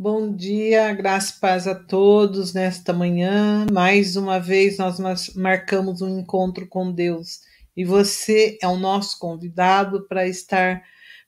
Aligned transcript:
Bom 0.00 0.32
dia, 0.32 0.92
graça 0.92 1.34
e 1.36 1.40
paz 1.40 1.66
a 1.66 1.74
todos 1.74 2.54
nesta 2.54 2.92
manhã. 2.92 3.66
Mais 3.72 4.14
uma 4.14 4.38
vez 4.38 4.78
nós 4.78 5.00
marcamos 5.34 6.00
um 6.00 6.20
encontro 6.20 6.68
com 6.68 6.92
Deus 6.92 7.40
e 7.76 7.84
você 7.84 8.56
é 8.62 8.68
o 8.68 8.76
nosso 8.76 9.18
convidado 9.18 10.06
para 10.06 10.28
estar 10.28 10.84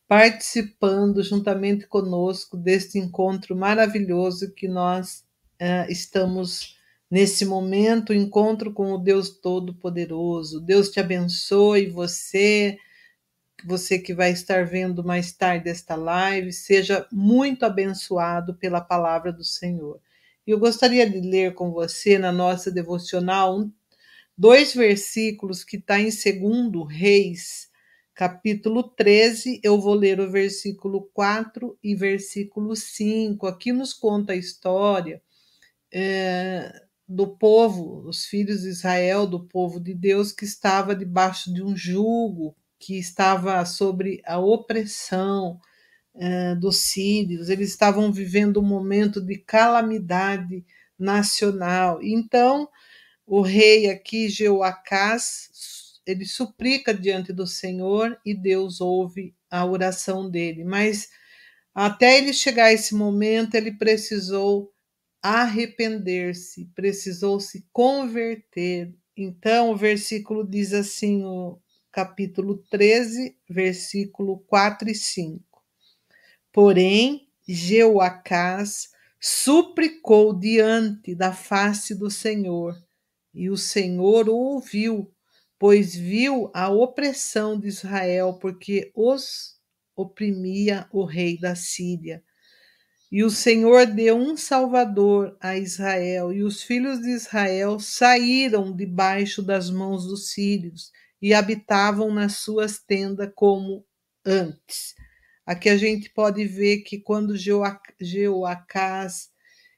participando 0.06 1.20
juntamente 1.20 1.84
conosco 1.88 2.56
deste 2.56 2.96
encontro 2.96 3.56
maravilhoso 3.56 4.54
que 4.54 4.68
nós 4.68 5.24
uh, 5.60 5.90
estamos 5.90 6.78
nesse 7.10 7.44
momento 7.44 8.14
encontro 8.14 8.72
com 8.72 8.92
o 8.92 8.98
Deus 8.98 9.30
Todo-Poderoso. 9.30 10.60
Deus 10.60 10.90
te 10.90 11.00
abençoe, 11.00 11.90
você 11.90 12.78
você 13.66 13.98
que 13.98 14.14
vai 14.14 14.30
estar 14.30 14.66
vendo 14.66 15.04
mais 15.04 15.32
tarde 15.32 15.68
esta 15.68 15.94
live, 15.94 16.52
seja 16.52 17.06
muito 17.12 17.64
abençoado 17.64 18.54
pela 18.54 18.80
palavra 18.80 19.32
do 19.32 19.44
Senhor. 19.44 20.00
Eu 20.46 20.58
gostaria 20.58 21.08
de 21.08 21.20
ler 21.20 21.54
com 21.54 21.70
você 21.70 22.18
na 22.18 22.32
nossa 22.32 22.70
devocional 22.70 23.68
dois 24.36 24.74
versículos 24.74 25.62
que 25.62 25.76
está 25.76 26.00
em 26.00 26.10
segundo 26.10 26.82
Reis, 26.82 27.68
capítulo 28.14 28.82
13. 28.82 29.60
Eu 29.62 29.80
vou 29.80 29.94
ler 29.94 30.18
o 30.20 30.30
versículo 30.30 31.10
4 31.12 31.78
e 31.82 31.94
versículo 31.94 32.74
5. 32.74 33.46
Aqui 33.46 33.72
nos 33.72 33.92
conta 33.92 34.32
a 34.32 34.36
história 34.36 35.22
é, 35.92 36.72
do 37.06 37.36
povo, 37.36 38.08
os 38.08 38.24
filhos 38.24 38.62
de 38.62 38.68
Israel, 38.68 39.26
do 39.26 39.44
povo 39.44 39.78
de 39.78 39.94
Deus, 39.94 40.32
que 40.32 40.44
estava 40.44 40.94
debaixo 40.94 41.52
de 41.52 41.62
um 41.62 41.76
jugo 41.76 42.56
que 42.80 42.98
estava 42.98 43.62
sobre 43.66 44.22
a 44.24 44.38
opressão 44.38 45.60
uh, 46.14 46.58
dos 46.58 46.78
sírios, 46.78 47.50
eles 47.50 47.68
estavam 47.68 48.10
vivendo 48.10 48.58
um 48.58 48.64
momento 48.64 49.20
de 49.20 49.36
calamidade 49.36 50.64
nacional. 50.98 52.02
Então, 52.02 52.66
o 53.26 53.42
rei 53.42 53.90
aqui, 53.90 54.30
Jeoacás, 54.30 56.00
ele 56.06 56.24
suplica 56.24 56.94
diante 56.94 57.34
do 57.34 57.46
Senhor 57.46 58.18
e 58.24 58.34
Deus 58.34 58.80
ouve 58.80 59.36
a 59.50 59.64
oração 59.64 60.28
dele. 60.30 60.64
Mas 60.64 61.10
até 61.74 62.16
ele 62.16 62.32
chegar 62.32 62.66
a 62.66 62.72
esse 62.72 62.94
momento, 62.94 63.54
ele 63.54 63.72
precisou 63.72 64.72
arrepender-se, 65.22 66.64
precisou 66.74 67.38
se 67.38 67.66
converter. 67.72 68.94
Então, 69.14 69.70
o 69.70 69.76
versículo 69.76 70.48
diz 70.48 70.72
assim: 70.72 71.22
o, 71.24 71.60
capítulo 71.92 72.58
13, 72.70 73.36
versículo 73.48 74.38
4 74.46 74.90
e 74.90 74.94
5. 74.94 75.42
Porém, 76.52 77.28
Jeoacás 77.48 78.90
suplicou 79.20 80.32
diante 80.32 81.14
da 81.14 81.32
face 81.32 81.94
do 81.94 82.10
Senhor, 82.10 82.76
e 83.34 83.50
o 83.50 83.56
Senhor 83.56 84.28
o 84.28 84.34
ouviu, 84.34 85.12
pois 85.58 85.94
viu 85.94 86.50
a 86.54 86.68
opressão 86.68 87.58
de 87.58 87.68
Israel, 87.68 88.38
porque 88.40 88.90
os 88.94 89.58
oprimia 89.94 90.88
o 90.92 91.04
rei 91.04 91.38
da 91.38 91.54
Síria. 91.54 92.22
E 93.12 93.24
o 93.24 93.30
Senhor 93.30 93.86
deu 93.86 94.16
um 94.16 94.36
salvador 94.36 95.36
a 95.40 95.56
Israel, 95.56 96.32
e 96.32 96.42
os 96.42 96.62
filhos 96.62 97.00
de 97.00 97.10
Israel 97.10 97.80
saíram 97.80 98.74
debaixo 98.74 99.42
das 99.42 99.68
mãos 99.68 100.06
dos 100.06 100.30
sírios 100.30 100.92
e 101.20 101.34
habitavam 101.34 102.12
nas 102.12 102.36
suas 102.36 102.78
tendas 102.78 103.30
como 103.34 103.84
antes. 104.24 104.94
Aqui 105.44 105.68
a 105.68 105.76
gente 105.76 106.10
pode 106.10 106.44
ver 106.44 106.78
que 106.78 106.98
quando 106.98 107.36
Jeoacás 107.36 109.30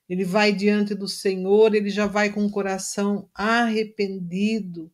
ele 0.09 0.25
vai 0.25 0.53
diante 0.53 0.95
do 0.95 1.09
Senhor, 1.09 1.75
ele 1.75 1.89
já 1.89 2.07
vai 2.07 2.31
com 2.31 2.45
o 2.45 2.51
coração 2.51 3.31
arrependido 3.35 4.93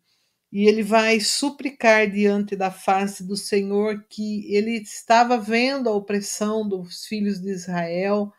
e 0.51 0.67
ele 0.67 0.83
vai 0.83 1.21
suplicar 1.21 2.09
diante 2.11 2.57
da 2.57 2.71
face 2.71 3.25
do 3.25 3.37
Senhor 3.37 4.05
que 4.09 4.47
ele 4.55 4.73
estava 4.79 5.37
vendo 5.37 5.89
a 5.89 5.95
opressão 5.95 6.67
dos 6.67 7.05
filhos 7.05 7.41
de 7.41 7.51
Israel, 7.51 8.33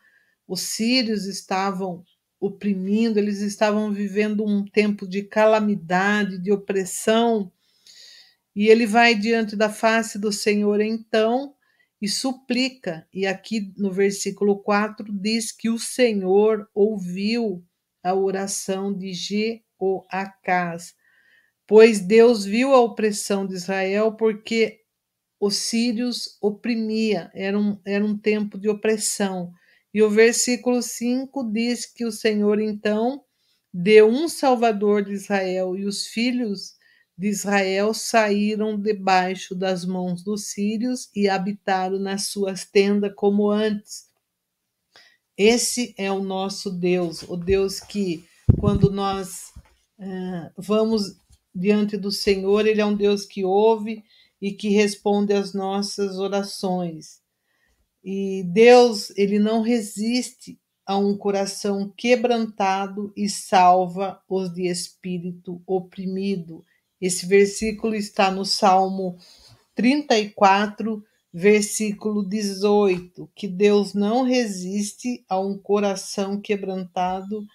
os 0.48 0.62
sírios 0.62 1.26
estavam 1.26 2.02
oprimindo, 2.40 3.18
eles 3.18 3.40
estavam 3.40 3.92
vivendo 3.92 4.44
um 4.44 4.64
tempo 4.64 5.06
de 5.06 5.22
calamidade, 5.22 6.38
de 6.38 6.50
opressão 6.50 7.52
e 8.54 8.68
ele 8.68 8.86
vai 8.86 9.14
diante 9.14 9.56
da 9.56 9.70
face 9.70 10.18
do 10.18 10.32
Senhor 10.32 10.80
então 10.80 11.54
e 12.00 12.08
suplica. 12.08 13.06
E 13.12 13.26
aqui 13.26 13.72
no 13.76 13.92
versículo 13.92 14.58
4 14.62 15.06
diz 15.12 15.52
que 15.52 15.70
o 15.70 15.78
Senhor 15.78 16.68
ouviu 16.74 17.64
a 18.02 18.14
oração 18.14 18.92
de 18.92 19.12
Jeoacás, 19.12 20.94
pois 21.66 22.00
Deus 22.00 22.44
viu 22.44 22.74
a 22.74 22.80
opressão 22.80 23.46
de 23.46 23.54
Israel 23.54 24.12
porque 24.12 24.80
os 25.38 25.56
sírios 25.56 26.36
oprimia, 26.40 27.30
era 27.34 27.58
um, 27.58 27.80
era 27.84 28.04
um 28.04 28.16
tempo 28.16 28.58
de 28.58 28.68
opressão. 28.68 29.52
E 29.92 30.02
o 30.02 30.10
versículo 30.10 30.82
5 30.82 31.50
diz 31.50 31.86
que 31.86 32.04
o 32.04 32.12
Senhor 32.12 32.60
então 32.60 33.22
deu 33.72 34.08
um 34.08 34.28
salvador 34.28 35.04
de 35.04 35.12
Israel 35.12 35.76
e 35.76 35.84
os 35.84 36.06
filhos 36.06 36.74
de 37.20 37.28
Israel 37.28 37.92
saíram 37.92 38.80
debaixo 38.80 39.54
das 39.54 39.84
mãos 39.84 40.22
dos 40.24 40.46
sírios 40.46 41.10
e 41.14 41.28
habitaram 41.28 41.98
nas 41.98 42.28
suas 42.28 42.64
tendas 42.64 43.12
como 43.14 43.50
antes. 43.50 44.08
Esse 45.36 45.94
é 45.98 46.10
o 46.10 46.22
nosso 46.22 46.70
Deus, 46.70 47.20
o 47.24 47.36
Deus 47.36 47.78
que, 47.78 48.24
quando 48.58 48.90
nós 48.90 49.52
uh, 49.98 50.50
vamos 50.56 51.14
diante 51.54 51.98
do 51.98 52.10
Senhor, 52.10 52.66
Ele 52.66 52.80
é 52.80 52.86
um 52.86 52.96
Deus 52.96 53.26
que 53.26 53.44
ouve 53.44 54.02
e 54.40 54.52
que 54.52 54.70
responde 54.70 55.34
às 55.34 55.52
nossas 55.52 56.18
orações. 56.18 57.20
E 58.02 58.44
Deus, 58.44 59.10
Ele 59.14 59.38
não 59.38 59.60
resiste 59.60 60.58
a 60.86 60.96
um 60.96 61.14
coração 61.18 61.92
quebrantado 61.94 63.12
e 63.14 63.28
salva 63.28 64.22
os 64.26 64.50
de 64.54 64.66
espírito 64.68 65.62
oprimido. 65.66 66.64
Esse 67.00 67.26
versículo 67.26 67.94
está 67.94 68.30
no 68.30 68.44
Salmo 68.44 69.16
34, 69.74 71.02
versículo 71.32 72.22
18, 72.22 73.30
que 73.34 73.48
Deus 73.48 73.94
não 73.94 74.22
resiste 74.22 75.24
a 75.28 75.38
um 75.40 75.56
coração 75.56 76.40
quebrantado 76.40 77.46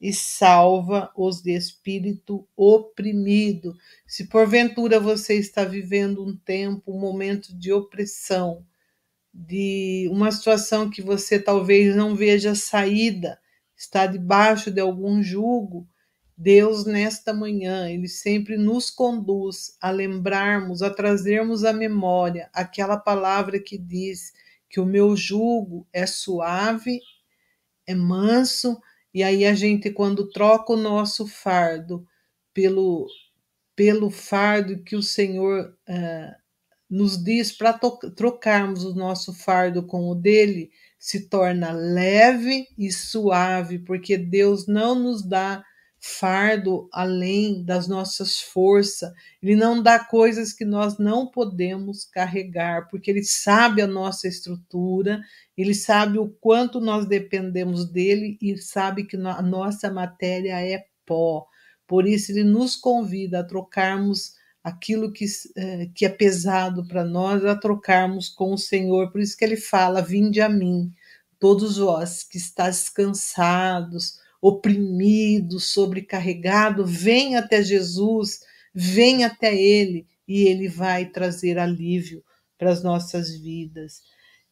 e 0.00 0.12
salva 0.12 1.10
os 1.16 1.40
de 1.40 1.52
espírito 1.52 2.46
oprimido. 2.56 3.74
Se 4.06 4.28
porventura 4.28 5.00
você 5.00 5.34
está 5.34 5.64
vivendo 5.64 6.24
um 6.24 6.36
tempo, 6.36 6.92
um 6.92 6.98
momento 7.00 7.56
de 7.56 7.72
opressão, 7.72 8.64
de 9.32 10.08
uma 10.10 10.30
situação 10.30 10.90
que 10.90 11.00
você 11.00 11.38
talvez 11.38 11.96
não 11.96 12.14
veja 12.14 12.54
saída, 12.54 13.38
está 13.76 14.06
debaixo 14.06 14.70
de 14.70 14.80
algum 14.80 15.22
jugo, 15.22 15.88
Deus, 16.42 16.84
nesta 16.84 17.32
manhã, 17.32 17.88
Ele 17.88 18.08
sempre 18.08 18.56
nos 18.56 18.90
conduz 18.90 19.76
a 19.80 19.92
lembrarmos, 19.92 20.82
a 20.82 20.90
trazermos 20.90 21.62
à 21.62 21.72
memória 21.72 22.50
aquela 22.52 22.96
palavra 22.96 23.60
que 23.60 23.78
diz 23.78 24.32
que 24.68 24.80
o 24.80 24.84
meu 24.84 25.16
jugo 25.16 25.86
é 25.92 26.04
suave, 26.04 27.00
é 27.86 27.94
manso, 27.94 28.80
e 29.14 29.22
aí 29.22 29.46
a 29.46 29.54
gente, 29.54 29.88
quando 29.88 30.30
troca 30.30 30.72
o 30.72 30.76
nosso 30.76 31.28
fardo 31.28 32.04
pelo, 32.52 33.06
pelo 33.76 34.10
fardo 34.10 34.82
que 34.82 34.96
o 34.96 35.02
Senhor 35.02 35.72
uh, 35.88 36.34
nos 36.90 37.22
diz 37.22 37.52
para 37.52 37.78
trocarmos 38.16 38.82
o 38.82 38.96
nosso 38.96 39.32
fardo 39.32 39.86
com 39.86 40.08
o 40.08 40.14
dele, 40.16 40.72
se 40.98 41.28
torna 41.28 41.70
leve 41.70 42.66
e 42.76 42.90
suave, 42.90 43.78
porque 43.78 44.18
Deus 44.18 44.66
não 44.66 44.96
nos 44.96 45.22
dá 45.22 45.64
fardo 46.04 46.88
além 46.92 47.62
das 47.64 47.86
nossas 47.86 48.40
forças. 48.40 49.12
Ele 49.40 49.54
não 49.54 49.80
dá 49.80 50.00
coisas 50.04 50.52
que 50.52 50.64
nós 50.64 50.98
não 50.98 51.28
podemos 51.28 52.04
carregar, 52.04 52.88
porque 52.90 53.08
ele 53.08 53.22
sabe 53.22 53.80
a 53.80 53.86
nossa 53.86 54.26
estrutura, 54.26 55.20
ele 55.56 55.74
sabe 55.74 56.18
o 56.18 56.28
quanto 56.28 56.80
nós 56.80 57.06
dependemos 57.06 57.88
dele 57.88 58.36
e 58.42 58.58
sabe 58.58 59.04
que 59.04 59.16
a 59.16 59.40
nossa 59.42 59.90
matéria 59.92 60.60
é 60.60 60.84
pó. 61.06 61.46
Por 61.86 62.08
isso 62.08 62.32
ele 62.32 62.42
nos 62.42 62.74
convida 62.74 63.40
a 63.40 63.44
trocarmos 63.44 64.32
aquilo 64.64 65.12
que, 65.12 65.24
eh, 65.56 65.88
que 65.94 66.04
é 66.04 66.08
pesado 66.08 66.84
para 66.86 67.04
nós, 67.04 67.44
a 67.44 67.54
trocarmos 67.54 68.28
com 68.28 68.52
o 68.52 68.58
Senhor. 68.58 69.12
Por 69.12 69.20
isso 69.20 69.36
que 69.36 69.44
ele 69.44 69.56
fala: 69.56 70.02
"Vinde 70.02 70.40
a 70.40 70.48
mim, 70.48 70.90
todos 71.38 71.76
vós 71.78 72.24
que 72.24 72.38
estáis 72.38 72.88
cansados, 72.88 74.18
oprimido, 74.42 75.60
sobrecarregado, 75.60 76.84
vem 76.84 77.36
até 77.36 77.62
Jesus, 77.62 78.40
vem 78.74 79.24
até 79.24 79.56
Ele 79.56 80.04
e 80.26 80.48
Ele 80.48 80.66
vai 80.66 81.06
trazer 81.06 81.58
alívio 81.58 82.24
para 82.58 82.72
as 82.72 82.82
nossas 82.82 83.32
vidas. 83.38 84.02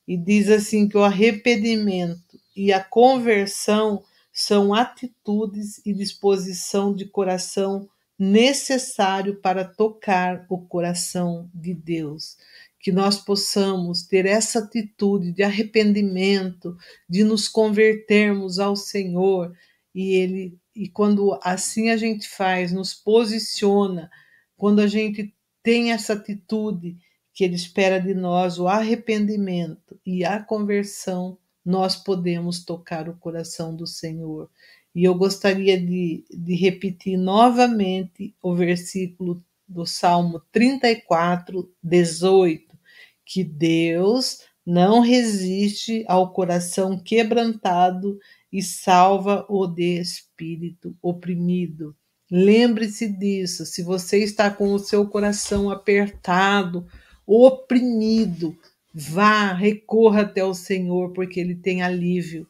E 0.06 0.16
diz 0.16 0.48
assim 0.48 0.88
que 0.88 0.96
o 0.96 1.02
arrependimento 1.02 2.38
e 2.54 2.72
a 2.72 2.82
conversão 2.82 4.04
são 4.32 4.72
atitudes 4.72 5.84
e 5.84 5.92
disposição 5.92 6.94
de 6.94 7.04
coração 7.04 7.88
necessário 8.16 9.40
para 9.40 9.64
tocar 9.64 10.46
o 10.48 10.58
coração 10.58 11.50
de 11.52 11.74
Deus. 11.74 12.36
Que 12.78 12.92
nós 12.92 13.18
possamos 13.18 14.02
ter 14.02 14.24
essa 14.24 14.60
atitude 14.60 15.32
de 15.32 15.42
arrependimento, 15.42 16.76
de 17.08 17.24
nos 17.24 17.48
convertermos 17.48 18.58
ao 18.58 18.76
Senhor 18.76 19.52
e 19.94 20.14
ele 20.14 20.58
e 20.74 20.88
quando 20.88 21.38
assim 21.42 21.90
a 21.90 21.96
gente 21.96 22.28
faz, 22.28 22.72
nos 22.72 22.94
posiciona, 22.94 24.10
quando 24.56 24.80
a 24.80 24.86
gente 24.86 25.34
tem 25.62 25.92
essa 25.92 26.12
atitude 26.12 26.96
que 27.34 27.44
ele 27.44 27.54
espera 27.54 28.00
de 28.00 28.14
nós, 28.14 28.58
o 28.58 28.68
arrependimento 28.68 29.98
e 30.04 30.24
a 30.24 30.42
conversão, 30.42 31.38
nós 31.64 31.96
podemos 31.96 32.64
tocar 32.64 33.08
o 33.08 33.16
coração 33.16 33.74
do 33.74 33.86
Senhor. 33.86 34.48
E 34.94 35.04
eu 35.04 35.14
gostaria 35.14 35.78
de, 35.80 36.24
de 36.30 36.54
repetir 36.54 37.16
novamente 37.16 38.34
o 38.42 38.54
versículo 38.54 39.42
do 39.68 39.86
Salmo 39.86 40.42
34, 40.50 41.72
18, 41.82 42.78
que 43.24 43.44
Deus 43.44 44.40
não 44.66 45.00
resiste 45.00 46.04
ao 46.08 46.32
coração 46.32 46.98
quebrantado 46.98 48.18
e 48.52 48.62
salva 48.62 49.46
o 49.48 49.66
de 49.66 50.00
espírito 50.00 50.96
oprimido. 51.00 51.96
Lembre-se 52.30 53.08
disso. 53.08 53.66
Se 53.66 53.82
você 53.82 54.18
está 54.18 54.50
com 54.50 54.72
o 54.72 54.78
seu 54.78 55.06
coração 55.08 55.70
apertado, 55.70 56.86
oprimido, 57.26 58.56
vá, 58.94 59.52
recorra 59.52 60.22
até 60.22 60.44
o 60.44 60.54
Senhor, 60.54 61.12
porque 61.12 61.40
Ele 61.40 61.54
tem 61.54 61.82
alívio 61.82 62.46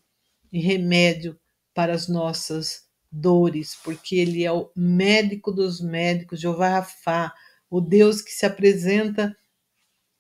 e 0.53 0.61
remédio 0.61 1.39
para 1.75 1.95
as 1.95 2.09
nossas 2.09 2.85
dores, 3.11 3.77
porque 3.83 4.17
Ele 4.17 4.45
é 4.45 4.53
o 4.53 4.71
médico 4.77 5.51
dos 5.51 5.81
médicos, 5.81 6.41
Jeová 6.41 6.69
Rafá, 6.69 7.35
o 7.71 7.81
Deus 7.81 8.21
que 8.21 8.33
se 8.33 8.45
apresenta 8.45 9.37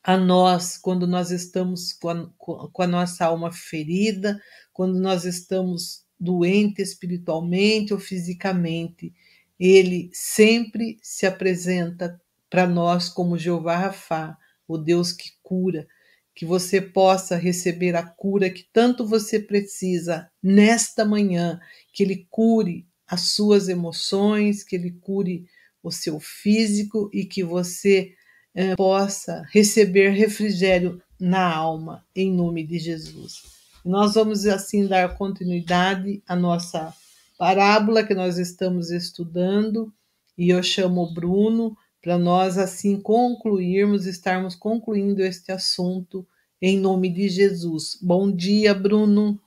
a 0.02 0.16
nós 0.16 0.78
quando 0.78 1.06
nós 1.06 1.30
estamos 1.30 1.92
com 1.92 2.08
a, 2.08 2.28
com 2.38 2.82
a 2.82 2.86
nossa 2.86 3.26
alma 3.26 3.52
ferida, 3.52 4.40
quando 4.80 4.98
nós 4.98 5.26
estamos 5.26 6.06
doentes 6.18 6.88
espiritualmente 6.88 7.92
ou 7.92 8.00
fisicamente. 8.00 9.12
Ele 9.58 10.08
sempre 10.10 10.98
se 11.02 11.26
apresenta 11.26 12.18
para 12.48 12.66
nós 12.66 13.06
como 13.10 13.36
Jeová 13.36 13.76
Rafá, 13.76 14.38
o 14.66 14.78
Deus 14.78 15.12
que 15.12 15.32
cura, 15.42 15.86
que 16.34 16.46
você 16.46 16.80
possa 16.80 17.36
receber 17.36 17.94
a 17.94 18.02
cura 18.02 18.48
que 18.48 18.66
tanto 18.72 19.06
você 19.06 19.38
precisa 19.38 20.30
nesta 20.42 21.04
manhã, 21.04 21.60
que 21.92 22.02
ele 22.02 22.26
cure 22.30 22.86
as 23.06 23.32
suas 23.32 23.68
emoções, 23.68 24.64
que 24.64 24.76
ele 24.76 24.92
cure 24.92 25.44
o 25.82 25.90
seu 25.90 26.18
físico 26.18 27.10
e 27.12 27.26
que 27.26 27.44
você 27.44 28.14
eh, 28.54 28.76
possa 28.76 29.44
receber 29.52 30.12
refrigério 30.12 31.02
na 31.20 31.54
alma, 31.54 32.02
em 32.16 32.32
nome 32.32 32.66
de 32.66 32.78
Jesus. 32.78 33.59
Nós 33.84 34.14
vamos 34.14 34.44
assim 34.46 34.86
dar 34.86 35.16
continuidade 35.16 36.22
à 36.28 36.36
nossa 36.36 36.92
parábola 37.38 38.04
que 38.04 38.14
nós 38.14 38.36
estamos 38.36 38.90
estudando, 38.90 39.90
e 40.36 40.50
eu 40.50 40.62
chamo 40.62 41.02
o 41.02 41.14
Bruno 41.14 41.76
para 42.02 42.18
nós 42.18 42.58
assim 42.58 43.00
concluirmos, 43.00 44.04
estarmos 44.04 44.54
concluindo 44.54 45.22
este 45.22 45.50
assunto 45.50 46.26
em 46.60 46.78
nome 46.78 47.08
de 47.08 47.28
Jesus. 47.30 47.98
Bom 48.02 48.30
dia, 48.30 48.74
Bruno. 48.74 49.40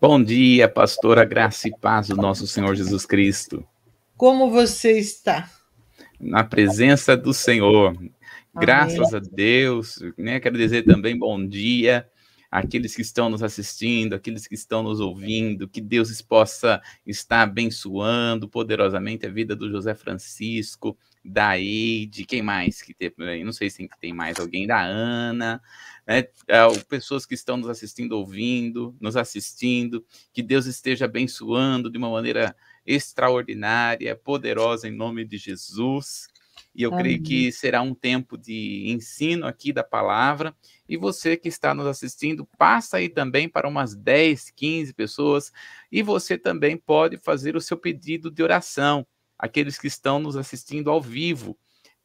Bom 0.00 0.22
dia, 0.22 0.68
pastora 0.68 1.24
Graça 1.24 1.66
e 1.66 1.76
Paz 1.76 2.08
do 2.08 2.16
nosso 2.16 2.46
Senhor 2.46 2.76
Jesus 2.76 3.04
Cristo. 3.04 3.64
Como 4.16 4.50
você 4.50 4.98
está? 4.98 5.50
Na 6.20 6.44
presença 6.44 7.16
do 7.16 7.34
Senhor. 7.34 7.88
Amém. 7.96 8.12
Graças 8.54 9.12
a 9.12 9.18
Deus. 9.18 9.98
Né? 10.16 10.38
Quero 10.38 10.56
dizer 10.56 10.84
também 10.84 11.18
bom 11.18 11.44
dia 11.44 12.08
aqueles 12.54 12.94
que 12.94 13.02
estão 13.02 13.28
nos 13.28 13.42
assistindo, 13.42 14.14
aqueles 14.14 14.46
que 14.46 14.54
estão 14.54 14.80
nos 14.80 15.00
ouvindo, 15.00 15.66
que 15.66 15.80
Deus 15.80 16.22
possa 16.22 16.80
estar 17.04 17.42
abençoando 17.42 18.48
poderosamente 18.48 19.26
a 19.26 19.28
vida 19.28 19.56
do 19.56 19.68
José 19.68 19.92
Francisco, 19.92 20.96
da 21.24 21.58
Eide, 21.58 22.24
quem 22.24 22.42
mais 22.42 22.80
que 22.80 22.94
tem, 22.94 23.12
não 23.44 23.52
sei 23.52 23.68
se 23.68 23.88
tem 24.00 24.12
mais 24.12 24.38
alguém, 24.38 24.68
da 24.68 24.80
Ana, 24.80 25.60
né? 26.06 26.28
É, 26.46 26.68
pessoas 26.88 27.26
que 27.26 27.34
estão 27.34 27.56
nos 27.56 27.68
assistindo, 27.68 28.12
ouvindo, 28.12 28.94
nos 29.00 29.16
assistindo, 29.16 30.06
que 30.32 30.40
Deus 30.40 30.66
esteja 30.66 31.06
abençoando 31.06 31.90
de 31.90 31.98
uma 31.98 32.08
maneira 32.08 32.54
extraordinária, 32.86 34.14
poderosa 34.14 34.86
em 34.86 34.92
nome 34.92 35.24
de 35.24 35.38
Jesus. 35.38 36.28
E 36.72 36.84
eu 36.84 36.92
Amém. 36.92 37.02
creio 37.02 37.22
que 37.24 37.50
será 37.50 37.82
um 37.82 37.94
tempo 37.94 38.38
de 38.38 38.84
ensino 38.86 39.44
aqui 39.44 39.72
da 39.72 39.82
palavra. 39.82 40.54
E 40.88 40.96
você 40.96 41.36
que 41.36 41.48
está 41.48 41.74
nos 41.74 41.86
assistindo, 41.86 42.46
passa 42.58 42.98
aí 42.98 43.08
também 43.08 43.48
para 43.48 43.68
umas 43.68 43.94
10, 43.94 44.50
15 44.50 44.92
pessoas. 44.92 45.52
E 45.90 46.02
você 46.02 46.36
também 46.36 46.76
pode 46.76 47.16
fazer 47.16 47.56
o 47.56 47.60
seu 47.60 47.76
pedido 47.76 48.30
de 48.30 48.42
oração. 48.42 49.06
Aqueles 49.38 49.78
que 49.78 49.86
estão 49.86 50.18
nos 50.18 50.36
assistindo 50.36 50.90
ao 50.90 51.00
vivo. 51.00 51.58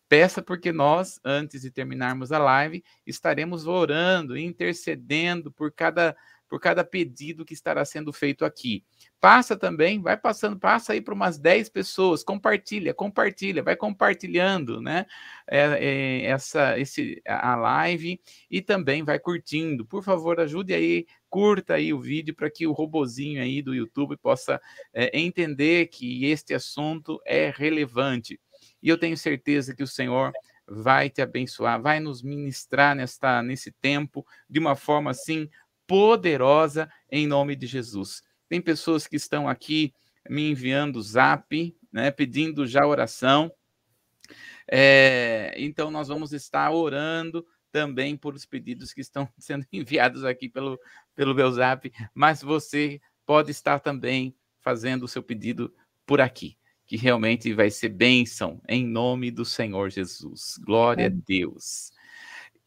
Peça 0.08 0.42
porque 0.42 0.72
nós, 0.72 1.20
antes 1.24 1.62
de 1.62 1.70
terminarmos 1.70 2.32
a 2.32 2.40
live, 2.40 2.84
estaremos 3.06 3.68
orando, 3.68 4.36
intercedendo 4.38 5.52
por 5.52 5.72
cada 5.72 6.18
por 6.50 6.60
cada 6.60 6.84
pedido 6.84 7.46
que 7.46 7.54
estará 7.54 7.86
sendo 7.86 8.12
feito 8.12 8.44
aqui. 8.44 8.84
Passa 9.22 9.56
também, 9.56 10.02
vai 10.02 10.18
passando, 10.18 10.58
passa 10.58 10.94
aí 10.94 11.02
para 11.02 11.14
umas 11.14 11.38
10 11.38 11.70
pessoas, 11.70 12.24
compartilha, 12.24 12.94
compartilha, 12.94 13.62
vai 13.62 13.76
compartilhando, 13.76 14.82
né? 14.82 15.06
É, 15.48 15.78
é, 15.80 16.26
essa, 16.26 16.80
esse, 16.80 17.22
a 17.26 17.56
live 17.56 18.20
e 18.50 18.62
também 18.62 19.04
vai 19.04 19.20
curtindo. 19.20 19.86
Por 19.86 20.04
favor, 20.04 20.40
ajude 20.40 20.74
aí, 20.74 21.06
curta 21.30 21.76
aí 21.76 21.94
o 21.94 22.00
vídeo 22.00 22.34
para 22.34 22.50
que 22.50 22.66
o 22.66 22.72
robozinho 22.72 23.42
aí 23.42 23.62
do 23.62 23.76
YouTube 23.76 24.18
possa 24.18 24.60
é, 24.92 25.18
entender 25.20 25.88
que 25.88 26.26
este 26.26 26.54
assunto 26.56 27.22
é 27.26 27.54
relevante. 27.56 28.40
E 28.82 28.90
eu 28.90 28.98
tenho 28.98 29.16
certeza 29.16 29.76
que 29.76 29.84
o 29.84 29.88
Senhor 29.88 30.32
vai 30.70 31.10
te 31.10 31.22
abençoar, 31.22 31.82
vai 31.82 32.00
nos 32.00 32.22
ministrar 32.22 32.96
nesta, 32.96 33.42
nesse 33.42 33.72
tempo 33.72 34.26
de 34.48 34.60
uma 34.60 34.76
forma 34.76 35.10
assim 35.12 35.50
poderosa 35.90 36.88
em 37.12 37.26
nome 37.26 37.56
de 37.56 37.66
Jesus. 37.66 38.22
Tem 38.48 38.62
pessoas 38.62 39.08
que 39.08 39.16
estão 39.16 39.50
aqui 39.50 39.92
me 40.30 40.52
enviando 40.52 41.02
zap, 41.02 41.76
né, 41.92 42.12
pedindo 42.12 42.68
já 42.68 42.86
oração. 42.86 43.52
É, 44.72 45.56
então, 45.58 45.90
nós 45.90 46.08
vamos 46.08 46.32
estar 46.32 46.70
orando 46.70 47.44
também 47.72 48.16
por 48.16 48.36
os 48.36 48.46
pedidos 48.46 48.94
que 48.94 49.02
estão 49.02 49.28
sendo 49.40 49.66
enviados 49.74 50.24
aqui 50.24 50.48
pelo, 50.48 50.80
pelo 51.16 51.34
meu 51.34 51.52
zap, 51.52 51.92
mas 52.14 52.44
você 52.44 53.02
pode 53.26 53.50
estar 53.50 53.80
também 53.80 54.36
fazendo 54.60 55.06
o 55.06 55.08
seu 55.08 55.24
pedido 55.24 55.74
por 56.06 56.22
aqui, 56.22 56.56
que 56.86 56.98
realmente 56.98 57.52
vai 57.52 57.72
ser 57.72 57.90
bênção 57.90 58.62
em 58.68 58.86
nome 58.86 59.32
do 59.32 59.44
Senhor 59.44 59.90
Jesus. 59.90 60.60
Glória 60.64 61.08
a 61.08 61.10
Deus. 61.10 61.92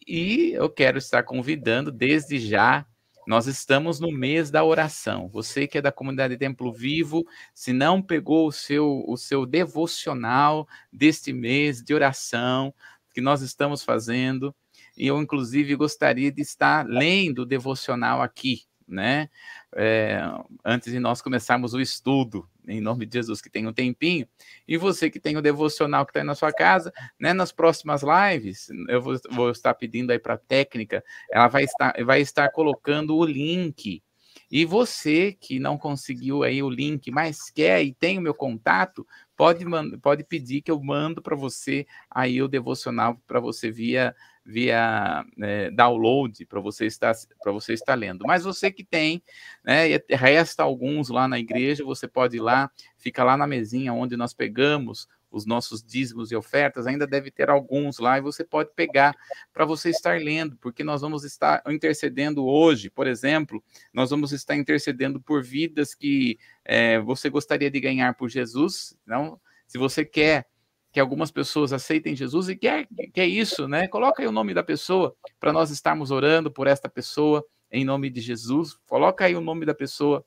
E 0.04 0.50
eu 0.54 0.68
quero 0.68 0.98
estar 0.98 1.22
convidando 1.22 1.92
desde 1.92 2.40
já 2.40 2.84
nós 3.26 3.46
estamos 3.46 4.00
no 4.00 4.10
mês 4.10 4.50
da 4.50 4.64
oração. 4.64 5.28
Você 5.28 5.66
que 5.66 5.78
é 5.78 5.82
da 5.82 5.92
comunidade 5.92 6.36
Templo 6.36 6.72
Vivo, 6.72 7.24
se 7.54 7.72
não 7.72 8.02
pegou 8.02 8.48
o 8.48 8.52
seu, 8.52 9.04
o 9.06 9.16
seu 9.16 9.46
devocional 9.46 10.66
deste 10.92 11.32
mês 11.32 11.82
de 11.82 11.94
oração 11.94 12.74
que 13.14 13.20
nós 13.20 13.42
estamos 13.42 13.82
fazendo, 13.82 14.54
e 14.96 15.06
eu, 15.06 15.20
inclusive, 15.20 15.74
gostaria 15.76 16.32
de 16.32 16.42
estar 16.42 16.86
lendo 16.86 17.40
o 17.40 17.46
devocional 17.46 18.22
aqui, 18.22 18.64
né? 18.86 19.28
É, 19.74 20.20
antes 20.64 20.92
de 20.92 20.98
nós 20.98 21.22
começarmos 21.22 21.74
o 21.74 21.80
estudo 21.80 22.48
em 22.66 22.80
nome 22.80 23.06
de 23.06 23.14
Jesus, 23.14 23.40
que 23.40 23.50
tem 23.50 23.66
um 23.66 23.72
tempinho. 23.72 24.26
E 24.66 24.76
você 24.76 25.10
que 25.10 25.20
tem 25.20 25.36
o 25.36 25.42
devocional 25.42 26.04
que 26.04 26.10
está 26.10 26.20
aí 26.20 26.26
na 26.26 26.34
sua 26.34 26.52
casa, 26.52 26.92
né? 27.18 27.32
Nas 27.32 27.52
próximas 27.52 28.02
lives, 28.02 28.68
eu 28.88 29.00
vou, 29.00 29.16
vou 29.30 29.50
estar 29.50 29.74
pedindo 29.74 30.10
aí 30.10 30.18
para 30.18 30.34
a 30.34 30.38
técnica, 30.38 31.04
ela 31.30 31.48
vai 31.48 31.64
estar, 31.64 31.94
vai 32.04 32.20
estar 32.20 32.50
colocando 32.50 33.16
o 33.16 33.24
link. 33.24 34.02
E 34.50 34.64
você 34.64 35.32
que 35.32 35.58
não 35.58 35.78
conseguiu 35.78 36.42
aí 36.42 36.62
o 36.62 36.68
link, 36.68 37.10
mas 37.10 37.50
quer 37.50 37.82
e 37.82 37.92
tem 37.94 38.18
o 38.18 38.22
meu 38.22 38.34
contato, 38.34 39.06
pode, 39.42 39.64
pode 39.98 40.22
pedir 40.22 40.62
que 40.62 40.70
eu 40.70 40.80
mando 40.80 41.20
para 41.20 41.34
você 41.34 41.84
aí 42.08 42.40
o 42.40 42.46
devocional 42.46 43.20
para 43.26 43.40
você 43.40 43.72
via 43.72 44.14
via 44.44 45.24
é, 45.40 45.68
download 45.72 46.46
para 46.46 46.60
você 46.60 46.86
estar 46.86 47.12
para 47.42 47.50
você 47.50 47.72
estar 47.72 47.96
lendo. 47.96 48.24
Mas 48.24 48.44
você 48.44 48.70
que 48.70 48.84
tem, 48.84 49.20
né, 49.64 49.98
resta 50.10 50.62
alguns 50.62 51.08
lá 51.08 51.26
na 51.26 51.40
igreja, 51.40 51.84
você 51.84 52.06
pode 52.06 52.36
ir 52.36 52.40
lá, 52.40 52.70
fica 52.96 53.24
lá 53.24 53.36
na 53.36 53.46
mesinha 53.46 53.92
onde 53.92 54.16
nós 54.16 54.32
pegamos 54.32 55.08
os 55.32 55.46
nossos 55.46 55.82
dízimos 55.82 56.30
e 56.30 56.36
ofertas, 56.36 56.86
ainda 56.86 57.06
deve 57.06 57.30
ter 57.30 57.48
alguns 57.48 57.98
lá 57.98 58.18
e 58.18 58.20
você 58.20 58.44
pode 58.44 58.70
pegar 58.76 59.16
para 59.52 59.64
você 59.64 59.90
estar 59.90 60.20
lendo, 60.20 60.56
porque 60.58 60.84
nós 60.84 61.00
vamos 61.00 61.24
estar 61.24 61.62
intercedendo 61.68 62.46
hoje, 62.46 62.90
por 62.90 63.06
exemplo, 63.06 63.64
nós 63.92 64.10
vamos 64.10 64.30
estar 64.32 64.54
intercedendo 64.54 65.20
por 65.20 65.42
vidas 65.42 65.94
que 65.94 66.38
é, 66.64 67.00
você 67.00 67.30
gostaria 67.30 67.70
de 67.70 67.80
ganhar 67.80 68.14
por 68.14 68.28
Jesus. 68.28 68.96
Então, 69.04 69.40
se 69.66 69.78
você 69.78 70.04
quer 70.04 70.46
que 70.92 71.00
algumas 71.00 71.30
pessoas 71.30 71.72
aceitem 71.72 72.14
Jesus 72.14 72.50
e 72.50 72.56
quer, 72.56 72.86
quer 73.14 73.26
isso, 73.26 73.66
né? 73.66 73.88
Coloca 73.88 74.22
aí 74.22 74.28
o 74.28 74.32
nome 74.32 74.52
da 74.52 74.62
pessoa 74.62 75.16
para 75.40 75.50
nós 75.50 75.70
estarmos 75.70 76.10
orando 76.10 76.50
por 76.50 76.66
esta 76.66 76.88
pessoa 76.88 77.42
em 77.70 77.82
nome 77.82 78.10
de 78.10 78.20
Jesus. 78.20 78.76
Coloca 78.86 79.24
aí 79.24 79.34
o 79.34 79.40
nome 79.40 79.64
da 79.64 79.74
pessoa 79.74 80.22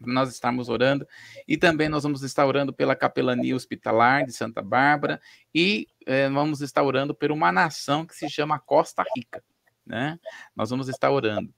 nós 0.00 0.30
estamos 0.30 0.68
orando, 0.68 1.06
e 1.46 1.56
também 1.56 1.88
nós 1.88 2.02
vamos 2.02 2.22
estar 2.22 2.46
orando 2.46 2.72
pela 2.72 2.96
capelania 2.96 3.54
hospitalar 3.54 4.24
de 4.24 4.32
Santa 4.32 4.62
Bárbara, 4.62 5.20
e 5.54 5.86
é, 6.06 6.28
vamos 6.28 6.60
estar 6.60 6.82
orando 6.82 7.14
por 7.14 7.30
uma 7.30 7.50
nação 7.52 8.06
que 8.06 8.14
se 8.14 8.28
chama 8.28 8.58
Costa 8.58 9.04
Rica, 9.16 9.42
né? 9.84 10.18
Nós 10.54 10.70
vamos 10.70 10.88
estar 10.88 11.10
orando. 11.10 11.52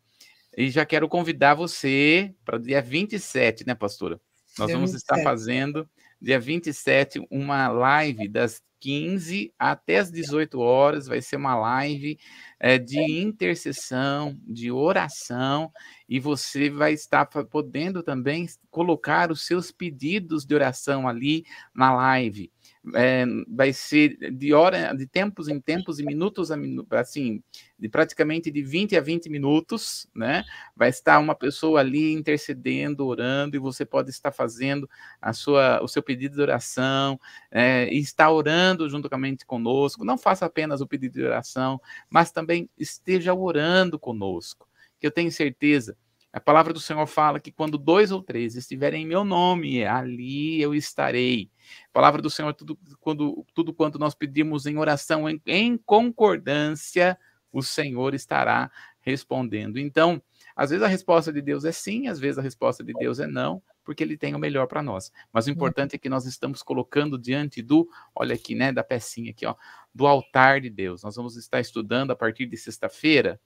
E 0.57 0.71
já 0.71 0.85
quero 0.85 1.09
convidar 1.09 1.55
você 1.55 2.35
para 2.45 2.59
dia 2.59 2.83
27, 2.83 3.67
né, 3.67 3.75
pastora? 3.75 4.21
Nós 4.59 4.73
vamos 4.73 4.91
27. 4.93 4.97
estar 4.97 5.23
fazendo, 5.23 5.89
dia 6.21 6.41
27, 6.41 7.25
uma 7.31 7.69
live 7.69 8.29
das 8.29 8.61
15 8.81 9.53
até 9.59 9.99
as 9.99 10.11
18 10.11 10.59
horas, 10.61 11.07
vai 11.07 11.21
ser 11.21 11.37
uma 11.37 11.55
live 11.57 12.19
é, 12.59 12.79
de 12.79 13.01
intercessão, 13.21 14.39
de 14.47 14.71
oração, 14.71 15.73
e 16.09 16.19
você 16.19 16.71
vai 16.71 16.93
estar 16.93 17.27
podendo 17.27 18.03
também 18.03 18.47
colocar 18.71 19.31
os 19.31 19.47
seus 19.47 19.71
pedidos 19.71 20.45
de 20.45 20.55
oração 20.55 21.07
ali 21.09 21.45
na 21.75 21.95
live 21.95 22.51
é, 22.95 23.25
vai 23.49 23.73
ser 23.73 24.17
de 24.33 24.53
hora, 24.53 24.93
de 24.95 25.07
tempos 25.07 25.49
em 25.49 25.61
tempos 25.61 25.99
e 25.99 26.05
minutos 26.05 26.51
a 26.51 26.57
minutos, 26.57 26.99
assim, 26.99 27.43
de 27.79 27.89
praticamente 27.89 28.51
de 28.51 28.63
20 28.63 28.97
a 28.97 29.01
20 29.01 29.29
minutos, 29.29 30.07
né? 30.15 30.45
Vai 30.77 30.89
estar 30.89 31.19
uma 31.19 31.35
pessoa 31.35 31.81
ali 31.81 32.13
intercedendo, 32.13 33.07
orando, 33.07 33.57
e 33.57 33.59
você 33.59 33.85
pode 33.85 34.11
estar 34.11 34.33
fazendo 34.33 34.89
a 35.21 35.33
sua, 35.33 35.83
o 35.83 35.89
seu 35.89 36.03
pedido 36.03 36.37
de 36.37 36.43
oração, 36.43 37.19
é, 37.51 37.93
e 37.93 37.99
estar 37.99 38.31
orando 38.31 38.89
juntamente 38.89 39.45
conosco. 39.45 40.05
Não 40.05 40.19
faça 40.19 40.47
apenas 40.47 40.81
o 40.81 40.87
pedido 40.87 41.15
de 41.15 41.25
oração, 41.25 41.81
mas 42.09 42.31
também 42.31 42.69
esteja 42.79 43.35
orando 43.35 43.99
conosco, 43.99 44.69
que 45.01 45.07
eu 45.07 45.11
tenho 45.11 45.31
certeza 45.31 45.97
a 46.33 46.41
palavra 46.41 46.73
do 46.73 46.81
Senhor 46.81 47.07
fala 47.07 47.41
que 47.41 47.51
quando 47.51 47.79
dois 47.79 48.11
ou 48.13 48.23
três 48.23 48.55
estiverem 48.55 49.03
em 49.03 49.07
meu 49.07 49.25
nome, 49.25 49.85
ali 49.85 50.61
eu 50.61 50.75
estarei. 50.75 51.51
A 51.87 51.93
palavra 51.93 52.21
do 52.21 52.29
Senhor, 52.29 52.53
tudo, 52.53 52.79
quando, 53.01 53.47
tudo 53.55 53.73
quanto 53.73 53.99
nós 53.99 54.15
pedimos 54.15 54.67
em 54.67 54.77
oração, 54.77 55.29
em, 55.29 55.41
em 55.47 55.77
concordância, 55.79 57.19
o 57.51 57.63
Senhor 57.63 58.15
estará 58.15 58.71
respondendo. 59.01 59.79
Então, 59.79 60.23
às 60.55 60.71
vezes 60.71 60.85
a 60.85 60.89
resposta 60.89 61.33
de 61.33 61.41
Deus 61.41 61.65
é 61.65 61.73
sim, 61.73 62.09
às 62.09 62.21
vezes 62.21 62.39
a 62.39 62.43
resposta 62.43 62.85
de 62.85 62.93
Deus 62.93 63.19
é 63.19 63.27
não, 63.27 63.63
porque 63.83 64.03
Ele 64.03 64.19
tem 64.19 64.35
o 64.35 64.39
melhor 64.39 64.67
para 64.67 64.83
nós. 64.83 65.11
Mas 65.33 65.47
o 65.47 65.51
importante 65.51 65.97
é 65.97 65.99
que 65.99 66.11
nós 66.11 66.27
estamos 66.27 66.63
colocando 66.63 67.19
diante 67.19 67.63
do, 67.63 67.89
olha 68.15 68.35
aqui, 68.35 68.55
né, 68.55 68.71
da 68.71 68.85
pecinha 68.85 69.31
aqui, 69.31 69.47
ó, 69.47 69.55
do 69.95 70.07
altar 70.07 70.61
de 70.61 70.69
Deus. 70.69 71.03
Nós 71.03 71.17
vamos 71.17 71.37
estar 71.37 71.59
estudando 71.59 72.11
a 72.11 72.17
partir 72.17 72.45
de 72.45 72.57
sexta-feira 72.57 73.41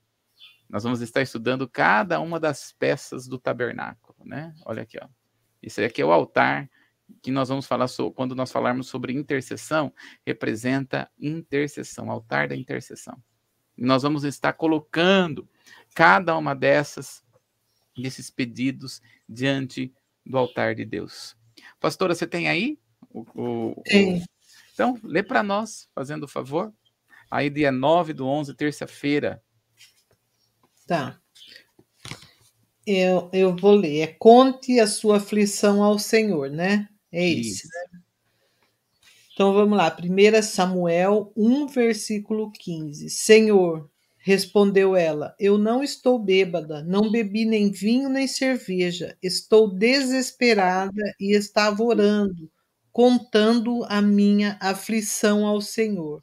nós 0.72 0.84
vamos 0.84 1.02
estar 1.02 1.20
estudando 1.20 1.68
cada 1.68 2.18
uma 2.18 2.40
das 2.40 2.72
peças 2.72 3.28
do 3.28 3.38
tabernáculo, 3.38 4.16
né? 4.24 4.54
Olha 4.64 4.82
aqui, 4.82 4.98
ó. 4.98 5.06
Isso 5.62 5.82
aqui 5.82 6.00
é 6.00 6.04
o 6.04 6.10
altar 6.10 6.68
que 7.22 7.30
nós 7.30 7.50
vamos 7.50 7.66
falar 7.66 7.88
sobre, 7.88 8.14
quando 8.14 8.34
nós 8.34 8.50
falarmos 8.50 8.86
sobre 8.86 9.12
intercessão, 9.12 9.92
representa 10.26 11.10
intercessão, 11.20 12.10
altar 12.10 12.48
da 12.48 12.56
intercessão. 12.56 13.22
E 13.76 13.84
nós 13.84 14.02
vamos 14.02 14.24
estar 14.24 14.54
colocando 14.54 15.46
cada 15.94 16.34
uma 16.38 16.54
dessas 16.54 17.22
desses 17.94 18.30
pedidos 18.30 19.02
diante 19.28 19.92
do 20.24 20.38
altar 20.38 20.74
de 20.74 20.86
Deus. 20.86 21.36
Pastora, 21.78 22.14
você 22.14 22.26
tem 22.26 22.48
aí 22.48 22.78
o, 23.10 23.20
o, 23.34 23.70
o... 23.72 23.84
Então, 24.72 24.98
lê 25.04 25.22
para 25.22 25.42
nós, 25.42 25.86
fazendo 25.94 26.22
o 26.22 26.28
favor. 26.28 26.72
Aí 27.30 27.50
dia 27.50 27.70
9 27.70 28.14
do 28.14 28.26
11, 28.26 28.54
terça-feira, 28.54 29.42
Tá. 30.92 31.18
Eu, 32.86 33.30
eu 33.32 33.56
vou 33.56 33.72
ler. 33.72 34.00
É 34.00 34.06
conte 34.06 34.78
a 34.78 34.86
sua 34.86 35.16
aflição 35.16 35.82
ao 35.82 35.98
Senhor, 35.98 36.50
né? 36.50 36.86
É 37.10 37.26
esse. 37.30 37.66
Né? 37.66 38.00
Então 39.32 39.54
vamos 39.54 39.78
lá. 39.78 39.88
1 39.88 40.42
Samuel 40.42 41.32
1, 41.34 41.66
versículo 41.68 42.52
15. 42.52 43.08
Senhor, 43.08 43.90
respondeu 44.18 44.94
ela, 44.94 45.34
eu 45.40 45.56
não 45.56 45.82
estou 45.82 46.18
bêbada, 46.18 46.82
não 46.82 47.10
bebi 47.10 47.46
nem 47.46 47.70
vinho 47.70 48.10
nem 48.10 48.28
cerveja. 48.28 49.16
Estou 49.22 49.74
desesperada 49.74 51.14
e 51.18 51.34
estava 51.34 51.82
orando, 51.82 52.50
contando 52.92 53.82
a 53.88 54.02
minha 54.02 54.58
aflição 54.60 55.46
ao 55.46 55.62
Senhor. 55.62 56.22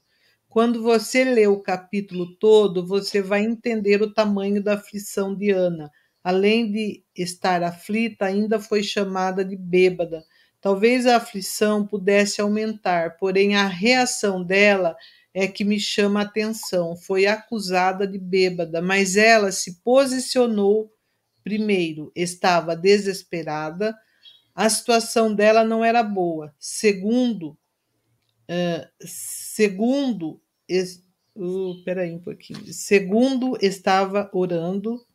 Quando 0.49 0.81
você 0.81 1.23
lê 1.23 1.45
o 1.45 1.61
capítulo 1.61 2.35
todo, 2.37 2.85
você 2.85 3.21
vai 3.21 3.43
entender 3.43 4.01
o 4.01 4.11
tamanho 4.11 4.63
da 4.63 4.73
aflição 4.73 5.35
de 5.35 5.51
Ana. 5.51 5.91
Além 6.23 6.71
de 6.71 7.03
estar 7.15 7.61
aflita, 7.61 8.25
ainda 8.25 8.59
foi 8.59 8.81
chamada 8.81 9.45
de 9.45 9.55
bêbada. 9.55 10.25
Talvez 10.59 11.05
a 11.05 11.17
aflição 11.17 11.85
pudesse 11.85 12.41
aumentar, 12.41 13.15
porém 13.17 13.55
a 13.55 13.67
reação 13.67 14.43
dela 14.43 14.95
é 15.35 15.47
que 15.47 15.63
me 15.63 15.79
chama 15.79 16.21
a 16.21 16.23
atenção. 16.23 16.97
Foi 16.97 17.27
acusada 17.27 18.07
de 18.07 18.17
bêbada, 18.17 18.81
mas 18.81 19.15
ela 19.15 19.51
se 19.51 19.81
posicionou 19.83 20.91
primeiro, 21.43 22.11
estava 22.15 22.75
desesperada, 22.75 23.95
a 24.55 24.67
situação 24.67 25.33
dela 25.33 25.63
não 25.63 25.85
era 25.85 26.03
boa. 26.03 26.53
Segundo, 26.59 27.57
Segundo, 28.99 30.41
es, 30.67 31.03
uh, 31.35 31.83
peraí 31.83 32.11
um 32.11 32.19
pouquinho. 32.19 32.73
Segundo, 32.73 33.57
estava 33.61 34.29
orando. 34.33 35.05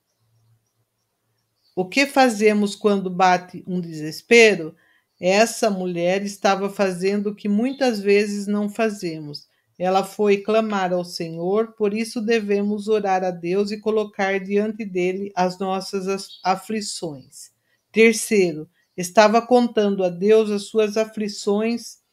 O 1.75 1.89
que 1.89 2.07
fazemos 2.07 2.77
quando 2.77 3.11
bate 3.11 3.65
um 3.67 3.81
desespero? 3.81 4.77
Essa 5.21 5.69
mulher 5.71 6.23
estava 6.23 6.71
fazendo 6.71 7.31
o 7.31 7.35
que 7.35 7.49
muitas 7.49 8.01
vezes 8.01 8.47
não 8.47 8.69
fazemos. 8.69 9.49
Ela 9.77 10.05
foi 10.05 10.37
clamar 10.37 10.93
ao 10.93 11.05
Senhor, 11.05 11.73
por 11.73 11.93
isso 11.93 12.21
devemos 12.21 12.87
orar 12.87 13.25
a 13.25 13.33
Deus 13.33 13.73
e 13.73 13.81
colocar 13.81 14.39
diante 14.39 14.85
dele 14.85 15.33
as 15.35 15.59
nossas 15.59 16.39
aflições. 16.45 17.51
Terceiro, 17.91 18.69
estava 18.97 19.43
contando 19.43 20.05
a 20.05 20.09
Deus 20.09 20.49
as 20.51 20.65
suas 20.67 20.97
aflições 20.97 22.04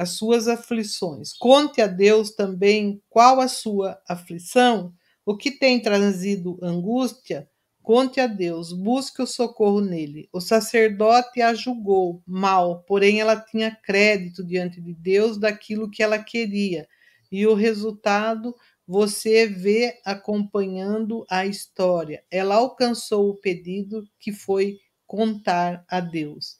as 0.00 0.12
suas 0.12 0.48
aflições. 0.48 1.34
Conte 1.34 1.82
a 1.82 1.86
Deus 1.86 2.30
também 2.30 3.02
qual 3.10 3.38
a 3.38 3.46
sua 3.46 4.00
aflição, 4.08 4.94
o 5.26 5.36
que 5.36 5.50
tem 5.50 5.78
trazido 5.78 6.58
angústia. 6.62 7.46
Conte 7.82 8.18
a 8.18 8.26
Deus, 8.26 8.72
busque 8.72 9.20
o 9.20 9.26
socorro 9.26 9.82
nele. 9.82 10.26
O 10.32 10.40
sacerdote 10.40 11.42
a 11.42 11.52
julgou 11.52 12.22
mal, 12.26 12.82
porém 12.84 13.20
ela 13.20 13.36
tinha 13.38 13.76
crédito 13.76 14.42
diante 14.42 14.80
de 14.80 14.94
Deus 14.94 15.36
daquilo 15.36 15.90
que 15.90 16.02
ela 16.02 16.18
queria. 16.18 16.88
E 17.30 17.46
o 17.46 17.52
resultado 17.52 18.56
você 18.88 19.46
vê 19.46 20.00
acompanhando 20.02 21.26
a 21.28 21.44
história. 21.44 22.24
Ela 22.30 22.54
alcançou 22.54 23.28
o 23.28 23.36
pedido 23.36 24.02
que 24.18 24.32
foi 24.32 24.78
contar 25.06 25.84
a 25.86 26.00
Deus. 26.00 26.59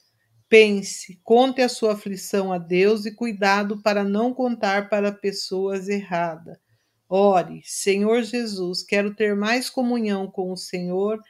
Pense, 0.50 1.20
conte 1.22 1.62
a 1.62 1.68
sua 1.68 1.92
aflição 1.92 2.52
a 2.52 2.58
Deus 2.58 3.06
e 3.06 3.14
cuidado 3.14 3.80
para 3.80 4.02
não 4.02 4.34
contar 4.34 4.88
para 4.88 5.12
pessoas 5.12 5.88
erradas. 5.88 6.58
Ore, 7.08 7.62
Senhor 7.64 8.24
Jesus, 8.24 8.82
quero 8.82 9.14
ter 9.14 9.36
mais 9.36 9.70
comunhão 9.70 10.28
com 10.28 10.50
o 10.50 10.56
Senhor 10.56 11.20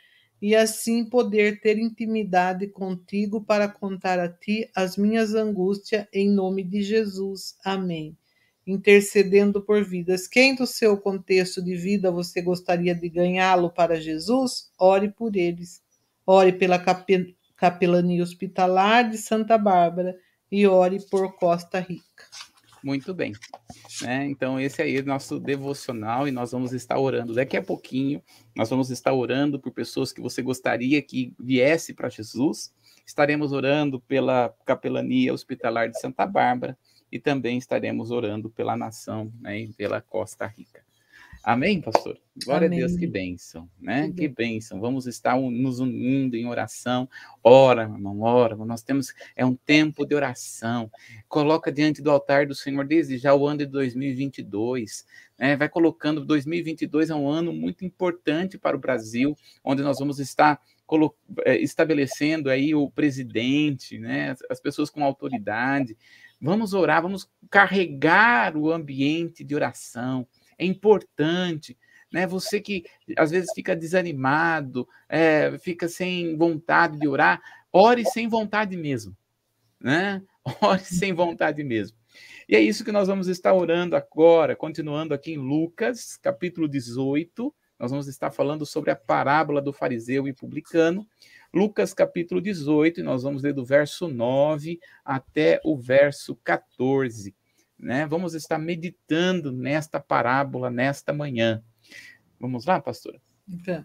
e 0.41 0.57
assim 0.57 1.05
poder 1.05 1.61
ter 1.61 1.77
intimidade 1.77 2.67
contigo 2.69 3.43
para 3.45 3.69
contar 3.69 4.19
a 4.19 4.27
ti 4.27 4.71
as 4.75 4.97
minhas 4.97 5.35
angústias 5.35 6.07
em 6.15 6.31
nome 6.31 6.65
de 6.65 6.81
Jesus. 6.81 7.59
Amém. 7.63 8.17
Intercedendo 8.67 9.61
por 9.61 9.85
vidas. 9.85 10.27
Quem 10.27 10.55
do 10.55 10.67
seu 10.67 10.97
contexto 10.97 11.63
de 11.63 11.77
vida 11.77 12.11
você 12.11 12.41
gostaria 12.41 12.95
de 12.95 13.11
ganhá-lo 13.11 13.69
para 13.69 14.01
Jesus? 14.01 14.71
Ore 14.79 15.11
por 15.11 15.37
eles. 15.37 15.83
Ore 16.27 16.53
pela 16.55 16.79
Capelania 17.61 18.23
Hospitalar 18.23 19.11
de 19.11 19.19
Santa 19.19 19.59
Bárbara 19.59 20.17
e 20.51 20.67
ore 20.67 20.99
por 21.11 21.35
Costa 21.35 21.79
Rica. 21.79 22.25
Muito 22.83 23.13
bem. 23.13 23.35
Né? 24.01 24.25
Então, 24.31 24.59
esse 24.59 24.81
aí 24.81 24.97
é 24.97 25.01
o 25.01 25.05
nosso 25.05 25.39
devocional 25.39 26.27
e 26.27 26.31
nós 26.31 26.53
vamos 26.53 26.73
estar 26.73 26.99
orando. 26.99 27.35
Daqui 27.35 27.59
a 27.59 27.63
pouquinho, 27.63 28.23
nós 28.57 28.71
vamos 28.71 28.89
estar 28.89 29.13
orando 29.13 29.61
por 29.61 29.73
pessoas 29.73 30.11
que 30.11 30.23
você 30.23 30.41
gostaria 30.41 31.03
que 31.03 31.35
viesse 31.39 31.93
para 31.93 32.09
Jesus. 32.09 32.73
Estaremos 33.05 33.53
orando 33.53 34.01
pela 34.01 34.49
Capelania 34.65 35.35
Hospitalar 35.35 35.91
de 35.91 36.01
Santa 36.01 36.25
Bárbara 36.25 36.79
e 37.13 37.19
também 37.19 37.59
estaremos 37.59 38.11
orando 38.11 38.49
pela 38.49 38.75
nação 38.75 39.31
né, 39.39 39.61
e 39.61 39.73
pela 39.75 40.01
Costa 40.01 40.47
Rica. 40.47 40.83
Amém, 41.43 41.81
pastor? 41.81 42.19
Glória 42.45 42.67
Amém. 42.67 42.83
a 42.83 42.87
Deus, 42.87 42.99
que 42.99 43.07
bênção, 43.07 43.69
né? 43.81 44.09
Que, 44.09 44.15
que 44.15 44.29
bênção. 44.29 44.79
Vamos 44.79 45.07
estar 45.07 45.41
nos 45.41 45.81
unindo 45.81 46.37
em 46.37 46.47
oração. 46.47 47.09
Ora, 47.43 47.83
irmão, 47.85 48.21
ora. 48.21 48.55
Nós 48.57 48.83
temos, 48.83 49.15
é 49.35 49.45
um 49.45 49.55
tempo 49.55 50.05
de 50.05 50.15
oração. 50.15 50.91
Coloca 51.29 51.73
diante 51.73 52.03
do 52.03 52.11
altar 52.11 52.47
do 52.47 52.55
Senhor 52.55 52.87
desde 52.87 53.17
já 53.17 53.35
o 53.35 53.47
ano 53.47 53.61
de 53.61 53.67
2022. 53.67 55.07
Né? 55.39 55.57
Vai 55.57 55.69
colocando, 55.69 56.25
2022 56.27 57.09
é 57.09 57.15
um 57.15 57.27
ano 57.27 57.55
muito 57.55 57.87
importante 57.87 58.59
para 58.59 58.77
o 58.77 58.81
Brasil, 58.81 59.35
onde 59.65 59.83
nós 59.83 59.99
vamos 59.99 60.19
estar 60.21 60.61
é, 61.45 61.57
estabelecendo 61.57 62.51
aí 62.51 62.75
o 62.75 62.91
presidente, 62.91 63.99
né? 63.99 64.35
As 64.51 64.61
pessoas 64.61 64.91
com 64.91 65.03
autoridade. 65.03 65.97
Vamos 66.39 66.75
orar, 66.75 67.01
vamos 67.01 67.31
carregar 67.49 68.57
o 68.57 68.71
ambiente 68.71 69.43
de 69.43 69.55
oração 69.55 70.27
é 70.61 70.67
importante. 70.67 71.77
Né? 72.13 72.27
Você 72.27 72.61
que 72.61 72.85
às 73.17 73.31
vezes 73.31 73.51
fica 73.55 73.75
desanimado, 73.75 74.87
é, 75.09 75.57
fica 75.59 75.89
sem 75.89 76.37
vontade 76.37 76.99
de 76.99 77.09
orar, 77.09 77.41
ore 77.73 78.05
sem 78.05 78.29
vontade 78.29 78.77
mesmo. 78.77 79.17
Né? 79.81 80.23
Ore 80.61 80.85
sem 80.85 81.13
vontade 81.15 81.63
mesmo. 81.65 81.97
E 82.49 82.55
é 82.55 82.61
isso 82.61 82.85
que 82.85 82.93
nós 82.93 83.09
vamos 83.09 83.29
estar 83.29 83.55
orando 83.55 83.95
agora, 83.97 84.57
continuando 84.57 85.15
aqui 85.15 85.33
em 85.33 85.39
Lucas, 85.39 86.17
capítulo 86.17 86.69
18. 86.69 87.55
Nós 87.79 87.91
vamos 87.91 88.07
estar 88.09 88.31
falando 88.31 88.67
sobre 88.67 88.91
a 88.91 88.97
parábola 88.97 89.63
do 89.63 89.73
fariseu 89.73 90.29
e 90.29 90.35
publicano. 90.35 91.07
Lucas 91.53 91.95
capítulo 91.95 92.41
18, 92.41 93.01
e 93.01 93.03
nós 93.03 93.23
vamos 93.23 93.43
ler 93.43 93.55
do 93.55 93.65
verso 93.65 94.09
9 94.09 94.79
até 95.05 95.61
o 95.65 95.77
verso 95.77 96.37
14 96.37 97.35
né? 97.81 98.07
Vamos 98.07 98.35
estar 98.35 98.59
meditando 98.59 99.51
nesta 99.51 99.99
parábola 99.99 100.71
nesta 100.71 101.13
manhã. 101.13 101.63
Vamos 102.39 102.65
lá, 102.67 102.81
pastora? 102.81 103.21
Então, 103.49 103.85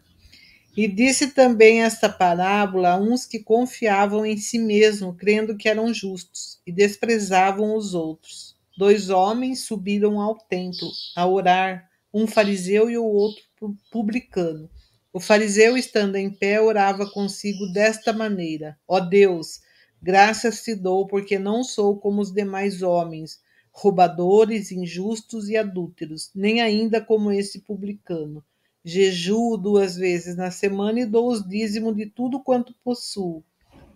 e 0.77 0.89
disse 0.89 1.27
também 1.31 1.83
esta 1.83 2.09
parábola 2.09 2.89
a 2.89 2.97
uns 2.97 3.25
que 3.25 3.39
confiavam 3.39 4.25
em 4.25 4.35
si 4.35 4.59
mesmo, 4.59 5.15
crendo 5.15 5.55
que 5.55 5.69
eram 5.69 5.93
justos, 5.93 6.59
e 6.67 6.71
desprezavam 6.71 7.75
os 7.75 7.93
outros. 7.93 8.57
Dois 8.77 9.09
homens 9.09 9.63
subiram 9.63 10.19
ao 10.19 10.35
templo 10.37 10.89
a 11.15 11.25
orar, 11.25 11.89
um 12.13 12.27
fariseu 12.27 12.89
e 12.89 12.97
o 12.97 13.05
outro 13.05 13.41
publicano. 13.89 14.69
O 15.13 15.19
fariseu, 15.19 15.77
estando 15.77 16.17
em 16.17 16.29
pé, 16.29 16.59
orava 16.59 17.09
consigo 17.09 17.67
desta 17.71 18.11
maneira: 18.11 18.77
Ó 18.85 18.99
Deus, 18.99 19.61
graças 20.01 20.61
te 20.61 20.75
dou, 20.75 21.07
porque 21.07 21.39
não 21.39 21.63
sou 21.63 21.97
como 21.97 22.21
os 22.21 22.33
demais 22.33 22.81
homens 22.81 23.39
roubadores, 23.77 24.71
injustos 24.71 25.49
e 25.49 25.57
adúlteros, 25.57 26.31
nem 26.33 26.61
ainda 26.61 27.01
como 27.01 27.29
esse 27.29 27.59
publicano. 27.59 28.41
Jejuo 28.85 29.57
duas 29.57 29.97
vezes 29.97 30.37
na 30.37 30.49
semana 30.49 31.01
e 31.01 31.05
dou 31.05 31.27
os 31.27 31.45
dízimo 31.45 31.93
de 31.93 32.05
tudo 32.05 32.41
quanto 32.41 32.73
possuo. 32.81 33.43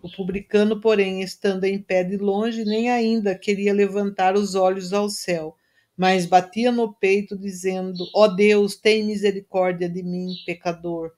O 0.02 0.10
publicano, 0.10 0.82
porém, 0.82 1.22
estando 1.22 1.64
em 1.64 1.80
pé 1.80 2.04
de 2.04 2.18
longe, 2.18 2.62
nem 2.62 2.90
ainda 2.90 3.34
queria 3.34 3.72
levantar 3.72 4.36
os 4.36 4.54
olhos 4.54 4.92
ao 4.92 5.08
céu, 5.08 5.56
mas 5.96 6.26
batia 6.26 6.70
no 6.70 6.92
peito, 6.92 7.36
dizendo: 7.36 8.04
Ó 8.14 8.24
oh 8.24 8.28
Deus, 8.28 8.76
tem 8.76 9.04
misericórdia 9.04 9.88
de 9.88 10.02
mim, 10.02 10.34
pecador. 10.44 11.12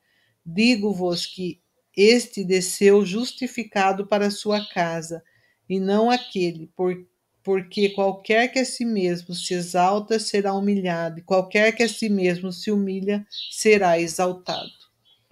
Digo-vos 0.47 1.27
que 1.27 1.61
este 1.97 2.45
desceu 2.45 3.05
justificado 3.05 4.07
para 4.07 4.31
sua 4.31 4.65
casa, 4.73 5.23
e 5.69 5.81
não 5.81 6.11
aquele, 6.11 6.71
por, 6.77 6.97
porque 7.43 7.91
qualquer 7.91 8.49
que 8.49 8.59
a 8.59 8.65
si 8.65 8.85
mesmo 8.85 9.35
se 9.35 9.55
exalta 9.55 10.19
será 10.19 10.55
humilhado, 10.55 11.19
e 11.19 11.23
qualquer 11.23 11.75
que 11.75 11.83
a 11.83 11.89
si 11.89 12.09
mesmo 12.09 12.53
se 12.53 12.71
humilha 12.71 13.27
será 13.51 13.99
exaltado. 13.99 14.71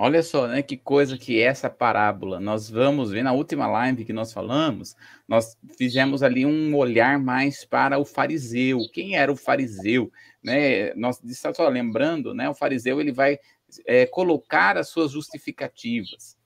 Olha 0.03 0.23
só, 0.23 0.49
né, 0.49 0.63
que 0.63 0.79
coisa 0.79 1.19
que 1.19 1.43
é 1.43 1.43
essa 1.43 1.69
parábola. 1.69 2.41
Nós 2.41 2.71
vamos 2.71 3.11
ver 3.11 3.23
na 3.23 3.33
última 3.33 3.67
live 3.67 4.07
que 4.07 4.15
nós 4.15 4.33
falamos, 4.33 4.97
nós 5.29 5.59
fizemos 5.77 6.23
ali 6.23 6.47
um 6.47 6.75
olhar 6.75 7.19
mais 7.19 7.67
para 7.67 7.99
o 7.99 8.05
fariseu. 8.07 8.79
Quem 8.95 9.15
era 9.15 9.31
o 9.31 9.37
fariseu? 9.37 10.11
Né? 10.43 10.95
Nós 10.95 11.21
só 11.55 11.69
lembrando, 11.69 12.33
né? 12.33 12.49
O 12.49 12.55
fariseu 12.55 12.99
ele 12.99 13.13
vai 13.13 13.39
é, 13.87 14.07
colocar 14.07 14.79
as 14.79 14.89
suas 14.89 15.13
justificativas. 15.13 16.40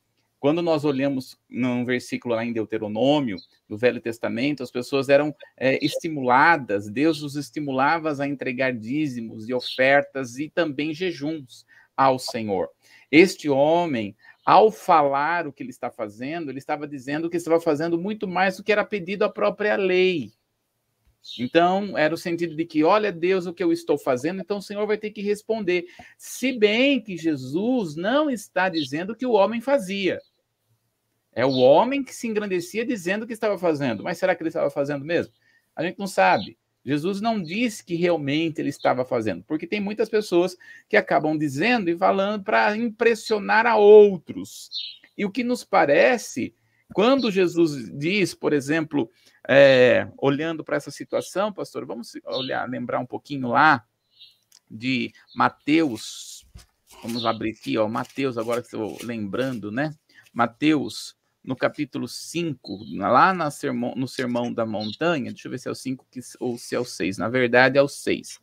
Quando 0.44 0.60
nós 0.60 0.84
olhamos 0.84 1.38
num 1.48 1.86
versículo 1.86 2.34
lá 2.34 2.44
em 2.44 2.52
Deuteronômio, 2.52 3.38
do 3.66 3.78
Velho 3.78 3.98
Testamento, 3.98 4.62
as 4.62 4.70
pessoas 4.70 5.08
eram 5.08 5.34
é, 5.56 5.82
estimuladas, 5.82 6.86
Deus 6.86 7.22
os 7.22 7.34
estimulava 7.34 8.14
a 8.22 8.28
entregar 8.28 8.70
dízimos 8.74 9.48
e 9.48 9.54
ofertas 9.54 10.38
e 10.38 10.50
também 10.50 10.92
jejuns 10.92 11.64
ao 11.96 12.18
Senhor. 12.18 12.68
Este 13.10 13.48
homem, 13.48 14.14
ao 14.44 14.70
falar 14.70 15.46
o 15.46 15.52
que 15.52 15.62
ele 15.62 15.70
está 15.70 15.90
fazendo, 15.90 16.50
ele 16.50 16.58
estava 16.58 16.86
dizendo 16.86 17.30
que 17.30 17.38
estava 17.38 17.58
fazendo 17.58 17.96
muito 17.98 18.28
mais 18.28 18.58
do 18.58 18.62
que 18.62 18.70
era 18.70 18.84
pedido 18.84 19.24
à 19.24 19.30
própria 19.30 19.76
lei. 19.76 20.30
Então, 21.38 21.96
era 21.96 22.12
o 22.12 22.18
sentido 22.18 22.54
de 22.54 22.66
que, 22.66 22.84
olha, 22.84 23.10
Deus, 23.10 23.46
o 23.46 23.54
que 23.54 23.64
eu 23.64 23.72
estou 23.72 23.96
fazendo, 23.96 24.42
então 24.42 24.58
o 24.58 24.62
Senhor 24.62 24.86
vai 24.86 24.98
ter 24.98 25.10
que 25.10 25.22
responder. 25.22 25.86
Se 26.18 26.52
bem 26.52 27.00
que 27.00 27.16
Jesus 27.16 27.96
não 27.96 28.28
está 28.28 28.68
dizendo 28.68 29.16
que 29.16 29.24
o 29.24 29.32
homem 29.32 29.62
fazia. 29.62 30.20
É 31.34 31.44
o 31.44 31.52
homem 31.52 32.02
que 32.02 32.14
se 32.14 32.28
engrandecia 32.28 32.86
dizendo 32.86 33.26
que 33.26 33.32
estava 33.32 33.58
fazendo. 33.58 34.04
Mas 34.04 34.18
será 34.18 34.34
que 34.34 34.42
ele 34.42 34.48
estava 34.48 34.70
fazendo 34.70 35.04
mesmo? 35.04 35.32
A 35.74 35.82
gente 35.82 35.98
não 35.98 36.06
sabe. 36.06 36.56
Jesus 36.84 37.20
não 37.20 37.42
disse 37.42 37.82
que 37.82 37.94
realmente 37.94 38.60
ele 38.60 38.68
estava 38.68 39.04
fazendo, 39.06 39.42
porque 39.44 39.66
tem 39.66 39.80
muitas 39.80 40.08
pessoas 40.08 40.54
que 40.86 40.98
acabam 40.98 41.36
dizendo 41.36 41.88
e 41.88 41.96
falando 41.96 42.44
para 42.44 42.76
impressionar 42.76 43.66
a 43.66 43.76
outros. 43.76 44.68
E 45.16 45.24
o 45.24 45.30
que 45.30 45.42
nos 45.42 45.64
parece, 45.64 46.54
quando 46.92 47.30
Jesus 47.30 47.90
diz, 47.98 48.34
por 48.34 48.52
exemplo, 48.52 49.10
é, 49.48 50.08
olhando 50.18 50.62
para 50.62 50.76
essa 50.76 50.90
situação, 50.90 51.50
pastor, 51.50 51.86
vamos 51.86 52.12
olhar, 52.26 52.68
lembrar 52.68 52.98
um 52.98 53.06
pouquinho 53.06 53.48
lá 53.48 53.82
de 54.70 55.10
Mateus. 55.34 56.46
Vamos 57.02 57.24
abrir 57.24 57.52
aqui, 57.52 57.78
ó, 57.78 57.88
Mateus, 57.88 58.36
agora 58.36 58.60
que 58.60 58.66
estou 58.66 58.98
lembrando, 59.02 59.72
né? 59.72 59.94
Mateus 60.34 61.16
no 61.44 61.54
capítulo 61.54 62.08
5, 62.08 62.84
lá 62.96 63.34
na 63.34 63.50
sermão, 63.50 63.94
no 63.94 64.08
Sermão 64.08 64.52
da 64.52 64.64
Montanha, 64.64 65.30
deixa 65.30 65.46
eu 65.46 65.50
ver 65.50 65.58
se 65.58 65.68
é 65.68 65.70
o 65.70 65.74
5 65.74 66.06
ou 66.40 66.56
se 66.56 66.74
é 66.74 66.80
o 66.80 66.84
6, 66.84 67.18
na 67.18 67.28
verdade 67.28 67.76
é 67.76 67.82
o 67.82 67.88
6. 67.88 68.40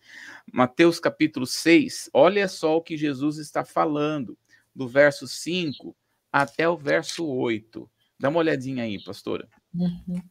Mateus 0.54 1.00
capítulo 1.00 1.48
6, 1.48 2.12
olha 2.14 2.48
só 2.48 2.78
o 2.78 2.82
que 2.82 2.96
Jesus 2.96 3.38
está 3.38 3.66
falando, 3.66 4.38
do 4.74 4.88
verso 4.88 5.28
5 5.28 5.96
até 6.32 6.70
o 6.70 6.78
verso 6.78 7.26
8. 7.26 7.90
Dá 8.20 8.30
uma 8.30 8.40
olhadinha 8.40 8.84
aí, 8.84 9.04
pastora. 9.04 9.50
Uhum. 9.74 10.22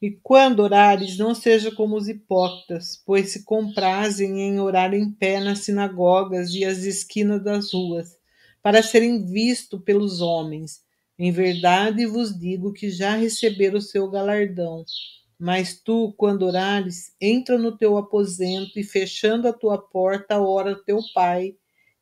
E 0.00 0.12
quando 0.22 0.60
orares, 0.60 1.18
não 1.18 1.34
seja 1.34 1.70
como 1.70 1.96
os 1.96 2.08
hipócritas, 2.08 3.02
pois 3.04 3.30
se 3.30 3.44
comprazem 3.44 4.40
em 4.40 4.60
orar 4.60 4.94
em 4.94 5.10
pé 5.10 5.40
nas 5.40 5.60
sinagogas 5.60 6.50
e 6.54 6.64
as 6.64 6.78
esquinas 6.78 7.42
das 7.42 7.72
ruas, 7.72 8.16
para 8.62 8.82
serem 8.82 9.26
vistos 9.26 9.82
pelos 9.82 10.20
homens. 10.20 10.85
Em 11.18 11.32
verdade 11.32 12.04
vos 12.04 12.38
digo 12.38 12.74
que 12.74 12.90
já 12.90 13.16
receberam 13.16 13.78
o 13.78 13.82
seu 13.82 14.10
galardão. 14.10 14.84
Mas 15.38 15.80
tu, 15.80 16.14
quando 16.16 16.42
orares, 16.42 17.14
entra 17.20 17.56
no 17.58 17.76
teu 17.76 17.96
aposento 17.96 18.78
e, 18.78 18.82
fechando 18.82 19.48
a 19.48 19.52
tua 19.52 19.78
porta, 19.78 20.40
ora 20.40 20.74
teu 20.84 20.98
pai, 21.14 21.54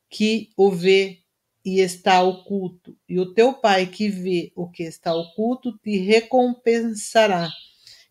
que 0.09 0.49
o 0.57 0.69
vê 0.69 1.19
e 1.63 1.79
está 1.79 2.21
oculto. 2.21 2.95
E 3.07 3.17
o 3.19 3.33
teu 3.33 3.53
pai, 3.53 3.87
que 3.87 4.09
vê 4.09 4.51
o 4.55 4.69
que 4.69 4.83
está 4.83 5.13
oculto, 5.15 5.77
te 5.79 5.97
recompensará. 5.97 7.49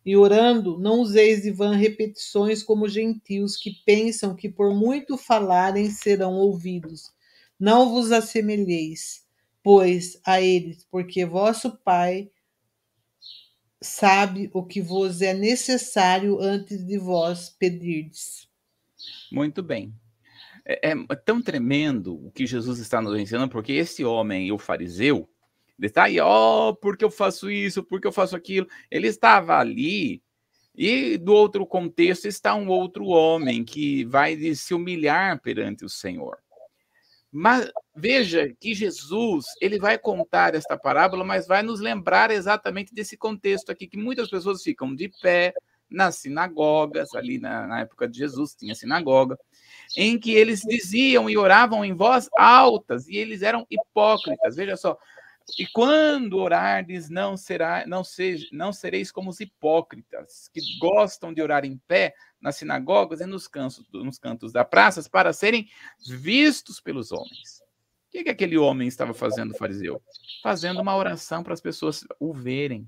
E 0.04 0.16
orando, 0.16 0.78
não 0.78 1.00
useis 1.00 1.42
de 1.42 1.50
vã 1.50 1.74
repetições 1.74 2.62
como 2.62 2.88
gentios 2.88 3.56
que 3.56 3.70
pensam 3.86 4.34
que 4.34 4.48
por 4.48 4.74
muito 4.74 5.16
falarem 5.16 5.90
serão 5.90 6.34
ouvidos. 6.34 7.10
Não 7.58 7.90
vos 7.90 8.12
assemelheis 8.12 9.23
pois 9.64 10.20
a 10.27 10.42
eles, 10.42 10.87
porque 10.90 11.24
vosso 11.24 11.74
Pai 11.79 12.31
sabe 13.83 14.50
o 14.53 14.62
que 14.62 14.81
vos 14.81 15.22
é 15.22 15.33
necessário 15.33 16.38
antes 16.38 16.87
de 16.87 16.98
vós 16.98 17.48
pedirdes. 17.48 18.46
Muito 19.33 19.62
bem. 19.62 19.92
É, 20.66 20.90
é, 20.90 20.94
tão 21.16 21.40
tremendo 21.40 22.27
o 22.27 22.31
que 22.31 22.46
Jesus 22.46 22.79
está 22.79 23.00
nos 23.00 23.18
ensinando, 23.18 23.50
porque 23.50 23.72
esse 23.72 24.05
homem, 24.05 24.53
o 24.53 24.59
fariseu, 24.59 25.29
ele 25.79 25.88
está 25.88 26.05
aí, 26.05 26.20
ó, 26.20 26.68
oh, 26.68 26.77
porque 26.77 27.05
eu 27.05 27.11
faço 27.11 27.50
isso, 27.50 27.83
porque 27.83 28.07
eu 28.07 28.12
faço 28.12 28.37
aquilo. 28.37 28.66
Ele 28.90 29.09
estava 29.09 29.59
ali, 29.59 30.22
e 30.74 31.16
do 31.16 31.33
outro 31.33 31.66
contexto 31.66 32.27
está 32.27 32.55
um 32.55 32.68
outro 32.68 33.07
homem 33.07 33.64
que 33.64 34.05
vai 34.05 34.37
se 34.55 34.74
humilhar 34.74 35.40
perante 35.40 35.85
o 35.85 35.88
Senhor. 35.88 36.43
Mas 37.37 37.68
veja 37.97 38.55
que 38.61 38.73
Jesus, 38.73 39.44
ele 39.61 39.77
vai 39.77 39.99
contar 39.99 40.55
esta 40.55 40.79
parábola, 40.79 41.25
mas 41.25 41.49
vai 41.49 41.64
nos 41.64 41.81
lembrar 41.81 42.31
exatamente 42.31 42.94
desse 42.94 43.16
contexto 43.16 43.73
aqui, 43.73 43.88
que 43.88 43.97
muitas 43.97 44.31
pessoas 44.31 44.62
ficam 44.62 44.94
de 44.94 45.11
pé 45.20 45.53
nas 45.90 46.18
sinagogas, 46.18 47.12
ali 47.12 47.40
na, 47.40 47.66
na 47.66 47.81
época 47.81 48.07
de 48.07 48.18
Jesus 48.18 48.55
tinha 48.55 48.73
sinagoga, 48.73 49.37
em 49.97 50.16
que 50.16 50.33
eles 50.33 50.61
diziam 50.61 51.29
e 51.29 51.37
oravam 51.37 51.85
em 51.85 51.92
voz 51.92 52.29
altas, 52.38 53.09
e 53.09 53.16
eles 53.16 53.42
eram 53.42 53.66
hipócritas. 53.68 54.55
Veja 54.55 54.77
só, 54.77 54.97
e 55.59 55.66
quando 55.66 56.38
orardes, 56.38 57.11
não 57.11 57.37
será, 57.37 57.85
não 57.85 58.05
seja, 58.05 58.47
não 58.53 58.73
sereis 58.73 59.11
como 59.11 59.31
os 59.31 59.40
hipócritas, 59.40 60.49
que 60.55 60.61
gostam 60.79 61.35
de 61.35 61.42
orar 61.42 61.64
em 61.64 61.77
pé 61.88 62.14
nas 62.44 62.57
sinagogas 62.57 63.22
e 63.22 63.26
nos 63.26 63.48
cantos, 63.48 63.83
nos 63.90 64.18
cantos 64.18 64.52
da 64.52 64.62
praça 64.66 65.02
para 65.09 65.33
serem 65.33 65.66
vistos 66.07 66.78
pelos 66.78 67.11
homens. 67.11 67.62
O 68.07 68.11
que, 68.11 68.24
que 68.24 68.30
aquele 68.30 68.59
homem 68.59 68.87
estava 68.87 69.14
fazendo, 69.14 69.54
fariseu? 69.54 70.00
Fazendo 70.42 70.83
uma 70.83 70.94
oração 70.94 71.42
para 71.42 71.54
as 71.54 71.61
pessoas 71.61 72.07
o 72.20 72.35
verem. 72.35 72.87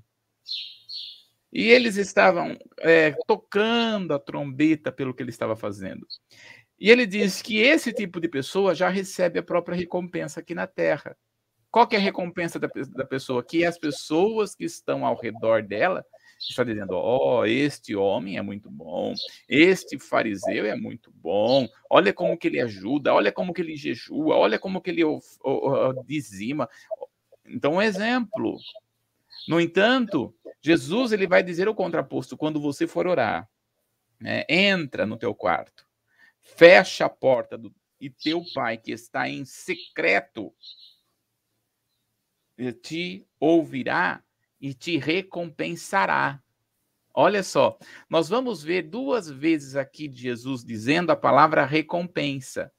E 1.51 1.63
eles 1.63 1.97
estavam 1.97 2.55
é, 2.79 3.15
tocando 3.25 4.13
a 4.13 4.19
trombeta 4.19 4.91
pelo 4.91 5.11
que 5.11 5.23
ele 5.23 5.31
estava 5.31 5.55
fazendo. 5.55 6.05
E 6.79 6.91
ele 6.91 7.07
diz 7.07 7.41
que 7.41 7.57
esse 7.57 7.91
tipo 7.91 8.21
de 8.21 8.29
pessoa 8.29 8.75
já 8.75 8.89
recebe 8.89 9.39
a 9.39 9.43
própria 9.43 9.75
recompensa 9.75 10.39
aqui 10.39 10.53
na 10.53 10.67
terra. 10.67 11.17
Qual 11.71 11.87
que 11.87 11.95
é 11.95 11.99
a 11.99 12.01
recompensa 12.01 12.59
da, 12.59 12.69
da 12.95 13.05
pessoa? 13.05 13.43
Que 13.43 13.65
as 13.65 13.79
pessoas 13.79 14.53
que 14.53 14.65
estão 14.65 15.03
ao 15.03 15.19
redor 15.19 15.63
dela 15.63 16.05
estão 16.49 16.65
dizendo: 16.65 16.91
ó, 16.91 17.39
oh, 17.39 17.45
este 17.45 17.95
homem 17.95 18.37
é 18.37 18.41
muito 18.41 18.69
bom, 18.69 19.13
este 19.47 19.99
fariseu 19.99 20.65
é 20.65 20.75
muito 20.75 21.11
bom, 21.11 21.67
olha 21.89 22.13
como 22.13 22.37
que 22.37 22.47
ele 22.47 22.59
ajuda, 22.59 23.13
olha 23.13 23.31
como 23.31 23.53
que 23.53 23.61
ele 23.61 23.75
jejua, 23.75 24.35
olha 24.35 24.59
como 24.59 24.81
que 24.81 24.89
ele 24.89 25.03
dizima. 26.05 26.69
Então, 27.45 27.73
um 27.73 27.81
exemplo. 27.81 28.57
No 29.47 29.61
entanto, 29.61 30.35
Jesus 30.61 31.13
ele 31.13 31.25
vai 31.25 31.41
dizer 31.41 31.69
o 31.69 31.75
contraposto 31.75 32.35
quando 32.35 32.59
você 32.59 32.85
for 32.85 33.07
orar. 33.07 33.49
Né? 34.19 34.43
Entra 34.49 35.05
no 35.05 35.15
teu 35.15 35.33
quarto, 35.33 35.87
fecha 36.41 37.05
a 37.05 37.09
porta 37.09 37.57
do, 37.57 37.73
e 37.99 38.09
teu 38.09 38.43
pai 38.53 38.77
que 38.77 38.91
está 38.91 39.29
em 39.29 39.45
secreto 39.45 40.53
te 42.81 43.25
ouvirá 43.39 44.23
e 44.59 44.73
te 44.73 44.97
recompensará. 44.97 46.41
Olha 47.13 47.41
só, 47.41 47.77
nós 48.09 48.29
vamos 48.29 48.61
ver 48.61 48.83
duas 48.83 49.29
vezes 49.29 49.75
aqui 49.75 50.07
Jesus 50.21 50.63
dizendo 50.63 51.11
a 51.11 51.15
palavra 51.15 51.65
recompensa. 51.65 52.71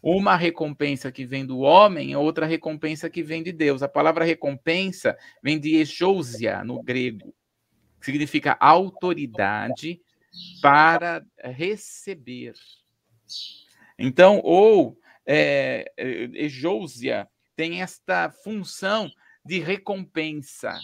Uma 0.00 0.36
recompensa 0.36 1.12
que 1.12 1.24
vem 1.24 1.46
do 1.46 1.60
homem 1.60 2.14
outra 2.16 2.46
recompensa 2.46 3.08
que 3.08 3.22
vem 3.22 3.42
de 3.42 3.52
Deus. 3.52 3.82
A 3.82 3.88
palavra 3.88 4.24
recompensa 4.24 5.16
vem 5.42 5.58
de 5.58 5.76
exousia, 5.76 6.64
no 6.64 6.82
grego, 6.82 7.34
significa 8.00 8.56
autoridade 8.60 10.00
para 10.60 11.24
receber. 11.38 12.54
Então, 13.98 14.40
ou 14.42 14.98
é, 15.26 15.92
exousia 16.34 17.28
tem 17.54 17.82
esta 17.82 18.30
função 18.30 19.10
de 19.44 19.58
recompensa. 19.58 20.78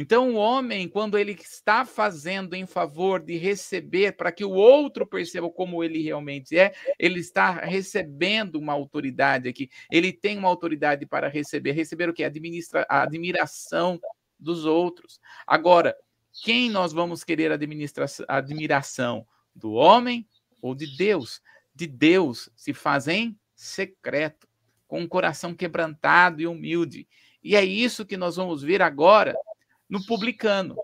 Então, 0.00 0.30
o 0.30 0.36
homem, 0.36 0.88
quando 0.88 1.18
ele 1.18 1.32
está 1.32 1.84
fazendo 1.84 2.54
em 2.54 2.64
favor 2.64 3.20
de 3.20 3.36
receber, 3.36 4.12
para 4.12 4.30
que 4.30 4.44
o 4.44 4.52
outro 4.52 5.04
perceba 5.04 5.50
como 5.50 5.82
ele 5.82 6.00
realmente 6.00 6.56
é, 6.56 6.72
ele 6.96 7.18
está 7.18 7.50
recebendo 7.50 8.60
uma 8.60 8.72
autoridade 8.72 9.48
aqui. 9.48 9.68
Ele 9.90 10.12
tem 10.12 10.38
uma 10.38 10.46
autoridade 10.46 11.04
para 11.04 11.26
receber. 11.26 11.72
Receber 11.72 12.08
o 12.08 12.14
que? 12.14 12.22
Administra 12.22 12.86
a 12.88 13.02
admiração 13.02 14.00
dos 14.38 14.64
outros. 14.64 15.18
Agora, 15.44 15.96
quem 16.44 16.70
nós 16.70 16.92
vamos 16.92 17.24
querer 17.24 17.50
a 17.50 17.58
admiração? 18.28 19.26
Do 19.52 19.72
homem 19.72 20.24
ou 20.62 20.76
de 20.76 20.96
Deus? 20.96 21.42
De 21.74 21.88
Deus 21.88 22.48
se 22.54 22.72
faz 22.72 23.08
em 23.08 23.36
secreto 23.56 24.46
com 24.86 25.00
um 25.00 25.08
coração 25.08 25.52
quebrantado 25.54 26.40
e 26.40 26.46
humilde. 26.46 27.08
E 27.42 27.56
é 27.56 27.64
isso 27.64 28.06
que 28.06 28.16
nós 28.16 28.36
vamos 28.36 28.62
ver 28.62 28.82
agora 28.82 29.34
no 29.88 30.04
publicano. 30.04 30.76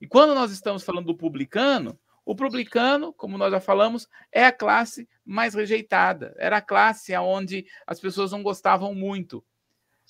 E 0.00 0.06
quando 0.06 0.34
nós 0.34 0.52
estamos 0.52 0.82
falando 0.82 1.06
do 1.06 1.16
publicano, 1.16 1.98
o 2.24 2.36
publicano, 2.36 3.12
como 3.12 3.38
nós 3.38 3.50
já 3.50 3.58
falamos, 3.58 4.06
é 4.30 4.44
a 4.44 4.52
classe 4.52 5.08
mais 5.24 5.54
rejeitada. 5.54 6.34
Era 6.38 6.58
a 6.58 6.62
classe 6.62 7.16
onde 7.16 7.66
as 7.86 7.98
pessoas 7.98 8.32
não 8.32 8.42
gostavam 8.42 8.94
muito. 8.94 9.44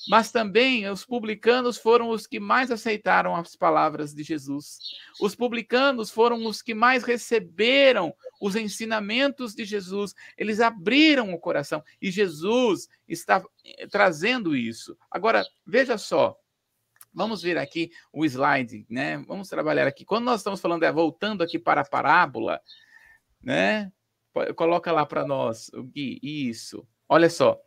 Mas 0.07 0.31
também 0.31 0.89
os 0.89 1.05
publicanos 1.05 1.77
foram 1.77 2.11
os 2.11 2.27
que 2.27 2.39
mais 2.39 2.71
aceitaram 2.71 3.35
as 3.35 3.57
palavras 3.57 4.15
de 4.15 4.23
Jesus. 4.23 4.79
Os 5.21 5.35
publicanos 5.35 6.11
foram 6.11 6.47
os 6.47 6.63
que 6.63 6.75
mais 6.75 7.03
receberam 7.03 8.15
os 8.41 8.55
ensinamentos 8.55 9.55
de 9.55 9.65
Jesus. 9.65 10.15
Eles 10.37 10.61
abriram 10.61 11.33
o 11.33 11.41
coração 11.41 11.83
e 12.01 12.11
Jesus 12.11 12.89
está 13.09 13.43
eh, 13.65 13.87
trazendo 13.89 14.55
isso. 14.55 14.97
Agora, 15.11 15.45
veja 15.67 15.99
só. 15.99 16.39
Vamos 17.13 17.43
ver 17.43 17.59
aqui 17.59 17.91
o 18.13 18.25
slide, 18.25 18.87
né? 18.89 19.19
Vamos 19.27 19.49
trabalhar 19.49 19.87
aqui. 19.87 20.05
Quando 20.05 20.27
nós 20.27 20.41
estamos 20.41 20.61
falando, 20.61 20.85
é 20.85 20.93
voltando 20.93 21.43
aqui 21.43 21.59
para 21.59 21.81
a 21.81 21.85
parábola, 21.85 22.61
né? 23.43 23.91
Coloca 24.55 24.93
lá 24.93 25.05
para 25.05 25.27
nós, 25.27 25.71
Gui, 25.93 26.21
isso. 26.23 26.87
Olha 27.09 27.29
só. 27.29 27.61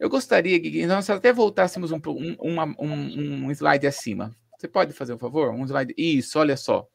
Eu 0.00 0.08
gostaria 0.08 0.58
que 0.58 0.86
nós 0.86 1.10
até 1.10 1.30
voltássemos 1.30 1.92
um, 1.92 2.00
um, 2.06 2.60
um, 2.78 3.44
um 3.44 3.50
slide 3.50 3.86
acima. 3.86 4.34
Você 4.58 4.66
pode 4.66 4.94
fazer 4.94 5.12
um 5.12 5.18
favor? 5.18 5.50
Um 5.50 5.62
slide. 5.66 5.92
Isso, 5.94 6.38
olha 6.38 6.56
só. 6.56 6.88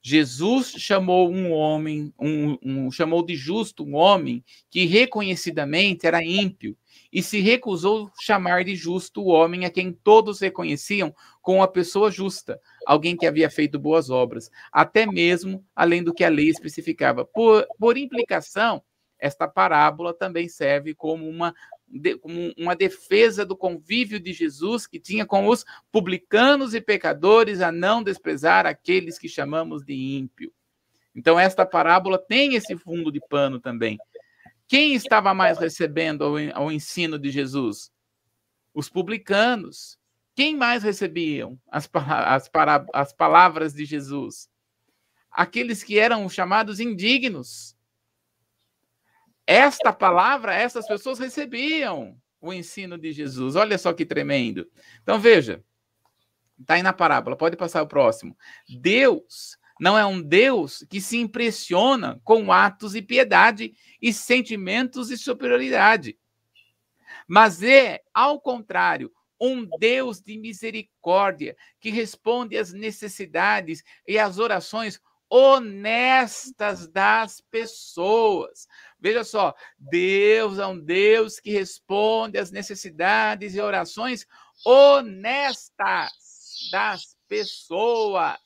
Jesus 0.00 0.72
chamou 0.78 1.32
um 1.32 1.50
homem, 1.50 2.14
um, 2.16 2.56
um, 2.62 2.90
chamou 2.92 3.24
de 3.24 3.34
justo 3.34 3.82
um 3.82 3.96
homem 3.96 4.44
que 4.70 4.84
reconhecidamente 4.84 6.06
era 6.06 6.22
ímpio 6.22 6.76
e 7.12 7.24
se 7.24 7.40
recusou 7.40 8.08
chamar 8.20 8.62
de 8.62 8.76
justo 8.76 9.22
o 9.22 9.28
homem 9.28 9.64
a 9.64 9.70
quem 9.70 9.92
todos 9.92 10.38
reconheciam 10.38 11.12
como 11.42 11.58
uma 11.58 11.66
pessoa 11.66 12.08
justa, 12.08 12.60
alguém 12.86 13.16
que 13.16 13.26
havia 13.26 13.50
feito 13.50 13.80
boas 13.80 14.10
obras, 14.10 14.48
até 14.70 15.06
mesmo 15.06 15.64
além 15.74 16.04
do 16.04 16.14
que 16.14 16.22
a 16.22 16.28
lei 16.28 16.50
especificava. 16.50 17.24
Por, 17.24 17.66
por 17.80 17.96
implicação, 17.96 18.80
esta 19.18 19.48
parábola 19.48 20.12
também 20.12 20.48
serve 20.48 20.94
como 20.94 21.26
uma 21.26 21.54
de, 21.94 22.18
uma 22.58 22.74
defesa 22.74 23.46
do 23.46 23.56
convívio 23.56 24.18
de 24.18 24.32
Jesus 24.32 24.86
que 24.86 24.98
tinha 24.98 25.24
com 25.24 25.46
os 25.46 25.64
publicanos 25.92 26.74
e 26.74 26.80
pecadores, 26.80 27.60
a 27.60 27.70
não 27.70 28.02
desprezar 28.02 28.66
aqueles 28.66 29.18
que 29.18 29.28
chamamos 29.28 29.84
de 29.84 29.94
ímpio. 29.94 30.52
Então, 31.14 31.38
esta 31.38 31.64
parábola 31.64 32.18
tem 32.18 32.54
esse 32.56 32.76
fundo 32.76 33.12
de 33.12 33.20
pano 33.28 33.60
também. 33.60 33.96
Quem 34.66 34.94
estava 34.94 35.32
mais 35.32 35.58
recebendo 35.58 36.24
ao 36.52 36.72
ensino 36.72 37.18
de 37.18 37.30
Jesus? 37.30 37.92
Os 38.74 38.88
publicanos. 38.88 39.96
Quem 40.34 40.56
mais 40.56 40.82
recebiam 40.82 41.56
as, 41.70 41.88
as, 41.94 42.50
as 42.92 43.12
palavras 43.12 43.72
de 43.72 43.84
Jesus? 43.84 44.48
Aqueles 45.30 45.84
que 45.84 45.96
eram 45.96 46.28
chamados 46.28 46.80
indignos 46.80 47.76
esta 49.46 49.92
palavra, 49.92 50.54
essas 50.54 50.86
pessoas 50.86 51.18
recebiam 51.18 52.16
o 52.40 52.52
ensino 52.52 52.98
de 52.98 53.12
Jesus. 53.12 53.56
Olha 53.56 53.78
só 53.78 53.92
que 53.92 54.04
tremendo. 54.04 54.66
Então 55.02 55.18
veja, 55.18 55.62
está 56.60 56.74
aí 56.74 56.82
na 56.82 56.92
parábola, 56.92 57.36
pode 57.36 57.56
passar 57.56 57.82
o 57.82 57.88
próximo. 57.88 58.36
Deus 58.68 59.58
não 59.80 59.98
é 59.98 60.06
um 60.06 60.22
Deus 60.22 60.84
que 60.88 61.00
se 61.00 61.18
impressiona 61.18 62.20
com 62.22 62.52
atos 62.52 62.94
e 62.94 63.02
piedade 63.02 63.74
e 64.00 64.12
sentimentos 64.12 65.08
de 65.08 65.16
superioridade. 65.16 66.18
Mas 67.26 67.62
é, 67.62 68.00
ao 68.12 68.40
contrário, 68.40 69.10
um 69.40 69.66
Deus 69.78 70.20
de 70.20 70.38
misericórdia 70.38 71.56
que 71.80 71.90
responde 71.90 72.56
às 72.56 72.72
necessidades 72.72 73.82
e 74.06 74.18
às 74.18 74.38
orações 74.38 75.00
honestas 75.28 76.86
das 76.86 77.40
pessoas. 77.50 78.68
Veja 79.04 79.22
só, 79.22 79.54
Deus 79.78 80.58
é 80.58 80.66
um 80.66 80.80
Deus 80.80 81.38
que 81.38 81.50
responde 81.50 82.38
às 82.38 82.50
necessidades 82.50 83.54
e 83.54 83.60
orações 83.60 84.26
honestas 84.64 86.10
das 86.72 87.14
pessoas. 87.28 88.38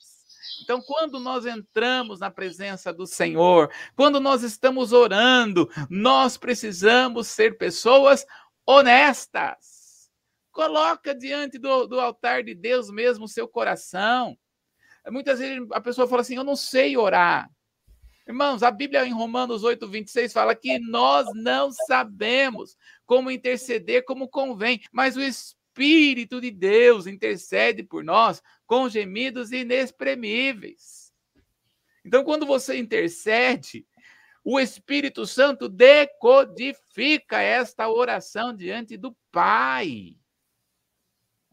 Então, 0.61 0.81
quando 0.81 1.17
nós 1.17 1.45
entramos 1.45 2.19
na 2.19 2.29
presença 2.29 2.91
do 2.91 3.07
Senhor, 3.07 3.71
quando 3.95 4.19
nós 4.19 4.43
estamos 4.43 4.91
orando, 4.91 5.69
nós 5.89 6.35
precisamos 6.35 7.27
ser 7.27 7.57
pessoas 7.57 8.25
honestas. 8.65 10.11
Coloca 10.51 11.15
diante 11.15 11.57
do, 11.57 11.87
do 11.87 12.01
altar 12.01 12.43
de 12.43 12.53
Deus 12.53 12.91
mesmo 12.91 13.23
o 13.23 13.29
seu 13.29 13.47
coração. 13.47 14.37
Muitas 15.07 15.39
vezes 15.39 15.65
a 15.71 15.79
pessoa 15.79 16.05
fala 16.05 16.19
assim: 16.21 16.35
Eu 16.35 16.43
não 16.43 16.57
sei 16.57 16.97
orar. 16.97 17.49
Irmãos, 18.29 18.61
a 18.61 18.69
Bíblia 18.69 19.07
em 19.07 19.11
Romanos 19.11 19.63
8, 19.63 19.87
26 19.87 20.31
fala 20.31 20.53
que 20.53 20.77
nós 20.77 21.25
não 21.33 21.71
sabemos 21.71 22.77
como 23.03 23.31
interceder 23.31 24.05
como 24.05 24.29
convém, 24.29 24.79
mas 24.91 25.17
o 25.17 25.19
Espírito 25.19 26.39
de 26.39 26.51
Deus 26.51 27.07
intercede 27.07 27.81
por 27.81 28.03
nós 28.03 28.39
com 28.67 28.87
gemidos 28.87 29.51
inexprimíveis. 29.51 31.11
Então, 32.05 32.23
quando 32.23 32.45
você 32.45 32.77
intercede, 32.77 33.83
o 34.43 34.59
Espírito 34.59 35.25
Santo 35.25 35.67
decodifica 35.67 37.41
esta 37.41 37.89
oração 37.89 38.55
diante 38.55 38.95
do 38.95 39.17
Pai. 39.31 40.15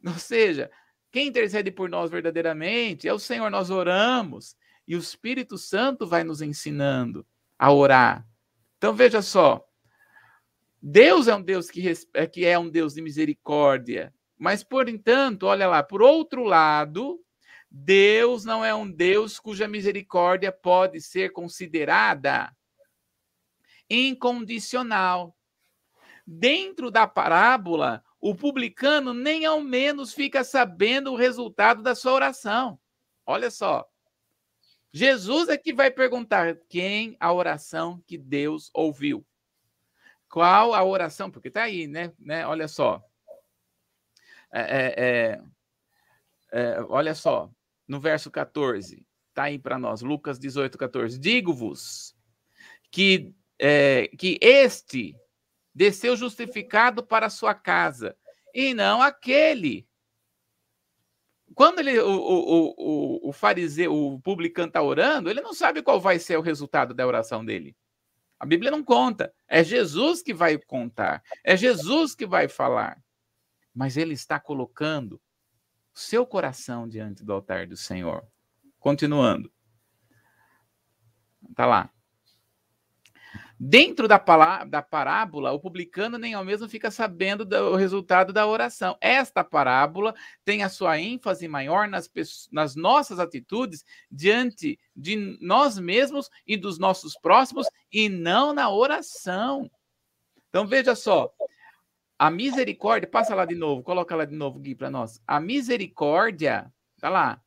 Ou 0.07 0.19
seja, 0.19 0.71
quem 1.11 1.29
intercede 1.29 1.71
por 1.71 1.89
nós 1.89 2.11
verdadeiramente 2.11 3.09
é 3.09 3.15
o 3.15 3.19
Senhor, 3.19 3.51
nós 3.51 3.71
oramos 3.71 4.55
e 4.87 4.95
o 4.95 4.99
Espírito 4.99 5.59
Santo 5.59 6.07
vai 6.07 6.23
nos 6.23 6.41
ensinando 6.41 7.27
a 7.59 7.73
orar. 7.73 8.27
Então 8.79 8.95
veja 8.95 9.23
só, 9.23 9.67
Deus 10.81 11.27
é 11.27 11.35
um 11.35 11.43
Deus 11.43 11.71
que, 11.71 11.83
é, 12.15 12.27
que 12.27 12.45
é 12.45 12.59
um 12.59 12.69
Deus 12.69 12.95
de 12.95 13.03
misericórdia, 13.03 14.15
mas 14.39 14.63
por 14.63 14.89
entanto, 14.89 15.47
olha 15.47 15.67
lá, 15.67 15.83
por 15.83 16.03
outro 16.03 16.45
lado, 16.45 17.21
Deus 17.71 18.45
não 18.45 18.65
é 18.65 18.75
um 18.75 18.91
Deus 18.91 19.41
cuja 19.41 19.67
misericórdia 19.67 20.53
pode 20.53 21.01
ser 21.01 21.33
considerada 21.33 22.55
incondicional. 23.89 25.37
Dentro 26.27 26.91
da 26.91 27.07
parábola, 27.07 28.03
o 28.21 28.35
publicano 28.35 29.15
nem 29.15 29.47
ao 29.47 29.61
menos 29.61 30.13
fica 30.13 30.43
sabendo 30.43 31.13
o 31.13 31.17
resultado 31.17 31.83
da 31.83 31.95
sua 31.95 32.13
oração. 32.13 32.79
Olha 33.25 33.51
só. 33.51 33.87
Jesus 34.97 35.51
é 35.51 35.59
que 35.59 35.75
vai 35.75 35.91
perguntar 35.91 36.57
quem 36.71 37.19
a 37.21 37.31
oração 37.31 38.03
que 38.07 38.17
Deus 38.17 38.71
ouviu. 38.73 39.27
Qual 40.27 40.73
a 40.73 40.83
oração? 40.83 41.31
Porque 41.31 41.49
está 41.49 41.65
aí, 41.65 41.87
né? 41.87 42.15
né? 42.19 42.47
Olha 42.47 42.67
só. 42.67 43.05
É, 44.51 44.63
é, 44.63 44.95
é, 44.97 45.43
é, 46.51 46.81
olha 46.89 47.15
só, 47.15 47.51
no 47.87 48.01
verso 48.01 48.31
14, 48.31 49.07
está 49.29 49.43
aí 49.43 49.59
para 49.59 49.79
nós, 49.79 50.01
Lucas 50.01 50.39
18, 50.39 50.79
14. 50.79 51.19
Digo-vos 51.19 52.17
que, 52.91 53.35
é, 53.59 54.09
que 54.19 54.39
este 54.41 55.15
desceu 55.75 56.17
justificado 56.17 57.05
para 57.05 57.27
a 57.27 57.31
sua 57.31 57.55
casa, 57.55 58.17
e 58.55 58.73
não 58.73 59.03
aquele. 59.03 59.87
Quando 61.57 61.79
ele, 61.79 61.99
o, 61.99 62.07
o, 62.07 62.75
o, 62.77 63.29
o 63.31 63.33
fariseu, 63.33 63.91
o 63.91 64.21
publicano 64.21 64.69
está 64.69 64.83
orando, 64.83 65.31
ele 65.31 65.41
não 65.41 65.55
sabe 65.55 65.83
qual 65.83 65.99
vai 65.99 66.19
ser 66.19 66.37
o 66.37 66.43
resultado 66.43 66.93
da 66.93 67.07
oração 67.07 67.43
dele. 67.43 67.75
A 68.39 68.45
Bíblia 68.45 68.71
não 68.71 68.85
conta. 68.85 69.33
É 69.49 69.65
Jesus 69.65 70.23
que 70.23 70.35
vai 70.35 70.59
contar. 70.59 71.23
É 71.43 71.57
Jesus 71.57 72.15
que 72.15 72.27
vai 72.27 72.47
falar. 72.47 73.03
Mas 73.75 73.97
ele 73.97 74.13
está 74.13 74.39
colocando 74.39 75.19
seu 75.95 76.27
coração 76.27 76.87
diante 76.87 77.25
do 77.25 77.33
altar 77.33 77.67
do 77.67 77.75
Senhor. 77.75 78.23
Continuando. 78.79 79.51
Tá 81.55 81.65
lá. 81.65 81.91
Dentro 83.59 84.07
da, 84.07 84.19
da 84.65 84.83
parábola, 84.83 85.53
o 85.53 85.59
publicano 85.59 86.19
nem 86.19 86.35
ao 86.35 86.45
mesmo 86.45 86.69
fica 86.69 86.91
sabendo 86.91 87.43
do 87.43 87.75
resultado 87.75 88.31
da 88.31 88.47
oração. 88.47 88.99
Esta 89.01 89.43
parábola 89.43 90.15
tem 90.45 90.63
a 90.63 90.69
sua 90.69 91.01
ênfase 91.01 91.49
maior 91.49 91.89
nas, 91.89 92.11
nas 92.53 92.77
nossas 92.77 93.19
atitudes 93.19 93.83
diante 94.11 94.79
de 94.95 95.39
nós 95.41 95.79
mesmos 95.79 96.29
e 96.47 96.57
dos 96.57 96.79
nossos 96.79 97.15
próximos 97.19 97.67
e 97.91 98.11
não 98.11 98.53
na 98.53 98.71
oração. 98.71 99.71
Então 100.51 100.67
veja 100.67 100.95
só, 100.95 101.33
a 102.19 102.31
misericórdia, 102.31 103.09
passa 103.09 103.35
lá 103.35 103.47
de 103.47 103.55
novo, 103.55 103.83
coloca 103.83 104.15
lá 104.15 104.27
de 104.27 104.35
novo, 104.35 104.59
Gui, 104.59 104.75
para 104.75 104.91
nós. 104.91 105.21
A 105.27 105.41
misericórdia, 105.41 106.71
tá 107.01 107.09
lá, 107.09 107.43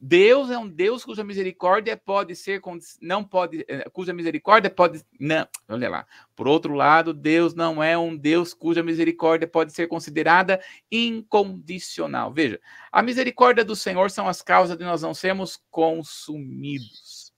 Deus 0.00 0.50
é 0.50 0.58
um 0.58 0.68
Deus 0.68 1.04
cuja 1.04 1.24
misericórdia 1.24 1.96
pode 1.96 2.36
ser 2.36 2.60
não 3.00 3.24
pode 3.24 3.64
eh, 3.68 3.88
cuja 3.90 4.12
misericórdia 4.12 4.68
pode 4.70 5.02
não, 5.18 5.48
olha 5.68 5.88
lá. 5.88 6.06
Por 6.36 6.46
outro 6.46 6.74
lado, 6.74 7.14
Deus 7.14 7.54
não 7.54 7.82
é 7.82 7.96
um 7.96 8.16
Deus 8.16 8.52
cuja 8.52 8.82
misericórdia 8.82 9.48
pode 9.48 9.72
ser 9.72 9.86
considerada 9.86 10.60
incondicional. 10.90 12.32
Veja, 12.32 12.60
a 12.92 13.02
misericórdia 13.02 13.64
do 13.64 13.74
Senhor 13.74 14.10
são 14.10 14.28
as 14.28 14.42
causas 14.42 14.76
de 14.76 14.84
nós 14.84 15.02
não 15.02 15.14
sermos 15.14 15.58
consumidos. 15.70 17.32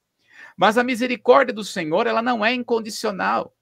Mas 0.57 0.79
a 0.79 0.83
misericórdia 0.83 1.55
do 1.55 1.63
Senhor, 1.63 2.07
ela 2.07 2.23
não 2.23 2.45
é 2.45 2.53
incondicional. 2.53 3.55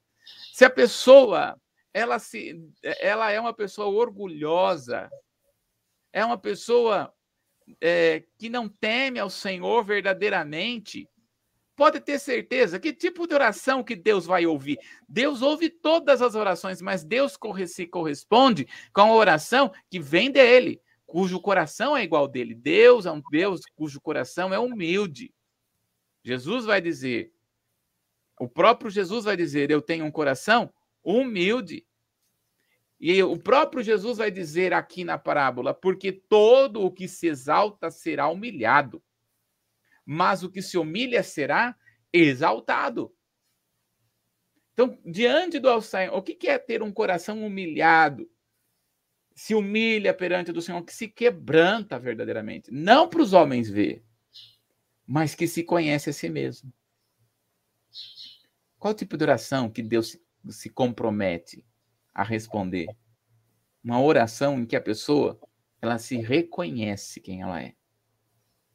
Se 0.53 0.65
a 0.65 0.71
pessoa 0.71 1.61
ela 1.93 2.19
se 2.19 2.61
ela 2.83 3.31
é 3.31 3.39
uma 3.39 3.53
pessoa 3.53 3.89
orgulhosa, 3.89 5.11
é 6.13 6.25
uma 6.25 6.39
pessoa 6.39 7.13
é, 7.81 8.25
que 8.39 8.49
não 8.49 8.69
teme 8.69 9.19
ao 9.19 9.31
Senhor 9.31 9.85
verdadeiramente, 9.85 11.09
pode 11.77 12.01
ter 12.01 12.19
certeza 12.19 12.79
que 12.79 12.93
tipo 12.93 13.27
de 13.27 13.35
oração 13.35 13.83
que 13.83 13.97
Deus 13.97 14.27
vai 14.27 14.47
ouvir. 14.47 14.79
Deus 15.09 15.43
ouve 15.43 15.69
todas 15.69 16.23
as 16.23 16.35
orações, 16.35 16.81
mas 16.81 17.05
Deus 17.05 17.39
se 17.67 17.87
corresponde 17.87 18.67
com 18.93 19.01
a 19.03 19.15
oração 19.15 19.73
que 19.91 19.99
vem 19.99 20.31
dele, 20.31 20.81
cujo 21.07 21.41
coração 21.41 21.97
é 21.97 22.03
igual 22.03 22.29
dele. 22.29 22.55
Deus 22.55 23.07
é 23.07 23.13
um 23.13 23.23
Deus 23.31 23.63
cujo 23.75 24.01
coração 24.01 24.53
é 24.53 24.59
humilde. 24.59 25.33
Jesus 26.23 26.65
vai 26.65 26.81
dizer, 26.81 27.35
o 28.39 28.49
próprio 28.49 28.91
Jesus 28.91 29.25
vai 29.25 29.37
dizer: 29.37 29.71
Eu 29.71 29.81
tenho 29.81 30.05
um 30.05 30.11
coração 30.11 30.73
humilde. 31.03 31.87
E 33.07 33.23
o 33.23 33.37
próprio 33.37 33.83
Jesus 33.83 34.17
vai 34.17 34.31
dizer 34.31 34.73
aqui 34.73 35.05
na 35.05 35.19
parábola: 35.19 35.75
porque 35.75 36.11
todo 36.11 36.81
o 36.81 36.91
que 36.91 37.07
se 37.07 37.27
exalta 37.27 37.91
será 37.91 38.29
humilhado, 38.29 39.05
mas 40.07 40.43
o 40.43 40.51
que 40.51 40.63
se 40.63 40.79
humilha 40.79 41.23
será 41.23 41.77
exaltado. 42.11 43.15
Então, 44.73 44.99
diante 45.05 45.59
do 45.59 45.83
Senhor, 45.83 46.17
o 46.17 46.23
que 46.23 46.49
é 46.49 46.59
ter 46.59 46.83
um 46.83 46.91
coração 46.91 47.45
humilhado? 47.45 48.27
Se 49.35 49.55
humilha 49.55 50.15
perante 50.15 50.51
do 50.51 50.63
Senhor, 50.63 50.83
que 50.83 50.95
se 50.95 51.07
quebranta 51.07 51.99
verdadeiramente. 51.99 52.73
Não 52.73 53.07
para 53.07 53.21
os 53.21 53.35
homens 53.35 53.69
ver, 53.69 54.03
mas 55.07 55.35
que 55.35 55.47
se 55.47 55.63
conhece 55.63 56.09
a 56.09 56.13
si 56.15 56.31
mesmo. 56.31 56.73
Qual 58.79 58.95
tipo 58.95 59.15
de 59.19 59.25
oração 59.25 59.69
que 59.69 59.83
Deus 59.83 60.19
se 60.49 60.71
compromete? 60.71 61.63
A 62.15 62.23
responder. 62.23 62.87
Uma 63.83 64.01
oração 64.01 64.61
em 64.61 64.65
que 64.65 64.77
a 64.77 64.81
pessoa 64.81 65.39
ela 65.83 65.99
se 65.99 66.17
reconhece 66.17 67.21
quem 67.21 67.43
ela 67.43 67.61
é. 67.61 67.75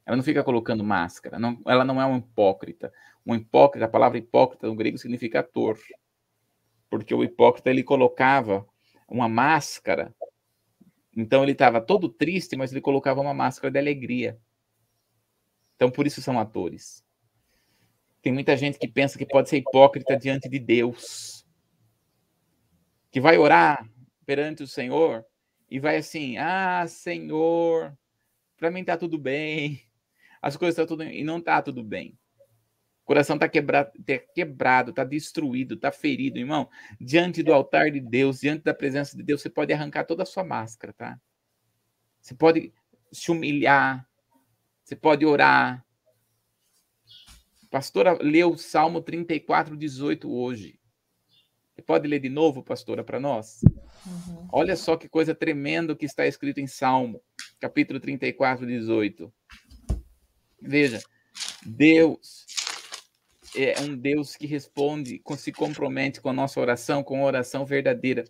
Ela 0.06 0.16
não 0.16 0.22
fica 0.22 0.44
colocando 0.44 0.84
máscara, 0.84 1.38
não, 1.38 1.60
ela 1.66 1.84
não 1.84 2.00
é 2.00 2.06
um 2.06 2.18
hipócrita. 2.18 2.92
Um 3.26 3.34
hipócrita, 3.34 3.86
a 3.86 3.88
palavra 3.88 4.18
hipócrita 4.18 4.66
no 4.66 4.76
grego 4.76 4.98
significa 4.98 5.40
ator. 5.40 5.78
Porque 6.88 7.14
o 7.14 7.24
hipócrita 7.24 7.70
ele 7.70 7.82
colocava 7.82 8.66
uma 9.08 9.28
máscara. 9.28 10.14
Então 11.16 11.42
ele 11.42 11.52
estava 11.52 11.80
todo 11.80 12.08
triste, 12.08 12.56
mas 12.56 12.70
ele 12.70 12.80
colocava 12.80 13.20
uma 13.20 13.34
máscara 13.34 13.70
de 13.70 13.78
alegria. 13.78 14.38
Então 15.76 15.90
por 15.90 16.06
isso 16.06 16.20
são 16.22 16.38
atores. 16.38 17.04
Tem 18.22 18.32
muita 18.32 18.56
gente 18.56 18.78
que 18.78 18.86
pensa 18.86 19.18
que 19.18 19.26
pode 19.26 19.48
ser 19.48 19.58
hipócrita 19.58 20.16
diante 20.16 20.48
de 20.48 20.58
Deus 20.58 21.39
que 23.10 23.20
vai 23.20 23.36
orar 23.38 23.88
perante 24.24 24.62
o 24.62 24.66
Senhor 24.66 25.24
e 25.68 25.78
vai 25.78 25.96
assim: 25.96 26.36
Ah, 26.38 26.86
Senhor, 26.86 27.96
para 28.56 28.70
mim 28.70 28.84
tá 28.84 28.96
tudo 28.96 29.18
bem, 29.18 29.82
as 30.40 30.56
coisas 30.56 30.74
estão 30.74 30.86
tudo 30.86 31.04
e 31.04 31.22
não 31.22 31.40
tá 31.40 31.60
tudo 31.60 31.82
bem. 31.82 32.18
O 33.02 33.06
coração 33.10 33.34
está 33.34 33.48
quebrado, 33.48 33.90
tá 34.04 34.18
quebrado, 34.34 34.92
destruído, 35.08 35.74
está 35.74 35.90
ferido, 35.90 36.38
irmão. 36.38 36.68
Diante 37.00 37.42
do 37.42 37.52
altar 37.52 37.90
de 37.90 38.00
Deus, 38.00 38.40
diante 38.40 38.62
da 38.62 38.72
presença 38.72 39.16
de 39.16 39.22
Deus, 39.22 39.42
você 39.42 39.50
pode 39.50 39.72
arrancar 39.72 40.04
toda 40.04 40.22
a 40.22 40.26
sua 40.26 40.44
máscara, 40.44 40.92
tá? 40.92 41.20
Você 42.20 42.34
pode 42.34 42.72
se 43.12 43.30
humilhar, 43.32 44.08
você 44.84 44.94
pode 44.94 45.26
orar. 45.26 45.84
A 47.64 47.66
pastora 47.68 48.16
leu 48.20 48.52
o 48.52 48.58
Salmo 48.58 49.00
34, 49.00 49.76
18 49.76 50.32
hoje. 50.32 50.79
Você 51.74 51.82
pode 51.82 52.06
ler 52.08 52.20
de 52.20 52.28
novo, 52.28 52.62
pastora, 52.62 53.02
para 53.02 53.20
nós? 53.20 53.60
Uhum. 54.06 54.48
Olha 54.52 54.76
só 54.76 54.96
que 54.96 55.08
coisa 55.08 55.34
tremenda 55.34 55.94
que 55.96 56.04
está 56.04 56.26
escrito 56.26 56.58
em 56.58 56.66
Salmo, 56.66 57.22
capítulo 57.58 58.00
34, 58.00 58.66
18. 58.66 59.32
Veja, 60.60 61.00
Deus 61.64 62.46
é 63.56 63.80
um 63.80 63.96
Deus 63.96 64.36
que 64.36 64.46
responde, 64.46 65.22
se 65.36 65.52
compromete 65.52 66.20
com 66.20 66.28
a 66.28 66.32
nossa 66.32 66.60
oração, 66.60 67.02
com 67.02 67.16
uma 67.16 67.26
oração 67.26 67.64
verdadeira, 67.64 68.24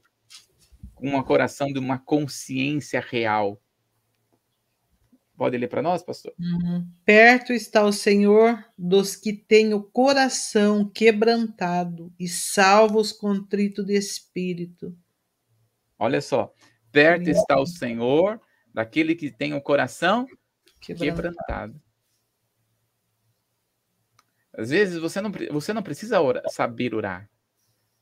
com 0.94 1.08
uma 1.08 1.24
coração 1.24 1.72
de 1.72 1.78
uma 1.78 1.98
consciência 1.98 3.00
real. 3.00 3.60
Pode 5.40 5.56
ler 5.56 5.68
para 5.68 5.80
nós, 5.80 6.02
pastor? 6.02 6.34
Uhum. 6.38 6.86
Perto 7.02 7.54
está 7.54 7.82
o 7.82 7.92
Senhor 7.94 8.62
dos 8.76 9.16
que 9.16 9.32
têm 9.32 9.72
o 9.72 9.82
coração 9.82 10.86
quebrantado 10.86 12.12
e 12.20 12.28
salvos 12.28 13.10
contrito 13.10 13.82
de 13.82 13.94
espírito. 13.94 14.94
Olha 15.98 16.20
só, 16.20 16.52
Perto 16.92 17.30
está 17.30 17.58
o 17.58 17.64
Senhor 17.64 18.38
daquele 18.74 19.14
que 19.14 19.30
tem 19.30 19.54
o 19.54 19.62
coração 19.62 20.26
quebrantado. 20.78 21.32
quebrantado. 21.32 21.82
Às 24.52 24.68
vezes 24.68 24.98
você 24.98 25.22
não, 25.22 25.32
você 25.52 25.72
não 25.72 25.82
precisa 25.82 26.20
orar, 26.20 26.42
saber 26.50 26.94
orar, 26.94 27.30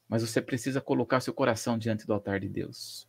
mas 0.08 0.28
você 0.28 0.42
precisa 0.42 0.80
colocar 0.80 1.20
seu 1.20 1.32
coração 1.32 1.78
diante 1.78 2.04
do 2.04 2.12
altar 2.12 2.40
de 2.40 2.48
Deus. 2.48 3.08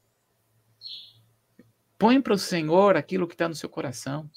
Põe 1.99 2.21
para 2.21 2.33
o 2.33 2.39
Senhor 2.39 2.95
aquilo 2.95 3.27
que 3.27 3.33
está 3.33 3.49
no 3.49 3.53
seu 3.53 3.67
coração. 3.67 4.31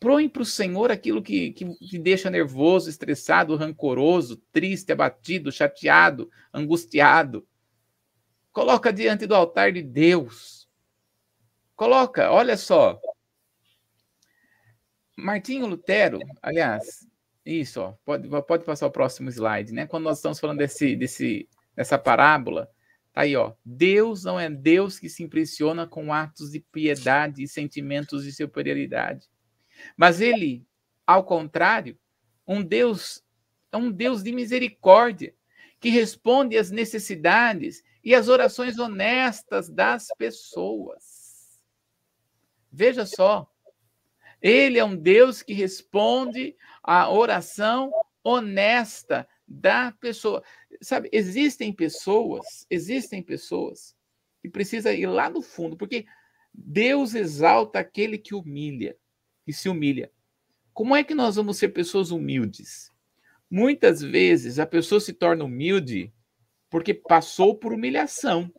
Põe 0.00 0.28
para 0.28 0.42
o 0.42 0.46
Senhor 0.46 0.90
aquilo 0.90 1.22
que, 1.22 1.52
que, 1.52 1.64
que 1.76 1.98
deixa 2.00 2.28
nervoso, 2.28 2.90
estressado, 2.90 3.54
rancoroso, 3.54 4.36
triste, 4.50 4.90
abatido, 4.90 5.52
chateado, 5.52 6.28
angustiado. 6.52 7.46
Coloca 8.50 8.92
diante 8.92 9.24
do 9.24 9.36
altar 9.36 9.72
de 9.72 9.82
Deus. 9.82 10.68
Coloca, 11.76 12.32
olha 12.32 12.56
só. 12.56 13.00
Martinho 15.16 15.66
Lutero, 15.66 16.18
aliás, 16.42 17.06
isso, 17.46 17.82
ó, 17.82 17.92
pode, 18.04 18.28
pode 18.48 18.64
passar 18.64 18.86
o 18.86 18.90
próximo 18.90 19.30
slide, 19.30 19.72
né? 19.72 19.86
Quando 19.86 20.04
nós 20.04 20.18
estamos 20.18 20.40
falando 20.40 20.58
desse, 20.58 20.96
desse, 20.96 21.48
dessa 21.76 21.96
parábola, 21.98 22.68
aí, 23.20 23.36
ó. 23.36 23.52
Deus 23.64 24.24
não 24.24 24.38
é 24.38 24.48
Deus 24.48 24.98
que 24.98 25.08
se 25.08 25.22
impressiona 25.22 25.86
com 25.86 26.12
atos 26.12 26.50
de 26.50 26.60
piedade 26.60 27.42
e 27.42 27.48
sentimentos 27.48 28.24
de 28.24 28.32
superioridade. 28.32 29.28
Mas 29.96 30.20
ele, 30.20 30.66
ao 31.06 31.24
contrário, 31.24 31.98
um 32.46 32.62
Deus 32.62 33.22
é 33.72 33.76
um 33.76 33.90
Deus 33.90 34.22
de 34.22 34.32
misericórdia, 34.32 35.34
que 35.78 35.88
responde 35.88 36.58
às 36.58 36.70
necessidades 36.70 37.82
e 38.04 38.14
às 38.14 38.28
orações 38.28 38.78
honestas 38.78 39.68
das 39.68 40.08
pessoas. 40.18 41.60
Veja 42.72 43.06
só, 43.06 43.50
ele 44.42 44.78
é 44.78 44.84
um 44.84 44.96
Deus 44.96 45.42
que 45.42 45.52
responde 45.52 46.56
à 46.82 47.10
oração 47.10 47.92
honesta 48.22 49.26
da 49.46 49.92
pessoa. 49.92 50.42
Sabe, 50.80 51.08
existem 51.12 51.72
pessoas, 51.72 52.66
existem 52.70 53.22
pessoas 53.22 53.94
que 54.40 54.48
precisam 54.48 54.92
ir 54.92 55.06
lá 55.06 55.28
no 55.28 55.42
fundo, 55.42 55.76
porque 55.76 56.06
Deus 56.52 57.14
exalta 57.14 57.78
aquele 57.78 58.16
que 58.16 58.34
humilha 58.34 58.96
e 59.46 59.52
se 59.52 59.68
humilha. 59.68 60.10
Como 60.72 60.96
é 60.96 61.04
que 61.04 61.14
nós 61.14 61.36
vamos 61.36 61.58
ser 61.58 61.68
pessoas 61.68 62.10
humildes? 62.10 62.90
Muitas 63.50 64.00
vezes 64.00 64.58
a 64.58 64.66
pessoa 64.66 65.00
se 65.00 65.12
torna 65.12 65.44
humilde 65.44 66.12
porque 66.70 66.94
passou 66.94 67.54
por 67.54 67.72
humilhação. 67.72 68.50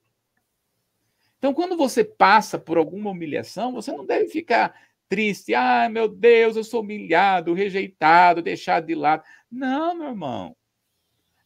Então, 1.38 1.54
quando 1.54 1.76
você 1.76 2.04
passa 2.04 2.60
por 2.60 2.78
alguma 2.78 3.10
humilhação, 3.10 3.72
você 3.72 3.92
não 3.92 4.06
deve 4.06 4.28
ficar 4.28 4.80
triste. 5.10 5.56
Ah, 5.56 5.90
meu 5.90 6.08
Deus, 6.08 6.56
eu 6.56 6.64
sou 6.64 6.82
humilhado, 6.82 7.54
rejeitado, 7.54 8.42
deixado 8.42 8.86
de 8.86 8.94
lado. 8.94 9.24
Não, 9.50 9.96
meu 9.96 10.10
irmão. 10.10 10.56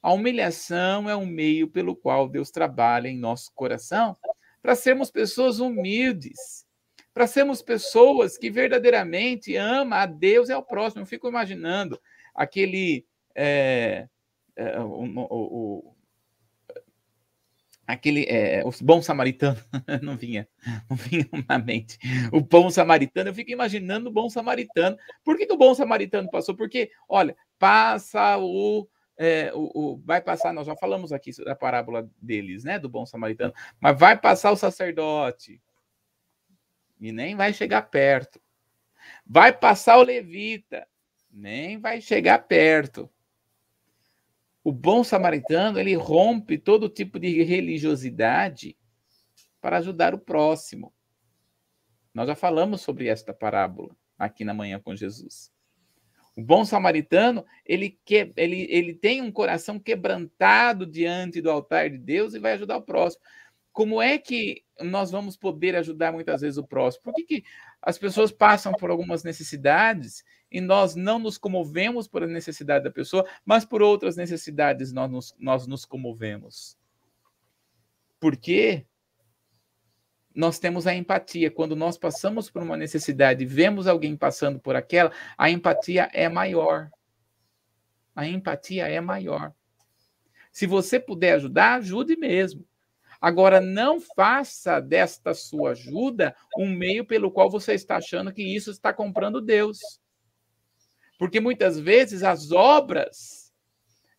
A 0.06 0.14
humilhação 0.14 1.10
é 1.10 1.16
um 1.16 1.26
meio 1.26 1.68
pelo 1.68 1.96
qual 1.96 2.30
Deus 2.30 2.52
trabalha 2.52 3.08
em 3.08 3.18
nosso 3.18 3.52
coração 3.56 4.16
para 4.62 4.76
sermos 4.76 5.10
pessoas 5.10 5.60
humildes 5.60 6.64
para 7.12 7.26
sermos 7.26 7.64
pessoas 7.64 8.38
que 8.38 8.52
verdadeiramente 8.52 9.56
ama 9.56 10.02
a 10.02 10.06
Deus 10.06 10.50
e 10.50 10.52
ao 10.52 10.62
próximo. 10.62 11.02
Eu 11.02 11.08
fico 11.08 11.28
imaginando 11.28 12.00
aquele 12.36 13.04
é, 13.34 14.08
é, 14.56 14.80
o, 14.80 15.06
o, 15.06 15.26
o, 15.32 15.96
aquele 17.88 18.26
é, 18.28 18.62
o 18.64 18.72
bom 18.84 19.02
samaritano. 19.02 19.58
Não 20.04 20.16
vinha 20.16 20.48
não 20.88 20.96
vinha 20.96 21.28
na 21.50 21.58
mente. 21.58 21.98
O 22.32 22.42
bom 22.42 22.70
samaritano 22.70 23.32
eu 23.32 23.34
fico 23.34 23.50
imaginando 23.50 24.10
o 24.10 24.14
bom 24.14 24.30
samaritano. 24.30 24.98
Por 25.24 25.36
que, 25.36 25.48
que 25.48 25.54
o 25.54 25.58
bom 25.58 25.74
samaritano 25.74 26.30
passou? 26.30 26.56
Porque 26.56 26.92
olha 27.10 27.36
passa 27.58 28.38
o 28.38 28.88
é, 29.18 29.52
o, 29.54 29.72
o, 29.74 29.98
vai 30.04 30.22
passar, 30.22 30.54
nós 30.54 30.68
já 30.68 30.76
falamos 30.76 31.12
aqui 31.12 31.32
da 31.44 31.56
parábola 31.56 32.10
deles, 32.22 32.64
né, 32.64 32.78
do 32.78 32.90
bom 32.90 33.06
samaritano, 33.06 33.54
mas 33.80 33.98
vai 33.98 34.20
passar 34.20 34.52
o 34.52 34.58
sacerdote, 34.58 35.62
e 37.00 37.12
nem 37.12 37.36
vai 37.36 37.54
chegar 37.54 37.84
perto. 37.84 38.42
Vai 39.26 39.54
passar 39.54 39.98
o 39.98 40.04
levita, 40.04 40.88
nem 41.30 41.80
vai 41.80 42.02
chegar 42.02 42.40
perto. 42.40 43.10
O 44.64 44.72
bom 44.72 45.04
samaritano, 45.04 45.80
ele 45.80 45.94
rompe 45.94 46.58
todo 46.58 46.90
tipo 46.90 47.20
de 47.20 47.44
religiosidade 47.44 48.76
para 49.62 49.78
ajudar 49.78 50.16
o 50.16 50.20
próximo. 50.20 50.94
Nós 52.14 52.28
já 52.28 52.36
falamos 52.36 52.82
sobre 52.82 53.08
esta 53.08 53.34
parábola 53.34 53.96
aqui 54.18 54.44
na 54.44 54.54
manhã 54.54 54.80
com 54.80 54.96
Jesus. 54.96 55.52
O 56.36 56.42
bom 56.42 56.66
samaritano, 56.66 57.46
ele, 57.66 57.98
que, 58.04 58.34
ele, 58.36 58.68
ele 58.70 58.94
tem 58.94 59.22
um 59.22 59.32
coração 59.32 59.80
quebrantado 59.80 60.86
diante 60.86 61.42
do 61.42 61.50
altar 61.50 61.90
de 61.90 61.98
Deus 61.98 62.34
e 62.34 62.40
vai 62.40 62.54
ajudar 62.54 62.78
o 62.78 62.82
próximo. 62.82 63.24
Como 63.72 64.02
é 64.02 64.18
que 64.18 64.64
nós 64.82 65.12
vamos 65.12 65.38
poder 65.38 65.76
ajudar 65.76 66.12
muitas 66.12 66.42
vezes 66.42 66.58
o 66.58 66.68
próximo? 66.68 67.04
Por 67.04 67.14
que, 67.14 67.24
que 67.24 67.44
as 67.82 67.98
pessoas 67.98 68.32
passam 68.32 68.74
por 68.74 68.90
algumas 68.90 69.24
necessidades 69.24 70.24
e 70.52 70.60
nós 70.60 70.96
não 70.96 71.20
nos 71.20 71.38
comovemos 71.38 72.08
por 72.08 72.24
a 72.24 72.28
necessidade 72.28 72.84
da 72.84 72.92
pessoa, 72.92 73.26
mas 73.46 73.64
por 73.64 73.82
outras 73.82 74.18
necessidades 74.18 74.92
nós 74.92 75.12
nos, 75.12 75.36
nós 75.40 75.68
nos 75.68 75.86
comovemos? 75.86 76.78
Porque 78.20 78.86
nós 80.36 80.60
temos 80.60 80.86
a 80.86 80.94
empatia. 80.94 81.50
Quando 81.50 81.76
nós 81.76 81.98
passamos 81.98 82.50
por 82.50 82.62
uma 82.62 82.78
necessidade 82.78 83.46
vemos 83.46 83.88
alguém 83.88 84.16
passando 84.16 84.60
por 84.60 84.76
aquela, 84.76 85.12
a 85.38 85.50
empatia 85.50 86.10
é 86.14 86.28
maior. 86.28 86.92
A 88.16 88.28
empatia 88.28 88.88
é 88.88 89.00
maior. 89.00 89.54
Se 90.52 90.66
você 90.68 91.00
puder 91.00 91.34
ajudar, 91.34 91.76
ajude 91.76 92.16
mesmo. 92.16 92.66
Agora, 93.20 93.60
não 93.60 94.00
faça 94.00 94.80
desta 94.80 95.34
sua 95.34 95.72
ajuda 95.72 96.36
um 96.58 96.70
meio 96.70 97.06
pelo 97.06 97.32
qual 97.32 97.50
você 97.50 97.74
está 97.74 97.98
achando 97.98 98.32
que 98.32 98.44
isso 98.44 98.70
está 98.70 98.94
comprando 98.94 99.42
Deus. 99.42 99.80
Porque 101.18 101.40
muitas 101.40 101.80
vezes 101.80 102.24
as 102.24 102.52
obras 102.52 103.54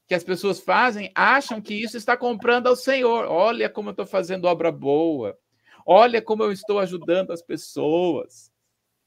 que 0.06 0.14
as 0.14 0.24
pessoas 0.24 0.60
fazem 0.60 1.10
acham 1.14 1.60
que 1.60 1.74
isso 1.74 1.96
está 1.96 2.16
comprando 2.16 2.68
ao 2.68 2.76
Senhor. 2.76 3.26
Olha 3.26 3.68
como 3.68 3.88
eu 3.88 3.92
estou 3.92 4.06
fazendo 4.06 4.46
obra 4.46 4.70
boa. 4.70 5.38
Olha 5.86 6.20
como 6.20 6.42
eu 6.42 6.50
estou 6.50 6.80
ajudando 6.80 7.30
as 7.30 7.40
pessoas. 7.40 8.50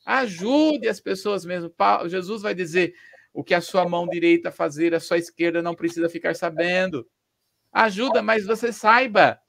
Ajude 0.05 0.87
as 0.87 1.01
pessoas 1.01 1.43
mesmo. 1.43 1.69
Jesus 2.07 2.41
vai 2.41 2.55
dizer: 2.55 2.93
o 3.33 3.43
que 3.43 3.53
a 3.53 3.59
sua 3.59 3.87
mão 3.87 4.07
direita 4.07 4.49
fazer, 4.49 4.95
a 4.95 4.99
sua 4.99 5.17
esquerda 5.17 5.61
não 5.61 5.75
precisa 5.75 6.07
ficar 6.07 6.35
sabendo. 6.35 7.05
Ajuda, 7.71 8.21
mas 8.21 8.45
você 8.45 8.71
saiba 8.71 9.39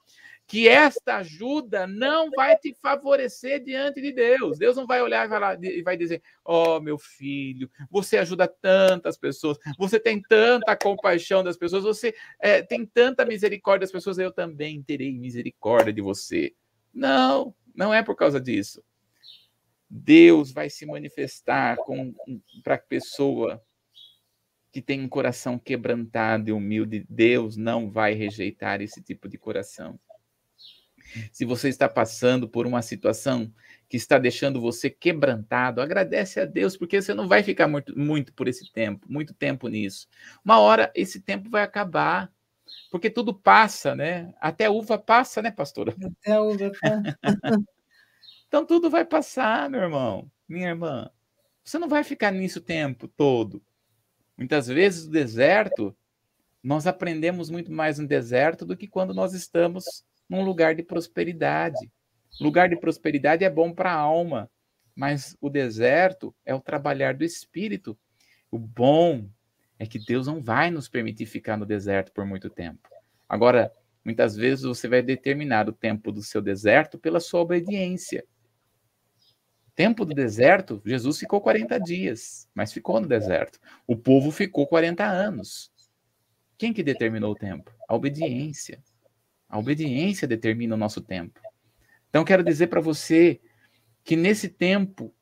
que 0.50 0.68
esta 0.68 1.18
ajuda 1.18 1.86
não 1.86 2.28
vai 2.30 2.56
te 2.56 2.74
favorecer 2.82 3.62
diante 3.62 4.00
de 4.00 4.10
Deus. 4.10 4.58
Deus 4.58 4.76
não 4.76 4.84
vai 4.84 5.00
olhar 5.00 5.30
e 5.62 5.82
vai 5.82 5.96
dizer: 5.96 6.20
oh, 6.44 6.80
meu 6.80 6.98
filho, 6.98 7.70
você 7.88 8.18
ajuda 8.18 8.48
tantas 8.48 9.16
pessoas, 9.16 9.56
você 9.78 10.00
tem 10.00 10.20
tanta 10.20 10.76
compaixão 10.76 11.44
das 11.44 11.56
pessoas, 11.56 11.84
você 11.84 12.12
é, 12.40 12.60
tem 12.60 12.84
tanta 12.84 13.24
misericórdia 13.24 13.86
das 13.86 13.92
pessoas, 13.92 14.18
eu 14.18 14.32
também 14.32 14.82
terei 14.82 15.16
misericórdia 15.16 15.92
de 15.92 16.02
você. 16.02 16.52
Não, 16.92 17.54
não 17.74 17.92
é 17.92 18.02
por 18.02 18.16
causa 18.16 18.40
disso. 18.40 18.82
Deus 19.88 20.52
vai 20.52 20.70
se 20.70 20.86
manifestar 20.86 21.76
para 22.62 22.76
a 22.76 22.78
pessoa 22.78 23.62
que 24.72 24.80
tem 24.80 25.00
um 25.00 25.08
coração 25.08 25.58
quebrantado 25.58 26.48
e 26.48 26.52
humilde. 26.52 27.04
Deus 27.08 27.56
não 27.56 27.90
vai 27.90 28.14
rejeitar 28.14 28.80
esse 28.80 29.02
tipo 29.02 29.28
de 29.28 29.36
coração. 29.36 29.98
Se 31.32 31.44
você 31.44 31.68
está 31.68 31.88
passando 31.88 32.48
por 32.48 32.66
uma 32.66 32.82
situação 32.82 33.52
que 33.88 33.96
está 33.96 34.16
deixando 34.16 34.60
você 34.60 34.88
quebrantado, 34.88 35.80
agradece 35.80 36.38
a 36.38 36.44
Deus, 36.44 36.76
porque 36.76 37.02
você 37.02 37.12
não 37.12 37.26
vai 37.26 37.42
ficar 37.42 37.66
muito, 37.66 37.98
muito 37.98 38.32
por 38.32 38.46
esse 38.46 38.72
tempo, 38.72 39.04
muito 39.10 39.34
tempo 39.34 39.66
nisso. 39.66 40.06
Uma 40.44 40.60
hora 40.60 40.92
esse 40.94 41.20
tempo 41.20 41.50
vai 41.50 41.62
acabar, 41.62 42.32
porque 42.90 43.08
tudo 43.08 43.32
passa, 43.32 43.94
né? 43.94 44.34
Até 44.40 44.66
a 44.66 44.70
uva 44.70 44.98
passa, 44.98 45.40
né, 45.40 45.50
pastora? 45.50 45.94
Até 46.20 46.32
a 46.32 46.42
uva 46.42 46.72
passa. 46.80 47.18
então 48.48 48.66
tudo 48.66 48.90
vai 48.90 49.04
passar, 49.04 49.70
meu 49.70 49.80
irmão, 49.80 50.30
minha 50.48 50.68
irmã. 50.68 51.10
Você 51.62 51.78
não 51.78 51.88
vai 51.88 52.02
ficar 52.02 52.32
nisso 52.32 52.58
o 52.58 52.62
tempo 52.62 53.06
todo. 53.06 53.62
Muitas 54.36 54.66
vezes 54.66 55.06
o 55.06 55.10
deserto, 55.10 55.96
nós 56.62 56.86
aprendemos 56.86 57.50
muito 57.50 57.70
mais 57.70 57.98
no 57.98 58.08
deserto 58.08 58.64
do 58.64 58.76
que 58.76 58.88
quando 58.88 59.14
nós 59.14 59.34
estamos 59.34 60.04
num 60.28 60.42
lugar 60.42 60.74
de 60.74 60.82
prosperidade. 60.82 61.90
Lugar 62.40 62.68
de 62.68 62.76
prosperidade 62.76 63.44
é 63.44 63.50
bom 63.50 63.72
para 63.72 63.92
a 63.92 63.98
alma, 63.98 64.50
mas 64.94 65.36
o 65.40 65.50
deserto 65.50 66.34
é 66.44 66.54
o 66.54 66.60
trabalhar 66.60 67.14
do 67.14 67.24
espírito. 67.24 67.98
O 68.50 68.58
bom 68.58 69.28
é 69.80 69.86
que 69.86 69.98
Deus 69.98 70.28
não 70.28 70.40
vai 70.40 70.70
nos 70.70 70.88
permitir 70.88 71.26
ficar 71.26 71.56
no 71.56 71.66
deserto 71.66 72.12
por 72.12 72.24
muito 72.24 72.48
tempo. 72.48 72.88
Agora, 73.28 73.72
Muitas 74.04 74.34
vezes 74.34 74.64
você 74.64 74.88
vai 74.88 75.02
determinar 75.02 75.68
o 75.68 75.72
tempo 75.72 76.10
do 76.10 76.22
seu 76.22 76.40
deserto 76.40 76.98
pela 76.98 77.20
sua 77.20 77.40
obediência. 77.40 78.24
Tempo 79.74 80.04
do 80.04 80.14
deserto, 80.14 80.82
Jesus 80.84 81.18
ficou 81.18 81.40
40 81.40 81.78
dias, 81.78 82.48
mas 82.54 82.72
ficou 82.72 83.00
no 83.00 83.06
deserto. 83.06 83.58
O 83.86 83.96
povo 83.96 84.30
ficou 84.30 84.66
40 84.66 85.04
anos. 85.04 85.70
Quem 86.56 86.72
que 86.72 86.82
determinou 86.82 87.32
o 87.32 87.36
tempo? 87.36 87.72
A 87.88 87.94
obediência. 87.94 88.82
A 89.48 89.58
obediência 89.58 90.26
determina 90.26 90.74
o 90.74 90.78
nosso 90.78 91.00
tempo. 91.00 91.40
Então, 92.08 92.24
quero 92.24 92.42
dizer 92.42 92.66
para 92.66 92.80
você 92.80 93.40
que 94.02 94.16
nesse 94.16 94.48
tempo 94.48 95.14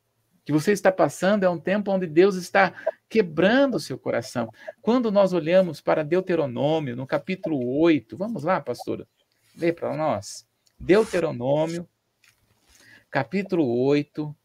que 0.44 0.52
você 0.52 0.72
está 0.72 0.90
passando 0.90 1.44
é 1.44 1.50
um 1.50 1.58
tempo 1.58 1.90
onde 1.90 2.06
Deus 2.06 2.36
está 2.36 2.74
quebrando 3.08 3.80
seu 3.80 3.98
coração. 3.98 4.52
Quando 4.82 5.10
nós 5.10 5.32
olhamos 5.32 5.80
para 5.80 6.04
Deuteronômio, 6.04 6.94
no 6.94 7.06
capítulo 7.06 7.78
8, 7.80 8.16
vamos 8.16 8.44
lá, 8.44 8.60
pastora, 8.60 9.06
lê 9.56 9.72
para 9.72 9.96
nós. 9.96 10.46
Deuteronômio, 10.78 11.88
capítulo 13.10 13.66
8. 13.84 14.36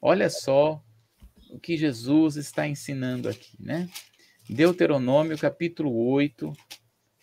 Olha 0.00 0.28
só 0.30 0.82
o 1.50 1.58
que 1.60 1.76
Jesus 1.76 2.36
está 2.36 2.66
ensinando 2.66 3.28
aqui, 3.28 3.56
né? 3.60 3.88
Deuteronômio, 4.48 5.38
capítulo 5.38 5.94
8. 6.10 6.52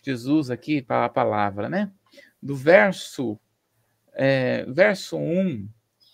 Jesus 0.04 0.50
aqui, 0.50 0.84
a 0.88 1.10
palavra, 1.10 1.70
né? 1.70 1.92
Do 2.42 2.56
verso, 2.56 3.40
é, 4.14 4.66
verso 4.66 5.18
1 5.18 5.70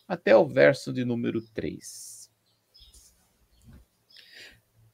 até 0.07 0.35
o 0.35 0.45
verso 0.45 0.91
de 0.91 1.05
número 1.05 1.41
3. 1.41 2.16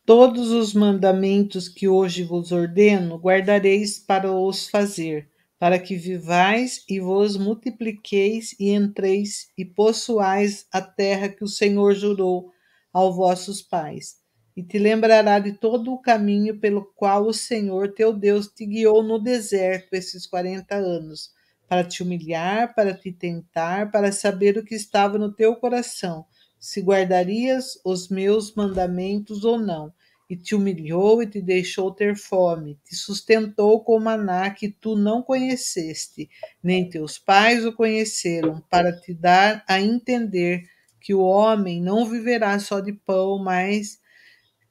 Todos 0.05 0.51
os 0.51 0.73
mandamentos 0.73 1.69
que 1.69 1.87
hoje 1.87 2.23
vos 2.25 2.51
ordeno, 2.51 3.15
guardareis 3.15 3.97
para 3.97 4.29
os 4.29 4.67
fazer, 4.67 5.29
para 5.57 5.79
que 5.79 5.95
vivais 5.95 6.83
e 6.89 6.99
vos 6.99 7.37
multipliqueis 7.37 8.53
e 8.59 8.71
entreis 8.71 9.47
e 9.57 9.63
possuais 9.63 10.67
a 10.73 10.81
terra 10.81 11.29
que 11.29 11.41
o 11.41 11.47
Senhor 11.47 11.95
jurou 11.95 12.51
aos 12.91 13.15
vossos 13.15 13.61
pais. 13.61 14.17
E 14.57 14.61
te 14.61 14.77
lembrará 14.77 15.39
de 15.39 15.53
todo 15.53 15.93
o 15.93 16.01
caminho 16.01 16.59
pelo 16.59 16.83
qual 16.95 17.25
o 17.25 17.33
Senhor 17.33 17.93
teu 17.93 18.11
Deus 18.11 18.47
te 18.47 18.65
guiou 18.65 19.01
no 19.01 19.17
deserto 19.17 19.93
esses 19.93 20.27
quarenta 20.27 20.75
anos, 20.75 21.31
para 21.65 21.81
te 21.81 22.03
humilhar, 22.03 22.75
para 22.75 22.93
te 22.93 23.09
tentar, 23.09 23.89
para 23.89 24.11
saber 24.11 24.57
o 24.57 24.65
que 24.65 24.75
estava 24.75 25.17
no 25.17 25.31
teu 25.33 25.55
coração, 25.55 26.25
se 26.63 26.79
guardarias 26.79 27.77
os 27.83 28.07
meus 28.07 28.55
mandamentos 28.55 29.43
ou 29.43 29.59
não. 29.59 29.93
E 30.29 30.37
te 30.37 30.55
humilhou 30.55 31.21
e 31.21 31.27
te 31.27 31.41
deixou 31.41 31.91
ter 31.91 32.15
fome, 32.15 32.79
te 32.85 32.95
sustentou 32.95 33.83
com 33.83 33.99
maná 33.99 34.49
que 34.49 34.69
tu 34.69 34.95
não 34.95 35.21
conheceste, 35.21 36.29
nem 36.63 36.89
teus 36.89 37.19
pais 37.19 37.65
o 37.65 37.73
conheceram, 37.73 38.63
para 38.69 38.97
te 38.97 39.13
dar 39.13 39.61
a 39.67 39.81
entender 39.81 40.63
que 41.01 41.13
o 41.13 41.19
homem 41.19 41.81
não 41.81 42.05
viverá 42.05 42.57
só 42.57 42.79
de 42.79 42.93
pão, 42.93 43.37
mas 43.37 43.99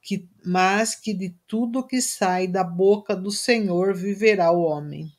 que, 0.01 0.27
mas 0.43 0.95
que 0.95 1.13
de 1.13 1.37
tudo 1.47 1.87
que 1.87 2.01
sai 2.01 2.49
da 2.49 2.65
boca 2.65 3.15
do 3.15 3.31
Senhor 3.31 3.95
viverá 3.95 4.51
o 4.51 4.63
homem. 4.63 5.13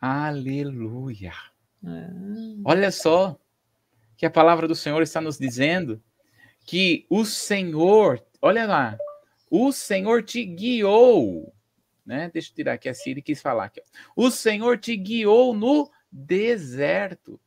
Aleluia. 0.00 1.32
É. 1.84 2.10
Olha 2.64 2.92
só 2.92 3.36
que 4.16 4.26
a 4.26 4.30
palavra 4.30 4.66
do 4.66 4.74
Senhor 4.74 5.02
está 5.02 5.20
nos 5.20 5.38
dizendo 5.38 6.02
que 6.64 7.06
o 7.08 7.24
Senhor, 7.24 8.24
olha 8.40 8.66
lá, 8.66 8.98
o 9.50 9.70
Senhor 9.72 10.22
te 10.22 10.44
guiou, 10.44 11.54
né? 12.04 12.30
Deixa 12.32 12.50
eu 12.50 12.54
tirar 12.54 12.72
aqui 12.74 12.88
a 12.88 12.94
Siri 12.94 13.22
quis 13.22 13.40
falar 13.40 13.66
aqui. 13.66 13.82
O 14.14 14.30
Senhor 14.30 14.78
te 14.78 14.96
guiou 14.96 15.54
no 15.54 15.90
deserto. 16.10 17.40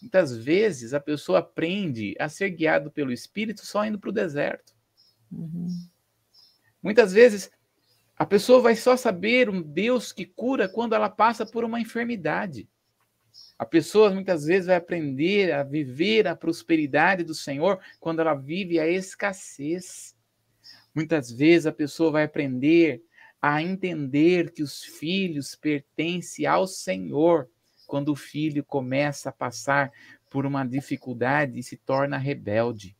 Muitas 0.00 0.36
vezes 0.36 0.92
a 0.94 1.00
pessoa 1.00 1.38
aprende 1.38 2.14
a 2.18 2.28
ser 2.28 2.50
guiado 2.50 2.90
pelo 2.90 3.12
Espírito 3.12 3.64
só 3.64 3.84
indo 3.84 3.98
para 3.98 4.10
o 4.10 4.12
deserto. 4.12 4.74
Uhum. 5.30 5.68
Muitas 6.82 7.12
vezes 7.12 7.50
a 8.16 8.26
pessoa 8.26 8.60
vai 8.60 8.76
só 8.76 8.96
saber 8.96 9.48
um 9.48 9.62
Deus 9.62 10.12
que 10.12 10.26
cura 10.26 10.68
quando 10.68 10.94
ela 10.94 11.08
passa 11.08 11.46
por 11.46 11.64
uma 11.64 11.80
enfermidade. 11.80 12.68
A 13.62 13.64
pessoa 13.64 14.10
muitas 14.10 14.44
vezes 14.44 14.66
vai 14.66 14.74
aprender 14.74 15.52
a 15.52 15.62
viver 15.62 16.26
a 16.26 16.34
prosperidade 16.34 17.22
do 17.22 17.32
Senhor 17.32 17.78
quando 18.00 18.18
ela 18.18 18.34
vive 18.34 18.80
a 18.80 18.88
escassez. 18.88 20.16
Muitas 20.92 21.30
vezes 21.30 21.66
a 21.66 21.72
pessoa 21.72 22.10
vai 22.10 22.24
aprender 22.24 23.04
a 23.40 23.62
entender 23.62 24.50
que 24.50 24.64
os 24.64 24.82
filhos 24.82 25.54
pertencem 25.54 26.44
ao 26.44 26.66
Senhor 26.66 27.48
quando 27.86 28.08
o 28.08 28.16
filho 28.16 28.64
começa 28.64 29.28
a 29.28 29.32
passar 29.32 29.92
por 30.28 30.44
uma 30.44 30.64
dificuldade 30.64 31.56
e 31.56 31.62
se 31.62 31.76
torna 31.76 32.18
rebelde. 32.18 32.96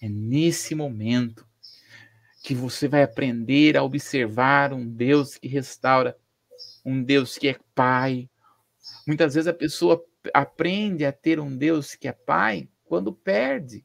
É 0.00 0.08
nesse 0.08 0.72
momento 0.72 1.44
que 2.44 2.54
você 2.54 2.86
vai 2.86 3.02
aprender 3.02 3.76
a 3.76 3.82
observar 3.82 4.72
um 4.72 4.86
Deus 4.86 5.36
que 5.36 5.48
restaura, 5.48 6.16
um 6.86 7.02
Deus 7.02 7.36
que 7.36 7.48
é 7.48 7.56
Pai. 7.74 8.30
Muitas 9.06 9.34
vezes 9.34 9.48
a 9.48 9.54
pessoa 9.54 10.04
aprende 10.34 11.04
a 11.04 11.12
ter 11.12 11.40
um 11.40 11.56
Deus 11.56 11.94
que 11.94 12.08
é 12.08 12.12
Pai 12.12 12.68
quando 12.84 13.12
perde. 13.12 13.84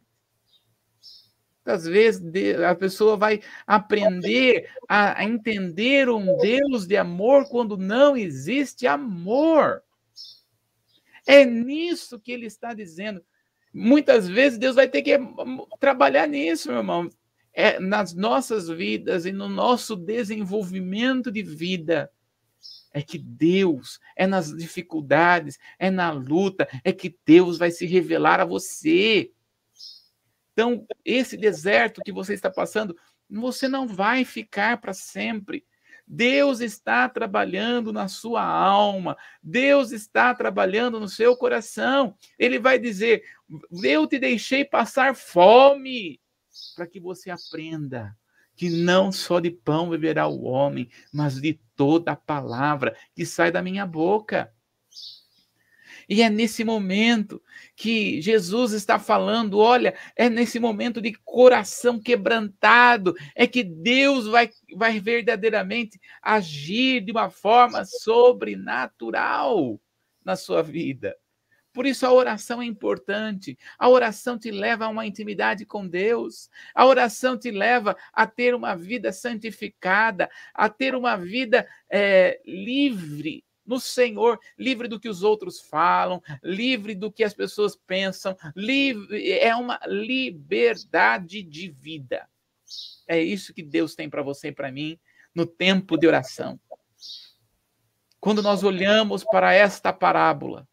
Muitas 1.66 1.86
vezes 1.86 2.22
a 2.64 2.76
pessoa 2.76 3.18
vai 3.18 3.42
aprender 3.66 4.70
a 4.88 5.24
entender 5.24 6.10
um 6.10 6.38
Deus 6.38 6.86
de 6.86 6.96
amor 6.96 7.50
quando 7.50 7.76
não 7.76 8.16
existe 8.16 8.86
amor. 8.86 9.82
É 11.26 11.44
nisso 11.44 12.20
que 12.20 12.32
ele 12.32 12.46
está 12.46 12.74
dizendo. 12.74 13.24
Muitas 13.74 14.28
vezes 14.28 14.60
Deus 14.60 14.76
vai 14.76 14.88
ter 14.88 15.02
que 15.02 15.18
trabalhar 15.80 16.28
nisso, 16.28 16.70
meu 16.70 16.78
irmão 16.78 17.10
é 17.56 17.80
nas 17.80 18.14
nossas 18.14 18.68
vidas 18.68 19.26
e 19.26 19.32
no 19.32 19.48
nosso 19.48 19.96
desenvolvimento 19.96 21.32
de 21.32 21.42
vida. 21.42 22.12
É 22.96 23.02
que 23.02 23.18
Deus, 23.18 24.00
é 24.16 24.26
nas 24.26 24.56
dificuldades, 24.56 25.60
é 25.78 25.92
na 25.92 26.12
luta, 26.12 26.66
é 26.82 26.94
que 26.94 27.14
Deus 27.26 27.58
vai 27.58 27.70
se 27.70 27.86
revelar 27.86 28.40
a 28.40 28.46
você. 28.46 29.34
Então, 30.54 30.88
esse 31.04 31.36
deserto 31.36 32.02
que 32.02 32.14
você 32.14 32.34
está 32.34 32.50
passando, 32.50 32.98
você 33.30 33.68
não 33.68 33.86
vai 33.86 34.24
ficar 34.24 34.80
para 34.80 34.94
sempre. 34.94 35.66
Deus 36.08 36.62
está 36.62 37.10
trabalhando 37.10 37.92
na 37.92 38.08
sua 38.08 38.42
alma, 38.46 39.18
Deus 39.44 39.92
está 39.92 40.34
trabalhando 40.34 40.98
no 40.98 41.10
seu 41.10 41.36
coração. 41.36 42.16
Ele 42.40 42.60
vai 42.60 42.80
dizer: 42.80 43.26
Eu 43.84 44.08
te 44.08 44.18
deixei 44.18 44.64
passar 44.64 45.18
fome, 45.18 46.22
para 46.78 46.88
que 46.88 47.02
você 47.02 47.30
aprenda 47.30 48.18
que 48.56 48.70
não 48.70 49.12
só 49.12 49.40
de 49.40 49.52
pão 49.52 49.90
viverá 49.90 50.28
o 50.28 50.44
homem, 50.44 50.90
mas 51.14 51.40
de 51.42 51.60
toda 51.76 52.12
a 52.14 52.16
palavra 52.16 52.96
que 53.14 53.26
sai 53.26 53.52
da 53.52 53.62
minha 53.62 53.86
boca. 53.86 54.52
E 56.08 56.22
é 56.22 56.30
nesse 56.30 56.64
momento 56.64 57.42
que 57.76 58.22
Jesus 58.22 58.74
está 58.74 59.00
falando, 59.00 59.58
olha, 59.58 59.96
é 60.16 60.30
nesse 60.30 60.60
momento 60.60 61.02
de 61.02 61.14
coração 61.14 62.00
quebrantado, 62.00 63.16
é 63.36 63.48
que 63.48 63.64
Deus 63.64 64.28
vai, 64.28 64.52
vai 64.76 65.00
verdadeiramente 65.00 66.00
agir 66.22 67.02
de 67.02 67.12
uma 67.12 67.30
forma 67.30 67.84
sobrenatural 67.86 69.82
na 70.24 70.36
sua 70.36 70.62
vida. 70.62 71.16
Por 71.76 71.86
isso 71.86 72.06
a 72.06 72.14
oração 72.14 72.62
é 72.62 72.66
importante. 72.66 73.60
A 73.78 73.90
oração 73.90 74.40
te 74.40 74.50
leva 74.50 74.86
a 74.86 74.90
uma 74.90 75.06
intimidade 75.06 75.66
com 75.66 75.86
Deus. 75.86 76.50
A 76.74 76.86
oração 76.86 77.38
te 77.38 77.52
leva 77.52 77.98
a 78.14 78.26
ter 78.26 78.56
uma 78.56 78.76
vida 78.76 79.12
santificada, 79.12 80.30
a 80.54 80.70
ter 80.70 80.96
uma 80.96 81.18
vida 81.18 81.68
é, 81.90 82.40
livre 82.46 83.44
no 83.66 83.78
Senhor, 83.78 84.40
livre 84.58 84.88
do 84.88 85.00
que 85.00 85.10
os 85.10 85.22
outros 85.22 85.60
falam, 85.60 86.24
livre 86.42 86.96
do 86.96 87.12
que 87.12 87.26
as 87.26 87.34
pessoas 87.34 87.76
pensam, 87.76 88.38
livre, 88.56 89.30
é 89.32 89.54
uma 89.54 89.78
liberdade 89.86 91.44
de 91.44 91.70
vida. 91.70 92.26
É 93.06 93.22
isso 93.22 93.54
que 93.54 93.64
Deus 93.64 93.96
tem 93.96 94.10
para 94.10 94.22
você 94.22 94.48
e 94.48 94.54
para 94.54 94.72
mim 94.72 94.98
no 95.34 95.46
tempo 95.46 95.98
de 95.98 96.08
oração. 96.08 96.58
Quando 98.22 98.42
nós 98.42 98.64
olhamos 98.64 99.26
para 99.26 99.54
esta 99.54 99.92
parábola, 99.92 100.66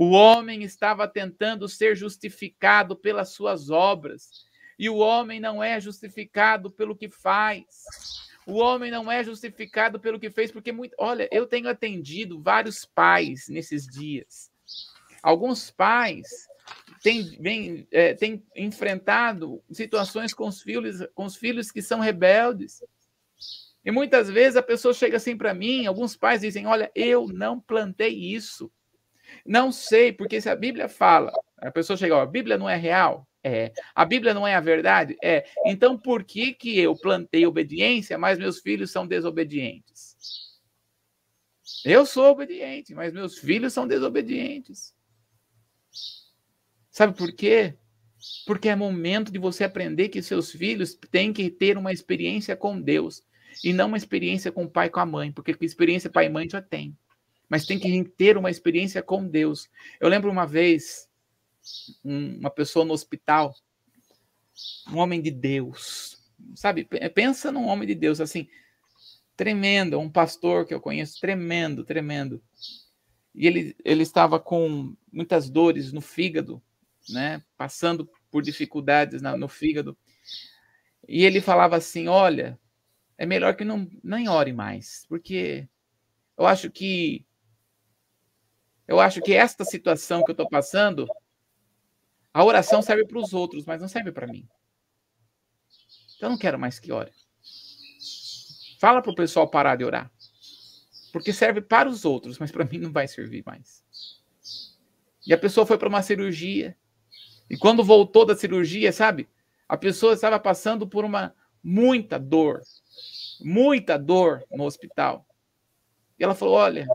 o 0.00 0.10
homem 0.10 0.62
estava 0.62 1.08
tentando 1.08 1.68
ser 1.68 1.96
justificado 1.96 2.94
pelas 2.94 3.30
suas 3.30 3.68
obras, 3.68 4.46
e 4.78 4.88
o 4.88 4.98
homem 4.98 5.40
não 5.40 5.60
é 5.60 5.80
justificado 5.80 6.70
pelo 6.70 6.94
que 6.94 7.08
faz. 7.08 7.66
O 8.46 8.58
homem 8.58 8.92
não 8.92 9.10
é 9.10 9.24
justificado 9.24 9.98
pelo 9.98 10.20
que 10.20 10.30
fez, 10.30 10.52
porque 10.52 10.70
muito. 10.70 10.94
Olha, 10.96 11.28
eu 11.32 11.48
tenho 11.48 11.68
atendido 11.68 12.40
vários 12.40 12.84
pais 12.84 13.48
nesses 13.48 13.88
dias. 13.88 14.52
Alguns 15.20 15.68
pais 15.68 16.28
têm, 17.02 17.88
é, 17.90 18.14
têm 18.14 18.46
enfrentado 18.54 19.60
situações 19.72 20.32
com 20.32 20.46
os 20.46 20.62
filhos, 20.62 21.04
com 21.12 21.24
os 21.24 21.34
filhos 21.34 21.72
que 21.72 21.82
são 21.82 21.98
rebeldes. 21.98 22.84
E 23.84 23.90
muitas 23.90 24.30
vezes 24.30 24.54
a 24.54 24.62
pessoa 24.62 24.94
chega 24.94 25.16
assim 25.16 25.36
para 25.36 25.52
mim, 25.52 25.86
alguns 25.86 26.16
pais 26.16 26.42
dizem: 26.42 26.66
Olha, 26.66 26.88
eu 26.94 27.26
não 27.26 27.58
plantei 27.58 28.14
isso. 28.14 28.70
Não 29.44 29.72
sei, 29.72 30.12
porque 30.12 30.40
se 30.40 30.48
a 30.48 30.56
Bíblia 30.56 30.88
fala, 30.88 31.32
a 31.58 31.70
pessoa 31.70 31.96
chega, 31.96 32.16
ó, 32.16 32.20
a 32.20 32.26
Bíblia 32.26 32.58
não 32.58 32.68
é 32.68 32.76
real? 32.76 33.26
É. 33.42 33.72
A 33.94 34.04
Bíblia 34.04 34.34
não 34.34 34.46
é 34.46 34.54
a 34.54 34.60
verdade? 34.60 35.16
É. 35.22 35.46
Então 35.66 35.96
por 35.96 36.24
que, 36.24 36.52
que 36.52 36.78
eu 36.78 36.94
plantei 36.94 37.46
obediência, 37.46 38.18
mas 38.18 38.38
meus 38.38 38.60
filhos 38.60 38.90
são 38.90 39.06
desobedientes? 39.06 40.16
Eu 41.84 42.04
sou 42.04 42.26
obediente, 42.30 42.94
mas 42.94 43.12
meus 43.12 43.38
filhos 43.38 43.72
são 43.72 43.86
desobedientes. 43.86 44.94
Sabe 46.90 47.16
por 47.16 47.32
quê? 47.32 47.74
Porque 48.44 48.68
é 48.68 48.74
momento 48.74 49.30
de 49.30 49.38
você 49.38 49.64
aprender 49.64 50.08
que 50.08 50.20
seus 50.20 50.50
filhos 50.50 50.94
têm 51.10 51.32
que 51.32 51.48
ter 51.48 51.78
uma 51.78 51.92
experiência 51.92 52.56
com 52.56 52.80
Deus 52.80 53.22
e 53.62 53.72
não 53.72 53.86
uma 53.86 53.96
experiência 53.96 54.50
com 54.50 54.64
o 54.64 54.70
pai 54.70 54.88
e 54.88 54.90
com 54.90 55.00
a 55.00 55.06
mãe, 55.06 55.30
porque 55.30 55.56
experiência 55.60 56.10
pai 56.10 56.26
e 56.26 56.28
mãe 56.28 56.48
já 56.48 56.60
tem. 56.60 56.96
Mas 57.48 57.66
tem 57.66 57.78
que 57.78 58.04
ter 58.04 58.36
uma 58.36 58.50
experiência 58.50 59.02
com 59.02 59.26
Deus. 59.26 59.68
Eu 59.98 60.08
lembro 60.08 60.30
uma 60.30 60.46
vez, 60.46 61.08
uma 62.04 62.50
pessoa 62.50 62.84
no 62.84 62.92
hospital, 62.92 63.54
um 64.90 64.98
homem 64.98 65.22
de 65.22 65.30
Deus, 65.30 66.18
sabe? 66.54 66.88
Pensa 67.14 67.50
num 67.50 67.66
homem 67.66 67.86
de 67.86 67.94
Deus, 67.94 68.20
assim, 68.20 68.48
tremendo, 69.36 69.98
um 69.98 70.10
pastor 70.10 70.66
que 70.66 70.74
eu 70.74 70.80
conheço, 70.80 71.20
tremendo, 71.20 71.84
tremendo. 71.84 72.42
E 73.34 73.46
ele, 73.46 73.76
ele 73.84 74.02
estava 74.02 74.40
com 74.40 74.94
muitas 75.12 75.48
dores 75.48 75.92
no 75.92 76.00
fígado, 76.00 76.60
né? 77.08 77.42
Passando 77.56 78.10
por 78.30 78.42
dificuldades 78.42 79.22
na, 79.22 79.36
no 79.36 79.48
fígado. 79.48 79.96
E 81.06 81.24
ele 81.24 81.40
falava 81.40 81.76
assim: 81.76 82.08
Olha, 82.08 82.58
é 83.16 83.24
melhor 83.24 83.54
que 83.54 83.64
não 83.64 83.88
nem 84.02 84.28
ore 84.28 84.52
mais, 84.52 85.06
porque 85.08 85.68
eu 86.36 86.46
acho 86.46 86.70
que 86.70 87.24
eu 88.88 88.98
acho 88.98 89.20
que 89.20 89.34
esta 89.34 89.64
situação 89.64 90.24
que 90.24 90.30
eu 90.30 90.32
estou 90.32 90.48
passando, 90.48 91.06
a 92.34 92.44
oração 92.44 92.82
serve 92.82 93.06
para 93.06 93.18
os 93.18 93.32
outros, 93.32 93.64
mas 93.64 93.80
não 93.80 93.88
serve 93.88 94.10
para 94.10 94.26
mim. 94.26 94.48
Então 96.16 96.28
eu 96.28 96.30
não 96.30 96.38
quero 96.38 96.58
mais 96.58 96.80
que 96.80 96.90
ore. 96.90 97.12
Fala 98.80 99.00
para 99.00 99.12
o 99.12 99.14
pessoal 99.14 99.48
parar 99.48 99.76
de 99.76 99.84
orar. 99.84 100.10
Porque 101.12 101.32
serve 101.32 101.60
para 101.60 101.88
os 101.88 102.04
outros, 102.04 102.38
mas 102.38 102.50
para 102.50 102.64
mim 102.64 102.78
não 102.78 102.90
vai 102.90 103.06
servir 103.06 103.44
mais. 103.46 103.84
E 105.26 105.32
a 105.32 105.38
pessoa 105.38 105.66
foi 105.66 105.78
para 105.78 105.88
uma 105.88 106.02
cirurgia. 106.02 106.76
E 107.48 107.56
quando 107.56 107.84
voltou 107.84 108.24
da 108.24 108.36
cirurgia, 108.36 108.92
sabe? 108.92 109.28
A 109.68 109.76
pessoa 109.76 110.14
estava 110.14 110.40
passando 110.40 110.88
por 110.88 111.04
uma 111.04 111.34
muita 111.62 112.18
dor 112.18 112.62
muita 113.40 113.98
dor 113.98 114.44
no 114.50 114.64
hospital. 114.64 115.26
E 116.18 116.24
ela 116.24 116.34
falou: 116.34 116.54
Olha, 116.54 116.86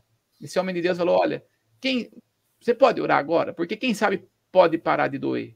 esse 0.42 0.60
homem 0.60 0.76
de 0.76 0.82
Deus 0.82 0.98
falou: 0.98 1.20
Olha, 1.20 1.44
quem 1.84 2.10
você 2.62 2.74
pode 2.74 3.02
orar 3.02 3.18
agora? 3.18 3.54
Porque 3.54 3.76
quem 3.76 3.94
sabe 3.94 4.26
pode 4.50 4.78
parar 4.78 5.10
de 5.10 5.18
doer. 5.18 5.54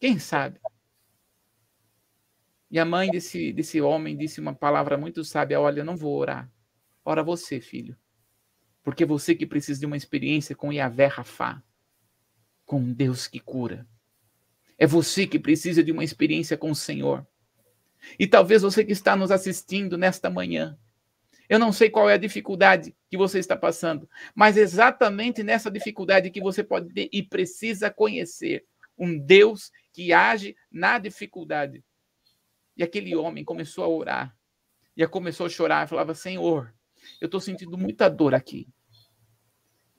Quem 0.00 0.18
sabe? 0.18 0.58
E 2.68 2.76
a 2.76 2.84
mãe 2.84 3.08
desse, 3.08 3.52
desse 3.52 3.80
homem 3.80 4.16
disse 4.16 4.40
uma 4.40 4.52
palavra 4.52 4.98
muito 4.98 5.22
sábia: 5.22 5.60
Olha, 5.60 5.82
eu 5.82 5.84
não 5.84 5.96
vou 5.96 6.18
orar. 6.18 6.50
Ora 7.04 7.22
você, 7.22 7.60
filho. 7.60 7.96
Porque 8.82 9.04
você 9.04 9.32
que 9.32 9.46
precisa 9.46 9.78
de 9.78 9.86
uma 9.86 9.96
experiência 9.96 10.56
com 10.56 10.72
Yahvé 10.72 11.06
Rafá, 11.06 11.62
com 12.66 12.92
Deus 12.92 13.28
que 13.28 13.38
cura. 13.38 13.86
É 14.76 14.88
você 14.88 15.24
que 15.24 15.38
precisa 15.38 15.84
de 15.84 15.92
uma 15.92 16.02
experiência 16.02 16.58
com 16.58 16.72
o 16.72 16.76
Senhor. 16.76 17.24
E 18.18 18.26
talvez 18.26 18.62
você 18.62 18.84
que 18.84 18.92
está 18.92 19.14
nos 19.14 19.30
assistindo 19.30 19.96
nesta 19.96 20.28
manhã, 20.28 20.76
eu 21.48 21.58
não 21.58 21.72
sei 21.72 21.88
qual 21.88 22.10
é 22.10 22.14
a 22.14 22.18
dificuldade 22.18 22.94
que 23.10 23.16
você 23.16 23.38
está 23.38 23.56
passando, 23.56 24.08
mas 24.34 24.56
exatamente 24.56 25.42
nessa 25.42 25.70
dificuldade 25.70 26.30
que 26.30 26.40
você 26.40 26.62
pode 26.62 26.92
ter 26.92 27.08
e 27.12 27.22
precisa 27.22 27.90
conhecer 27.90 28.64
um 28.98 29.18
Deus 29.18 29.70
que 29.92 30.12
age 30.12 30.54
na 30.70 30.98
dificuldade. 30.98 31.82
E 32.76 32.82
aquele 32.82 33.16
homem 33.16 33.44
começou 33.44 33.84
a 33.84 33.88
orar, 33.88 34.36
e 34.96 35.06
começou 35.06 35.46
a 35.46 35.48
chorar, 35.48 35.86
e 35.86 35.88
falava: 35.88 36.14
Senhor, 36.14 36.74
eu 37.20 37.26
estou 37.26 37.40
sentindo 37.40 37.78
muita 37.78 38.08
dor 38.08 38.34
aqui. 38.34 38.68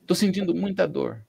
Estou 0.02 0.16
sentindo 0.16 0.54
muita 0.54 0.88
dor. 0.88 1.26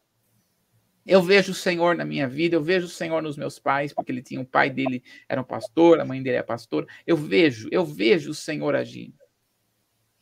Eu 1.07 1.23
vejo 1.23 1.53
o 1.53 1.55
Senhor 1.55 1.97
na 1.97 2.05
minha 2.05 2.29
vida, 2.29 2.57
eu 2.57 2.63
vejo 2.63 2.87
o 2.87 2.91
Senhor 2.91 3.23
nos 3.23 3.37
meus 3.37 3.59
pais, 3.59 3.93
porque 3.93 4.13
ele 4.13 4.23
tinha 4.23 4.41
um 4.41 4.45
pai 4.45 4.71
dele 4.71 5.03
era 5.29 5.41
um 5.41 5.45
pastor, 5.45 5.99
a 5.99 6.05
mãe 6.05 6.23
dele 6.23 6.37
é 6.37 6.43
pastora. 6.43 6.87
Eu 7.07 7.17
vejo, 7.17 7.69
eu 7.73 7.85
vejo 7.85 8.31
o 8.31 8.35
Senhor 8.35 8.75
agindo. 8.75 9.20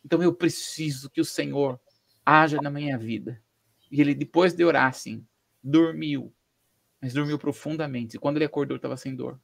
Então 0.09 0.23
eu 0.23 0.33
preciso 0.33 1.11
que 1.11 1.21
o 1.21 1.25
Senhor 1.25 1.79
haja 2.25 2.63
na 2.63 2.71
minha 2.71 2.97
vida. 2.97 3.39
E 3.91 4.01
ele, 4.01 4.15
depois 4.15 4.55
de 4.55 4.65
orar 4.65 4.87
assim, 4.87 5.23
dormiu, 5.63 6.33
mas 6.99 7.13
dormiu 7.13 7.39
profundamente. 7.39 8.17
E 8.17 8.19
quando 8.19 8.39
ele 8.39 8.47
acordou, 8.47 8.77
estava 8.77 8.97
sem 8.97 9.15
dor. 9.15 9.39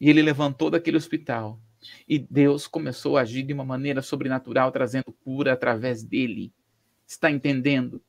E 0.00 0.08
ele 0.08 0.22
levantou 0.22 0.70
daquele 0.70 0.96
hospital. 0.96 1.60
E 2.08 2.20
Deus 2.20 2.68
começou 2.68 3.16
a 3.16 3.22
agir 3.22 3.42
de 3.42 3.52
uma 3.52 3.64
maneira 3.64 4.00
sobrenatural, 4.00 4.70
trazendo 4.70 5.12
cura 5.24 5.54
através 5.54 6.04
dele. 6.04 6.52
Está 7.04 7.28
entendendo? 7.28 8.00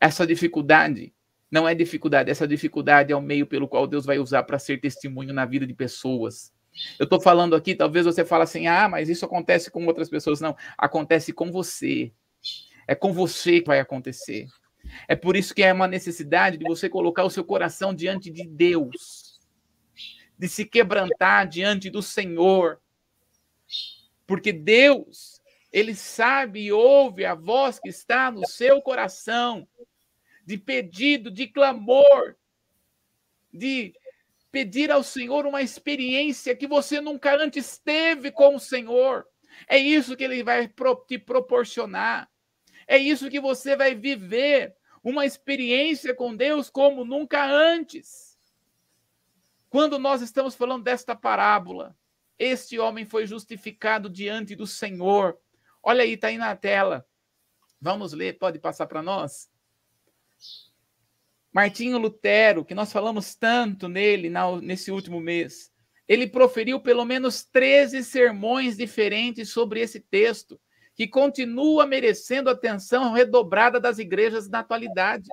Essa 0.00 0.24
dificuldade 0.24 1.12
não 1.50 1.68
é 1.68 1.74
dificuldade, 1.74 2.30
essa 2.30 2.46
dificuldade 2.46 3.12
é 3.12 3.16
o 3.16 3.20
meio 3.20 3.48
pelo 3.48 3.66
qual 3.66 3.84
Deus 3.84 4.06
vai 4.06 4.20
usar 4.20 4.44
para 4.44 4.60
ser 4.60 4.80
testemunho 4.80 5.34
na 5.34 5.44
vida 5.44 5.66
de 5.66 5.74
pessoas. 5.74 6.52
Eu 6.98 7.04
estou 7.04 7.20
falando 7.20 7.54
aqui, 7.56 7.74
talvez 7.74 8.06
você 8.06 8.24
fale 8.24 8.44
assim, 8.44 8.66
ah, 8.66 8.88
mas 8.88 9.08
isso 9.08 9.24
acontece 9.24 9.70
com 9.70 9.84
outras 9.86 10.08
pessoas. 10.08 10.40
Não, 10.40 10.56
acontece 10.78 11.32
com 11.32 11.50
você. 11.50 12.12
É 12.86 12.94
com 12.94 13.12
você 13.12 13.60
que 13.60 13.66
vai 13.66 13.80
acontecer. 13.80 14.46
É 15.06 15.14
por 15.14 15.36
isso 15.36 15.54
que 15.54 15.62
é 15.62 15.72
uma 15.72 15.86
necessidade 15.86 16.56
de 16.56 16.64
você 16.64 16.88
colocar 16.88 17.24
o 17.24 17.30
seu 17.30 17.44
coração 17.44 17.94
diante 17.94 18.30
de 18.30 18.46
Deus, 18.46 19.40
de 20.38 20.48
se 20.48 20.64
quebrantar 20.64 21.46
diante 21.46 21.90
do 21.90 22.02
Senhor. 22.02 22.80
Porque 24.26 24.52
Deus, 24.52 25.40
Ele 25.72 25.94
sabe 25.94 26.62
e 26.62 26.72
ouve 26.72 27.24
a 27.24 27.34
voz 27.34 27.78
que 27.78 27.88
está 27.88 28.30
no 28.30 28.46
seu 28.46 28.80
coração 28.80 29.66
de 30.44 30.56
pedido, 30.56 31.30
de 31.30 31.46
clamor, 31.46 32.36
de 33.52 33.94
pedir 34.50 34.90
ao 34.90 35.02
Senhor 35.02 35.46
uma 35.46 35.62
experiência 35.62 36.56
que 36.56 36.66
você 36.66 37.00
nunca 37.00 37.34
antes 37.36 37.78
teve 37.78 38.30
com 38.30 38.56
o 38.56 38.60
Senhor. 38.60 39.26
É 39.68 39.78
isso 39.78 40.16
que 40.16 40.24
ele 40.24 40.42
vai 40.42 40.72
te 41.06 41.18
proporcionar. 41.18 42.30
É 42.86 42.98
isso 42.98 43.30
que 43.30 43.40
você 43.40 43.76
vai 43.76 43.94
viver, 43.94 44.74
uma 45.02 45.24
experiência 45.24 46.14
com 46.14 46.34
Deus 46.34 46.68
como 46.68 47.04
nunca 47.04 47.44
antes. 47.44 48.36
Quando 49.68 49.98
nós 49.98 50.20
estamos 50.20 50.56
falando 50.56 50.82
desta 50.82 51.14
parábola, 51.14 51.96
este 52.36 52.78
homem 52.78 53.04
foi 53.04 53.26
justificado 53.26 54.10
diante 54.10 54.56
do 54.56 54.66
Senhor. 54.66 55.38
Olha 55.82 56.02
aí, 56.02 56.14
está 56.14 56.28
aí 56.28 56.36
na 56.36 56.56
tela. 56.56 57.06
Vamos 57.80 58.12
ler, 58.12 58.38
pode 58.38 58.58
passar 58.58 58.86
para 58.86 59.02
nós? 59.02 59.48
Martinho 61.52 61.98
Lutero, 61.98 62.64
que 62.64 62.74
nós 62.74 62.92
falamos 62.92 63.34
tanto 63.34 63.88
nele 63.88 64.30
nesse 64.62 64.90
último 64.92 65.20
mês, 65.20 65.70
ele 66.06 66.26
proferiu 66.26 66.80
pelo 66.80 67.04
menos 67.04 67.44
13 67.44 68.02
sermões 68.04 68.76
diferentes 68.76 69.50
sobre 69.50 69.80
esse 69.80 70.00
texto, 70.00 70.60
que 70.94 71.06
continua 71.06 71.86
merecendo 71.86 72.50
atenção 72.50 73.12
redobrada 73.12 73.80
das 73.80 73.98
igrejas 73.98 74.48
na 74.48 74.60
atualidade. 74.60 75.28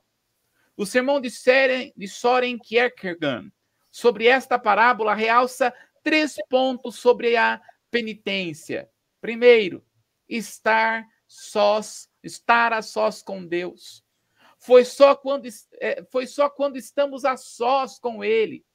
O 0.76 0.86
sermão 0.86 1.20
de, 1.20 1.30
Soren, 1.30 1.91
de 1.95 2.07
Soren 2.07 2.57
Kierkegaard 2.57 3.51
sobre 3.91 4.28
esta 4.28 4.59
parábola 4.59 5.15
realça 5.15 5.74
três 6.03 6.36
pontos 6.47 6.99
sobre 6.99 7.36
a 7.36 7.59
penitência. 7.89 8.88
Primeiro, 9.20 9.84
estar 10.30 11.03
sós, 11.28 12.07
estar 12.24 12.72
a 12.74 12.82
sós 12.82 13.22
com 13.24 13.45
Deus. 13.45 14.05
Foi 14.68 14.84
só 14.84 15.15
quando, 15.15 15.47
é, 15.80 16.03
foi 16.11 16.28
só 16.28 16.49
quando 16.49 16.76
estamos 16.76 17.24
a 17.24 17.38
sós 17.38 17.97
com 17.97 18.22
Ele 18.22 18.65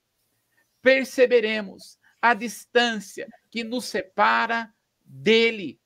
perceberemos 0.80 1.98
a 2.20 2.32
distância 2.32 3.28
que 3.50 3.62
nos 3.62 3.84
separa 3.84 4.72
dele. 5.04 5.78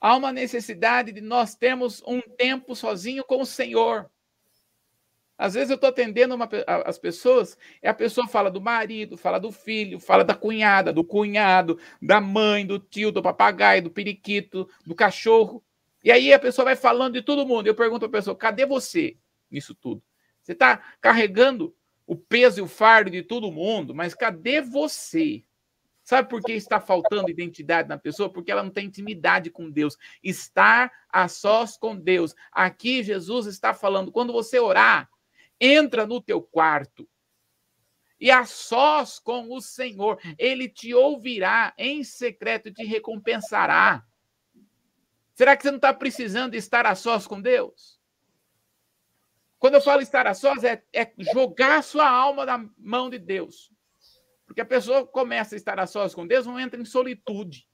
Há 0.00 0.14
uma 0.14 0.32
necessidade 0.32 1.10
de 1.10 1.20
nós 1.20 1.56
termos 1.56 2.00
um 2.06 2.20
tempo 2.20 2.76
sozinho 2.76 3.24
com 3.24 3.42
o 3.42 3.46
Senhor. 3.46 4.08
Às 5.36 5.54
vezes 5.54 5.70
eu 5.70 5.74
estou 5.74 5.90
atendendo 5.90 6.36
uma, 6.36 6.48
as 6.84 7.00
pessoas, 7.00 7.58
e 7.82 7.88
a 7.88 7.94
pessoa 7.94 8.28
fala 8.28 8.48
do 8.48 8.60
marido, 8.60 9.16
fala 9.16 9.40
do 9.40 9.50
filho, 9.50 9.98
fala 9.98 10.24
da 10.24 10.36
cunhada, 10.36 10.92
do 10.92 11.02
cunhado, 11.02 11.80
da 12.00 12.20
mãe, 12.20 12.64
do 12.64 12.78
tio, 12.78 13.10
do 13.10 13.20
papagaio, 13.20 13.82
do 13.82 13.90
periquito, 13.90 14.68
do 14.86 14.94
cachorro. 14.94 15.64
E 16.02 16.12
aí 16.12 16.32
a 16.32 16.38
pessoa 16.38 16.64
vai 16.64 16.76
falando 16.76 17.14
de 17.14 17.22
todo 17.22 17.46
mundo. 17.46 17.66
Eu 17.66 17.74
pergunto 17.74 18.06
a 18.06 18.08
pessoa: 18.08 18.36
cadê 18.36 18.66
você 18.66 19.16
nisso 19.50 19.74
tudo? 19.74 20.02
Você 20.42 20.52
está 20.52 20.78
carregando 21.00 21.74
o 22.06 22.16
peso 22.16 22.60
e 22.60 22.62
o 22.62 22.68
fardo 22.68 23.10
de 23.10 23.22
todo 23.22 23.52
mundo, 23.52 23.94
mas 23.94 24.14
cadê 24.14 24.60
você? 24.62 25.44
Sabe 26.02 26.30
por 26.30 26.40
que 26.40 26.52
está 26.52 26.80
faltando 26.80 27.28
identidade 27.28 27.86
na 27.86 27.98
pessoa? 27.98 28.32
Porque 28.32 28.50
ela 28.50 28.62
não 28.62 28.70
tem 28.70 28.86
intimidade 28.86 29.50
com 29.50 29.70
Deus. 29.70 29.94
Estar 30.22 30.90
a 31.06 31.28
sós 31.28 31.76
com 31.76 31.94
Deus. 31.94 32.34
Aqui 32.50 33.02
Jesus 33.02 33.44
está 33.44 33.74
falando, 33.74 34.10
quando 34.10 34.32
você 34.32 34.58
orar, 34.58 35.10
entra 35.60 36.06
no 36.06 36.18
teu 36.22 36.40
quarto 36.40 37.06
e 38.18 38.30
a 38.30 38.46
sós 38.46 39.18
com 39.18 39.54
o 39.54 39.60
Senhor. 39.60 40.18
Ele 40.38 40.66
te 40.66 40.94
ouvirá 40.94 41.74
em 41.76 42.02
secreto 42.02 42.68
e 42.68 42.72
te 42.72 42.84
recompensará. 42.84 44.02
Será 45.38 45.56
que 45.56 45.62
você 45.62 45.70
não 45.70 45.76
está 45.76 45.94
precisando 45.94 46.56
estar 46.56 46.84
a 46.84 46.96
sós 46.96 47.24
com 47.24 47.40
Deus? 47.40 47.96
Quando 49.56 49.74
eu 49.74 49.80
falo 49.80 50.02
estar 50.02 50.26
a 50.26 50.34
sós, 50.34 50.64
é, 50.64 50.82
é 50.92 51.12
jogar 51.32 51.84
sua 51.84 52.10
alma 52.10 52.44
na 52.44 52.68
mão 52.76 53.08
de 53.08 53.20
Deus. 53.20 53.72
Porque 54.44 54.60
a 54.60 54.66
pessoa 54.66 55.06
começa 55.06 55.54
a 55.54 55.56
estar 55.56 55.78
a 55.78 55.86
sós 55.86 56.12
com 56.12 56.26
Deus, 56.26 56.44
não 56.44 56.58
entra 56.58 56.80
em 56.80 56.84
solitude. 56.84 57.68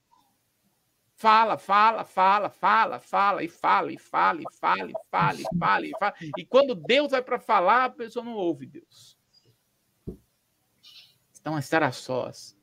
Fala, 1.15 1.57
fala, 1.57 2.05
fala, 2.05 2.51
fala, 2.51 2.99
fala, 2.99 3.43
e 3.43 3.49
fala, 3.49 3.91
e 3.91 3.97
fala, 3.97 4.41
e 4.43 4.45
fala, 4.59 4.91
e 4.91 4.93
fala, 5.09 5.41
e 5.41 5.57
fala, 5.57 5.87
e 5.87 5.91
fala. 5.99 6.13
E 6.37 6.45
quando 6.45 6.75
Deus 6.75 7.09
vai 7.13 7.23
para 7.23 7.39
falar, 7.39 7.85
a 7.85 7.89
pessoa 7.89 8.23
não 8.23 8.33
ouve 8.35 8.67
Deus. 8.67 9.17
Então, 11.41 11.57
estar 11.57 11.81
a 11.81 11.91
sós 11.91 12.55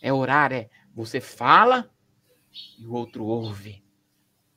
é 0.00 0.10
orar, 0.10 0.54
é 0.54 0.70
você 0.94 1.20
fala 1.20 1.94
e 2.78 2.86
o 2.86 2.94
outro 2.94 3.26
ouve. 3.26 3.82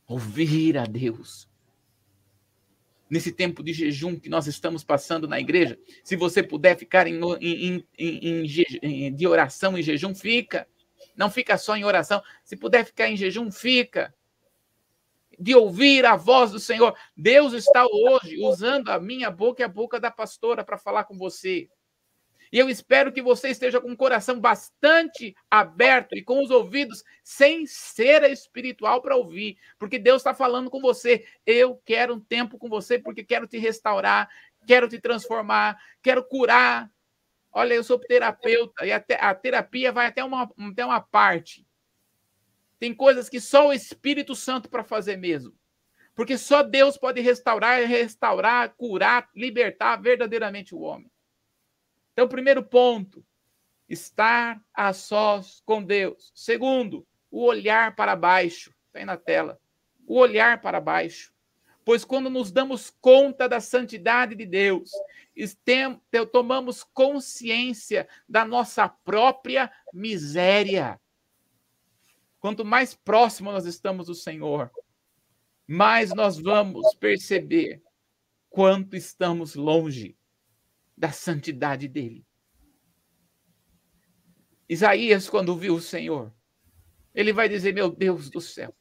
Ouvir 0.08 0.78
a 0.78 0.86
Deus. 0.86 1.50
Nesse 3.10 3.32
tempo 3.32 3.64
de 3.64 3.72
jejum 3.72 4.20
que 4.20 4.30
nós 4.30 4.48
estamos 4.48 4.84
passando 4.84 5.28
na 5.28 5.40
igreja, 5.40 5.80
se 6.04 6.16
você 6.16 6.42
puder 6.42 6.78
ficar 6.78 7.08
em, 7.08 7.20
em, 7.40 7.86
em, 7.98 9.16
de 9.16 9.28
oração 9.28 9.78
e 9.78 9.84
jejum, 9.84 10.14
fica. 10.14 10.68
Não 11.16 11.30
fica 11.30 11.58
só 11.58 11.76
em 11.76 11.86
oração. 11.86 12.22
Se 12.44 12.56
puder 12.56 12.86
ficar 12.86 13.08
em 13.08 13.16
jejum, 13.16 13.52
fica. 13.52 14.14
De 15.40 15.54
ouvir 15.54 16.06
a 16.06 16.16
voz 16.16 16.52
do 16.52 16.60
Senhor. 16.60 16.96
Deus 17.16 17.54
está 17.54 17.86
hoje 17.86 18.38
usando 18.42 18.90
a 18.90 19.00
minha 19.00 19.30
boca 19.30 19.62
e 19.62 19.66
a 19.66 19.70
boca 19.70 20.00
da 20.00 20.10
pastora 20.10 20.64
para 20.64 20.78
falar 20.78 21.04
com 21.04 21.18
você. 21.18 21.70
E 22.56 22.58
eu 22.58 22.70
espero 22.70 23.12
que 23.12 23.22
você 23.22 23.50
esteja 23.50 23.82
com 23.82 23.92
o 23.92 23.98
coração 23.98 24.40
bastante 24.40 25.36
aberto 25.52 26.16
e 26.16 26.24
com 26.24 26.42
os 26.42 26.50
ouvidos 26.50 27.04
sem 27.22 27.66
ser 27.66 28.24
espiritual 28.32 29.02
para 29.02 29.18
ouvir, 29.18 29.58
porque 29.78 30.00
Deus 30.00 30.22
está 30.22 30.34
falando 30.34 30.70
com 30.70 30.80
você. 30.80 31.28
Eu 31.46 31.76
quero 31.84 32.14
um 32.14 32.20
tempo 32.22 32.58
com 32.58 32.70
você 32.70 32.98
porque 32.98 33.26
quero 33.26 33.46
te 33.46 33.58
restaurar, 33.58 34.30
quero 34.66 34.88
te 34.88 35.02
transformar, 35.02 35.78
quero 36.02 36.24
curar. 36.24 36.90
Olha, 37.52 37.74
eu 37.74 37.84
sou 37.84 38.00
terapeuta 38.00 38.86
e 38.86 38.94
a, 38.94 39.04
a 39.20 39.36
terapia 39.36 39.92
vai 39.92 40.06
até 40.06 40.24
uma, 40.24 40.50
até 40.72 40.86
uma 40.86 41.02
parte. 41.02 41.68
Tem 42.80 42.96
coisas 42.96 43.28
que 43.28 43.42
só 43.42 43.68
o 43.68 43.74
Espírito 43.74 44.34
Santo 44.34 44.70
para 44.70 44.86
fazer 44.86 45.18
mesmo. 45.18 45.54
Porque 46.16 46.38
só 46.38 46.64
Deus 46.64 46.98
pode 46.98 47.20
restaurar, 47.20 47.82
restaurar, 47.82 48.74
curar, 48.78 49.30
libertar 49.36 49.98
verdadeiramente 49.98 50.74
o 50.74 50.80
homem. 50.80 51.12
Então, 52.16 52.30
primeiro 52.30 52.64
ponto, 52.64 53.26
estar 53.90 54.64
a 54.74 54.94
sós 54.94 55.62
com 55.66 55.84
Deus. 55.84 56.32
Segundo, 56.34 57.06
o 57.30 57.44
olhar 57.44 57.94
para 57.94 58.16
baixo. 58.16 58.74
Está 58.88 59.00
aí 59.00 59.06
na 59.06 59.18
tela. 59.18 59.60
O 60.08 60.18
olhar 60.18 60.62
para 60.62 60.80
baixo. 60.80 61.34
Pois 61.84 62.06
quando 62.06 62.30
nos 62.30 62.54
damos 62.54 62.90
conta 63.02 63.50
da 63.50 63.60
santidade 63.60 64.34
de 64.34 64.46
Deus, 64.46 64.92
tomamos 66.32 66.86
consciência 66.86 68.08
da 68.30 68.46
nossa 68.46 68.88
própria 68.88 69.70
miséria. 69.94 70.98
Quanto 72.40 72.64
mais 72.64 72.96
próximo 72.96 73.52
nós 73.52 73.66
estamos 73.66 74.08
do 74.08 74.16
Senhor, 74.16 74.72
mais 75.68 76.12
nós 76.14 76.40
vamos 76.40 76.96
perceber 76.96 77.84
quanto 78.50 78.96
estamos 78.96 79.54
longe 79.54 80.16
da 80.98 81.12
santidade 81.12 81.88
dele. 81.88 82.26
Isaías, 84.68 85.30
quando 85.30 85.56
viu 85.56 85.76
o 85.76 85.82
Senhor, 85.82 86.34
ele 87.14 87.32
vai 87.32 87.48
dizer: 87.48 87.74
Meu 87.74 87.90
Deus 87.90 88.30
do 88.30 88.42
céu, 88.42 88.76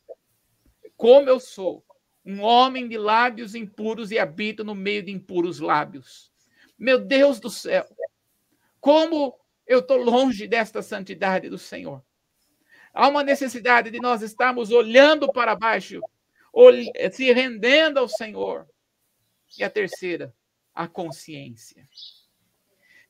como 0.96 1.28
eu 1.28 1.38
sou 1.38 1.84
um 2.24 2.40
homem 2.40 2.88
de 2.88 2.96
lábios 2.96 3.54
impuros 3.54 4.10
e 4.10 4.18
habito 4.18 4.64
no 4.64 4.74
meio 4.74 5.02
de 5.02 5.12
impuros 5.12 5.60
lábios. 5.60 6.32
Meu 6.78 6.98
Deus 6.98 7.38
do 7.38 7.50
céu, 7.50 7.86
como 8.80 9.38
eu 9.66 9.80
estou 9.80 9.98
longe 9.98 10.46
desta 10.46 10.82
santidade 10.82 11.48
do 11.48 11.58
Senhor. 11.58 12.02
Há 12.92 13.08
uma 13.08 13.22
necessidade 13.22 13.90
de 13.90 14.00
nós 14.00 14.22
estarmos 14.22 14.70
olhando 14.70 15.30
para 15.32 15.56
baixo, 15.56 16.00
se 17.12 17.32
rendendo 17.32 17.98
ao 17.98 18.08
Senhor. 18.08 18.68
E 19.58 19.64
a 19.64 19.70
terceira, 19.70 20.34
a 20.74 20.88
consciência 20.88 21.88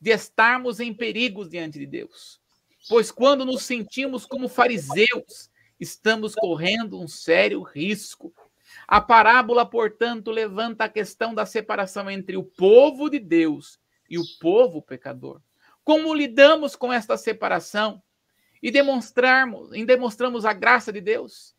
de 0.00 0.10
estarmos 0.10 0.80
em 0.80 0.92
perigos 0.92 1.48
diante 1.48 1.78
de 1.78 1.86
Deus. 1.86 2.38
Pois 2.88 3.10
quando 3.10 3.44
nos 3.44 3.62
sentimos 3.62 4.26
como 4.26 4.48
fariseus, 4.48 5.50
estamos 5.80 6.34
correndo 6.34 7.00
um 7.00 7.08
sério 7.08 7.62
risco. 7.62 8.34
A 8.86 9.00
parábola, 9.00 9.64
portanto, 9.64 10.30
levanta 10.30 10.84
a 10.84 10.88
questão 10.90 11.34
da 11.34 11.46
separação 11.46 12.10
entre 12.10 12.36
o 12.36 12.44
povo 12.44 13.08
de 13.08 13.18
Deus 13.18 13.80
e 14.10 14.18
o 14.18 14.24
povo 14.38 14.82
pecador. 14.82 15.40
Como 15.82 16.12
lidamos 16.12 16.76
com 16.76 16.92
esta 16.92 17.16
separação 17.16 18.02
e 18.62 18.70
demonstrarmos, 18.70 19.72
em 19.72 19.86
demonstramos 19.86 20.44
a 20.44 20.52
graça 20.52 20.92
de 20.92 21.00
Deus? 21.00 21.54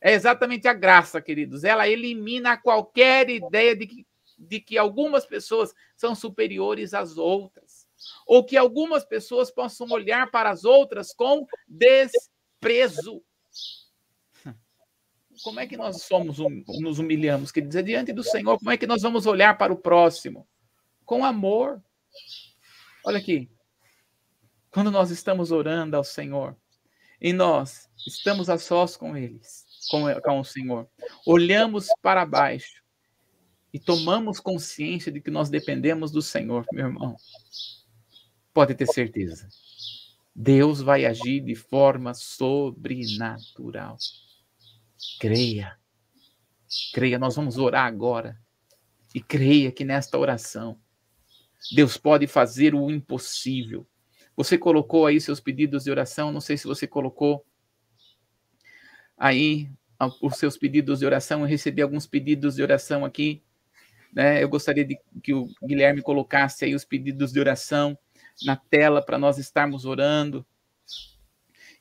É 0.00 0.12
exatamente 0.12 0.68
a 0.68 0.72
graça, 0.72 1.20
queridos. 1.20 1.64
Ela 1.64 1.88
elimina 1.88 2.56
qualquer 2.56 3.28
ideia 3.28 3.74
de 3.74 3.86
que 3.86 4.06
de 4.38 4.60
que 4.60 4.76
algumas 4.78 5.26
pessoas 5.26 5.74
são 5.96 6.14
superiores 6.14 6.94
às 6.94 7.16
outras, 7.16 7.86
ou 8.26 8.44
que 8.44 8.56
algumas 8.56 9.04
pessoas 9.04 9.50
possam 9.50 9.88
olhar 9.90 10.30
para 10.30 10.50
as 10.50 10.64
outras 10.64 11.12
com 11.12 11.46
desprezo. 11.66 13.22
Como 15.42 15.60
é 15.60 15.66
que 15.66 15.76
nós 15.76 16.02
somos 16.02 16.38
nos 16.80 16.98
humilhamos? 16.98 17.50
Quer 17.50 17.62
dizer, 17.62 17.82
diante 17.82 18.12
do 18.12 18.22
Senhor, 18.22 18.58
como 18.58 18.70
é 18.70 18.76
que 18.76 18.86
nós 18.86 19.02
vamos 19.02 19.26
olhar 19.26 19.58
para 19.58 19.72
o 19.72 19.76
próximo? 19.76 20.46
Com 21.04 21.24
amor. 21.24 21.82
Olha 23.04 23.18
aqui. 23.18 23.50
Quando 24.70 24.90
nós 24.90 25.10
estamos 25.10 25.50
orando 25.50 25.96
ao 25.96 26.04
Senhor 26.04 26.56
e 27.20 27.32
nós 27.32 27.88
estamos 28.06 28.48
a 28.48 28.58
sós 28.58 28.96
com 28.96 29.16
eles, 29.16 29.64
com, 29.90 30.02
com 30.20 30.40
o 30.40 30.44
Senhor, 30.44 30.88
olhamos 31.26 31.88
para 32.00 32.24
baixo 32.24 32.83
e 33.74 33.78
tomamos 33.80 34.38
consciência 34.38 35.10
de 35.10 35.20
que 35.20 35.32
nós 35.32 35.50
dependemos 35.50 36.12
do 36.12 36.22
Senhor, 36.22 36.64
meu 36.72 36.86
irmão, 36.86 37.16
pode 38.52 38.72
ter 38.72 38.86
certeza. 38.86 39.48
Deus 40.32 40.80
vai 40.80 41.04
agir 41.04 41.40
de 41.40 41.56
forma 41.56 42.14
sobrenatural. 42.14 43.98
Creia. 45.18 45.76
Creia, 46.92 47.18
nós 47.18 47.34
vamos 47.34 47.58
orar 47.58 47.84
agora. 47.84 48.40
E 49.12 49.20
creia 49.20 49.72
que 49.72 49.84
nesta 49.84 50.16
oração, 50.16 50.78
Deus 51.72 51.96
pode 51.96 52.28
fazer 52.28 52.76
o 52.76 52.88
impossível. 52.92 53.84
Você 54.36 54.56
colocou 54.56 55.04
aí 55.04 55.20
seus 55.20 55.40
pedidos 55.40 55.82
de 55.82 55.90
oração, 55.90 56.30
não 56.30 56.40
sei 56.40 56.56
se 56.56 56.68
você 56.68 56.86
colocou 56.86 57.44
aí 59.16 59.68
os 60.22 60.36
seus 60.36 60.56
pedidos 60.56 61.00
de 61.00 61.06
oração. 61.06 61.40
Eu 61.40 61.46
recebi 61.46 61.82
alguns 61.82 62.06
pedidos 62.06 62.54
de 62.54 62.62
oração 62.62 63.04
aqui. 63.04 63.43
Né? 64.14 64.42
Eu 64.42 64.48
gostaria 64.48 64.84
de 64.84 64.96
que 65.22 65.34
o 65.34 65.48
Guilherme 65.62 66.00
colocasse 66.00 66.64
aí 66.64 66.74
os 66.74 66.84
pedidos 66.84 67.32
de 67.32 67.40
oração 67.40 67.98
na 68.44 68.56
tela 68.56 69.02
para 69.02 69.18
nós 69.18 69.38
estarmos 69.38 69.84
orando. 69.84 70.46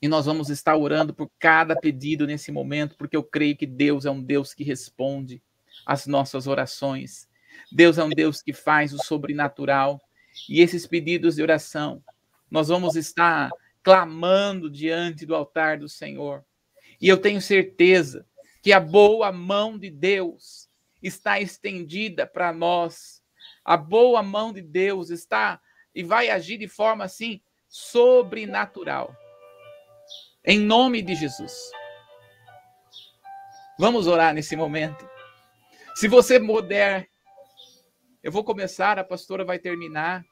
E 0.01 0.07
nós 0.07 0.25
vamos 0.25 0.49
estar 0.49 0.75
orando 0.75 1.13
por 1.13 1.31
cada 1.39 1.75
pedido 1.75 2.27
nesse 2.27 2.51
momento, 2.51 2.97
porque 2.97 3.15
eu 3.15 3.23
creio 3.23 3.55
que 3.55 3.65
Deus 3.65 4.05
é 4.05 4.11
um 4.11 4.21
Deus 4.21 4.53
que 4.53 4.63
responde 4.63 5.41
às 5.85 6.07
nossas 6.07 6.47
orações. 6.47 7.29
Deus 7.71 7.97
é 7.97 8.03
um 8.03 8.09
Deus 8.09 8.41
que 8.41 8.51
faz 8.51 8.93
o 8.93 8.97
sobrenatural. 8.97 10.01
E 10.49 10.59
esses 10.59 10.87
pedidos 10.87 11.35
de 11.35 11.43
oração, 11.43 12.03
nós 12.49 12.67
vamos 12.67 12.95
estar 12.95 13.51
clamando 13.81 14.69
diante 14.69 15.25
do 15.25 15.35
altar 15.35 15.77
do 15.77 15.87
Senhor. 15.87 16.43
E 16.99 17.07
eu 17.07 17.17
tenho 17.17 17.41
certeza 17.41 18.25
que 18.61 18.73
a 18.73 18.79
boa 18.79 19.31
mão 19.31 19.77
de 19.77 19.89
Deus 19.89 20.62
está 21.03 21.39
estendida 21.39 22.25
para 22.25 22.53
nós. 22.53 23.21
A 23.63 23.75
boa 23.77 24.23
mão 24.23 24.53
de 24.53 24.61
Deus 24.61 25.09
está 25.09 25.61
e 25.93 26.01
vai 26.01 26.29
agir 26.29 26.57
de 26.57 26.67
forma 26.67 27.03
assim 27.03 27.41
sobrenatural. 27.67 29.15
Em 30.45 30.59
nome 30.59 31.01
de 31.01 31.15
Jesus. 31.15 31.53
Vamos 33.77 34.07
orar 34.07 34.33
nesse 34.33 34.55
momento. 34.55 35.07
Se 35.95 36.07
você 36.07 36.39
puder, 36.39 37.07
eu 38.21 38.31
vou 38.31 38.43
começar, 38.43 38.97
a 38.97 39.03
pastora 39.03 39.43
vai 39.43 39.59
terminar. 39.59 40.23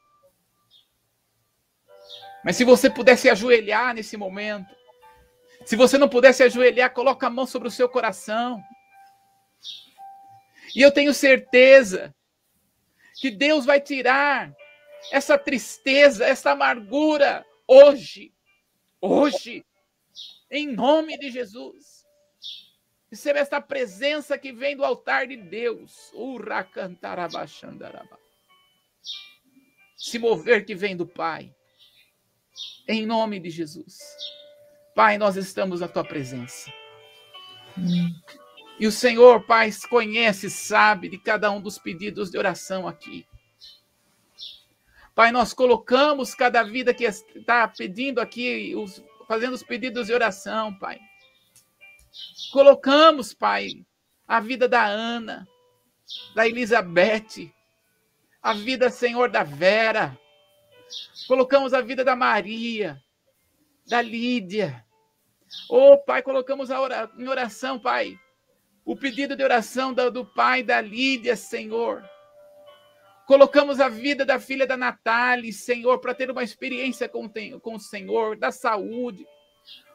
Mas 2.44 2.56
se 2.56 2.64
você 2.64 2.90
pudesse 2.90 3.28
ajoelhar 3.28 3.94
nesse 3.94 4.16
momento, 4.16 4.74
se 5.64 5.76
você 5.76 5.96
não 5.96 6.08
pudesse 6.08 6.42
ajoelhar, 6.42 6.92
coloca 6.92 7.26
a 7.26 7.30
mão 7.30 7.46
sobre 7.46 7.68
o 7.68 7.70
seu 7.70 7.88
coração. 7.88 8.62
E 10.74 10.80
eu 10.80 10.90
tenho 10.90 11.12
certeza 11.12 12.14
que 13.20 13.30
Deus 13.30 13.64
vai 13.64 13.80
tirar 13.80 14.54
essa 15.10 15.38
tristeza, 15.38 16.24
essa 16.24 16.52
amargura 16.52 17.44
hoje. 17.66 18.32
Hoje. 19.00 19.64
Em 20.50 20.66
nome 20.66 21.18
de 21.18 21.30
Jesus. 21.30 22.06
Receba 23.10 23.40
esta 23.40 23.60
presença 23.60 24.38
que 24.38 24.52
vem 24.52 24.76
do 24.76 24.84
altar 24.84 25.26
de 25.26 25.36
Deus. 25.36 26.10
Se 29.96 30.18
mover 30.18 30.64
que 30.64 30.74
vem 30.74 30.96
do 30.96 31.06
Pai. 31.06 31.54
Em 32.88 33.04
nome 33.06 33.38
de 33.38 33.50
Jesus. 33.50 33.98
Pai, 34.94 35.18
nós 35.18 35.36
estamos 35.36 35.80
na 35.80 35.88
tua 35.88 36.04
presença. 36.04 36.72
Hum. 37.78 38.10
E 38.78 38.86
o 38.86 38.92
Senhor, 38.92 39.44
Pai, 39.44 39.70
conhece, 39.88 40.50
sabe 40.50 41.08
de 41.08 41.18
cada 41.18 41.50
um 41.50 41.60
dos 41.60 41.78
pedidos 41.78 42.30
de 42.30 42.38
oração 42.38 42.88
aqui. 42.88 43.26
Pai, 45.14 45.30
nós 45.30 45.52
colocamos 45.52 46.34
cada 46.34 46.62
vida 46.62 46.94
que 46.94 47.04
está 47.04 47.68
pedindo 47.68 48.20
aqui, 48.20 48.74
os, 48.74 49.02
fazendo 49.28 49.52
os 49.52 49.62
pedidos 49.62 50.06
de 50.06 50.14
oração, 50.14 50.74
Pai. 50.78 50.98
Colocamos, 52.50 53.34
Pai, 53.34 53.84
a 54.26 54.40
vida 54.40 54.66
da 54.66 54.84
Ana, 54.86 55.46
da 56.34 56.48
Elizabeth, 56.48 57.52
a 58.42 58.54
vida, 58.54 58.90
Senhor, 58.90 59.30
da 59.30 59.42
Vera. 59.42 60.18
Colocamos 61.28 61.74
a 61.74 61.80
vida 61.82 62.02
da 62.02 62.16
Maria, 62.16 63.00
da 63.86 64.00
Lídia. 64.00 64.84
Oh, 65.68 65.98
Pai, 65.98 66.22
colocamos 66.22 66.70
a 66.70 66.80
ora, 66.80 67.10
em 67.18 67.28
oração, 67.28 67.78
Pai, 67.78 68.18
o 68.84 68.96
pedido 68.96 69.36
de 69.36 69.44
oração 69.44 69.92
do, 69.92 70.24
pai 70.24 70.62
da 70.62 70.80
Lídia, 70.80 71.36
Senhor. 71.36 72.04
Colocamos 73.26 73.80
a 73.80 73.88
vida 73.88 74.24
da 74.24 74.40
filha 74.40 74.66
da 74.66 74.76
Natália, 74.76 75.52
Senhor, 75.52 75.98
para 76.00 76.14
ter 76.14 76.30
uma 76.30 76.42
experiência 76.42 77.08
com, 77.08 77.30
o 77.62 77.78
Senhor, 77.78 78.36
da 78.36 78.50
saúde. 78.50 79.26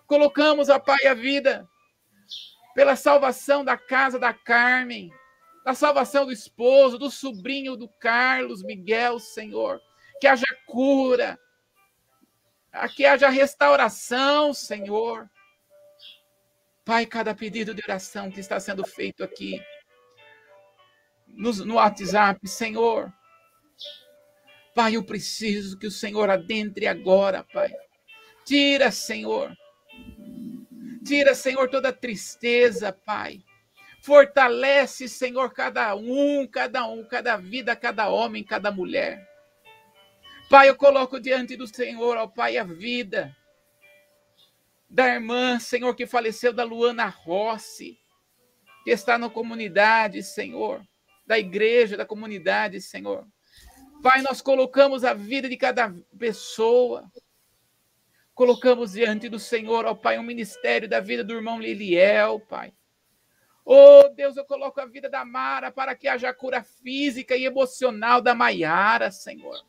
Colocamos, 0.05 0.69
ó 0.69 0.79
Pai, 0.79 1.05
a 1.05 1.13
vida 1.13 1.67
pela 2.73 2.95
salvação 2.95 3.65
da 3.65 3.75
casa 3.75 4.17
da 4.19 4.33
Carmen, 4.33 5.11
da 5.65 5.73
salvação 5.73 6.25
do 6.25 6.31
esposo, 6.31 6.97
do 6.97 7.11
sobrinho 7.11 7.75
do 7.75 7.89
Carlos 7.89 8.63
Miguel, 8.63 9.19
Senhor. 9.19 9.81
Que 10.21 10.27
haja 10.27 10.45
cura, 10.65 11.37
que 12.95 13.05
haja 13.05 13.29
restauração, 13.29 14.53
Senhor. 14.53 15.29
Pai, 16.87 17.05
cada 17.05 17.35
pedido 17.35 17.73
de 17.73 17.83
oração 17.83 18.31
que 18.31 18.39
está 18.39 18.61
sendo 18.61 18.87
feito 18.87 19.21
aqui 19.21 19.61
no, 21.27 21.51
no 21.65 21.73
WhatsApp, 21.75 22.47
Senhor. 22.47 23.11
Pai, 24.73 24.95
eu 24.95 25.03
preciso 25.03 25.77
que 25.77 25.85
o 25.85 25.91
Senhor 25.91 26.29
adentre 26.29 26.87
agora, 26.87 27.43
Pai. 27.43 27.69
Tira, 28.45 28.89
Senhor. 28.89 29.53
Tira, 31.05 31.35
Senhor, 31.35 31.69
toda 31.69 31.91
tristeza, 31.91 32.93
Pai. 32.93 33.43
Fortalece, 34.01 35.09
Senhor, 35.09 35.51
cada 35.51 35.93
um, 35.93 36.47
cada 36.47 36.87
um, 36.87 37.03
cada 37.03 37.35
vida, 37.35 37.75
cada 37.75 38.07
homem, 38.07 38.45
cada 38.45 38.71
mulher. 38.71 39.27
Pai, 40.49 40.69
eu 40.69 40.75
coloco 40.77 41.19
diante 41.19 41.57
do 41.57 41.67
Senhor, 41.67 42.15
ó 42.15 42.27
Pai, 42.27 42.57
a 42.57 42.63
vida 42.63 43.36
da 44.89 45.07
irmã, 45.07 45.59
Senhor, 45.59 45.93
que 45.95 46.05
faleceu, 46.05 46.53
da 46.53 46.63
Luana 46.63 47.07
Rossi, 47.07 47.99
que 48.83 48.91
está 48.91 49.17
na 49.17 49.29
comunidade, 49.29 50.23
Senhor, 50.23 50.81
da 51.25 51.37
igreja, 51.37 51.97
da 51.97 52.05
comunidade, 52.05 52.79
Senhor. 52.79 53.27
Pai, 54.01 54.21
nós 54.21 54.41
colocamos 54.41 55.03
a 55.03 55.13
vida 55.13 55.49
de 55.49 55.57
cada 55.57 55.93
pessoa, 56.17 57.11
colocamos 58.33 58.93
diante 58.93 59.27
do 59.27 59.39
Senhor, 59.39 59.85
ó 59.85 59.93
Pai, 59.93 60.17
o 60.17 60.21
um 60.21 60.23
ministério 60.23 60.87
da 60.87 60.99
vida 60.99 61.23
do 61.23 61.33
irmão 61.33 61.59
Liliel, 61.59 62.39
Pai. 62.39 62.73
Oh, 63.65 64.07
Deus, 64.15 64.37
eu 64.37 64.45
coloco 64.45 64.79
a 64.79 64.85
vida 64.85 65.09
da 65.09 65.25
Mara 65.25 65.69
para 65.69 65.93
que 65.93 66.07
haja 66.07 66.33
cura 66.33 66.63
física 66.63 67.35
e 67.35 67.43
emocional 67.43 68.21
da 68.21 68.33
Maiara, 68.33 69.11
Senhor. 69.11 69.59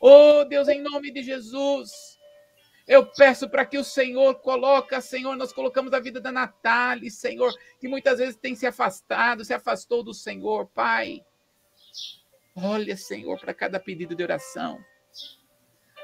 Oh, 0.00 0.44
Deus, 0.44 0.66
em 0.66 0.82
nome 0.82 1.12
de 1.12 1.22
Jesus, 1.22 2.18
eu 2.86 3.06
peço 3.06 3.48
para 3.48 3.64
que 3.64 3.78
o 3.78 3.84
Senhor 3.84 4.34
coloque, 4.36 5.00
Senhor, 5.00 5.36
nós 5.36 5.52
colocamos 5.52 5.92
a 5.92 6.00
vida 6.00 6.20
da 6.20 6.32
Natália, 6.32 7.10
Senhor, 7.10 7.52
que 7.80 7.88
muitas 7.88 8.18
vezes 8.18 8.36
tem 8.36 8.54
se 8.54 8.66
afastado, 8.66 9.44
se 9.44 9.54
afastou 9.54 10.02
do 10.02 10.12
Senhor, 10.12 10.66
Pai. 10.68 11.24
Olha, 12.54 12.96
Senhor, 12.96 13.38
para 13.38 13.54
cada 13.54 13.78
pedido 13.78 14.14
de 14.14 14.22
oração. 14.22 14.78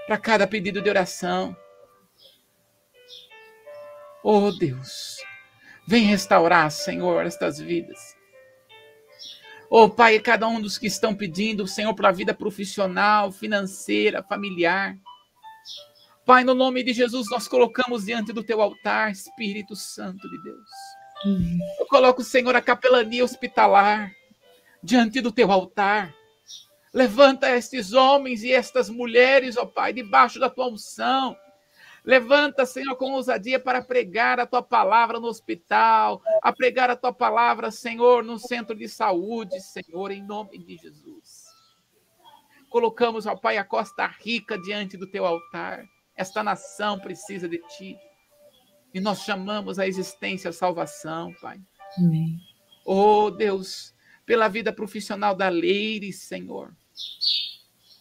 Para 0.07 0.19
cada 0.19 0.47
pedido 0.47 0.81
de 0.81 0.89
oração. 0.89 1.57
Oh, 4.23 4.51
Deus, 4.53 5.19
vem 5.87 6.05
restaurar, 6.05 6.71
Senhor, 6.71 7.27
estas 7.27 7.59
vidas. 7.59 8.17
Oh, 9.71 9.91
Pai, 9.91 10.19
cada 10.21 10.49
um 10.49 10.61
dos 10.61 10.79
que 10.79 10.87
estão 10.87 11.15
pedindo, 11.15 11.67
Senhor, 11.67 11.95
para 11.95 12.09
a 12.09 12.13
vida 12.13 12.33
profissional, 12.33 13.31
financeira, 13.31 14.23
familiar. 14.23 14.97
Pai, 16.29 16.45
no 16.45 16.55
nome 16.55 16.83
de 16.83 16.93
Jesus, 16.93 17.27
nós 17.31 17.49
colocamos 17.49 18.05
diante 18.05 18.35
do 18.35 18.45
teu 18.45 18.61
altar, 18.61 19.11
Espírito 19.11 19.75
Santo 19.75 20.29
de 20.29 20.43
Deus. 20.43 20.69
Eu 21.81 21.87
coloco, 21.87 22.23
Senhor, 22.23 22.55
a 22.55 22.61
capelania 22.61 23.25
hospitalar 23.25 24.13
diante 24.83 25.23
do 25.23 25.33
teu 25.33 25.51
altar. 25.51 26.15
Levanta 26.93 27.49
estes 27.49 27.95
homens 27.95 28.43
e 28.43 28.53
estas 28.53 28.91
mulheres, 28.91 29.57
ó 29.57 29.65
Pai, 29.65 29.95
debaixo 29.95 30.39
da 30.39 30.51
tua 30.51 30.69
unção. 30.69 31.35
Levanta, 32.05 32.67
Senhor, 32.67 32.95
com 32.97 33.13
ousadia 33.13 33.59
para 33.59 33.81
pregar 33.81 34.39
a 34.39 34.45
tua 34.45 34.63
palavra 34.63 35.19
no 35.19 35.29
hospital, 35.29 36.21
a 36.43 36.53
pregar 36.53 36.91
a 36.91 36.97
tua 36.97 37.11
palavra, 37.11 37.71
Senhor, 37.71 38.23
no 38.23 38.39
centro 38.39 38.77
de 38.77 38.87
saúde, 38.87 39.59
Senhor, 39.63 40.11
em 40.11 40.23
nome 40.23 40.59
de 40.59 40.77
Jesus. 40.77 41.47
Colocamos, 42.69 43.25
ó 43.25 43.35
Pai, 43.35 43.57
a 43.57 43.65
Costa 43.65 44.07
Rica 44.07 44.59
diante 44.59 44.99
do 44.99 45.07
teu 45.11 45.25
altar. 45.25 45.89
Esta 46.19 46.43
nação 46.43 46.99
precisa 46.99 47.49
de 47.49 47.59
ti. 47.69 47.97
E 48.93 48.99
nós 48.99 49.21
chamamos 49.21 49.79
a 49.79 49.87
existência 49.87 50.51
a 50.51 50.53
salvação, 50.53 51.33
Pai. 51.41 51.61
Amém. 51.97 52.41
Oh, 52.85 53.31
Deus, 53.31 53.95
pela 54.27 54.49
vida 54.49 54.73
profissional 54.73 55.33
da 55.33 55.49
Leire, 55.49 56.13
Senhor. 56.13 56.75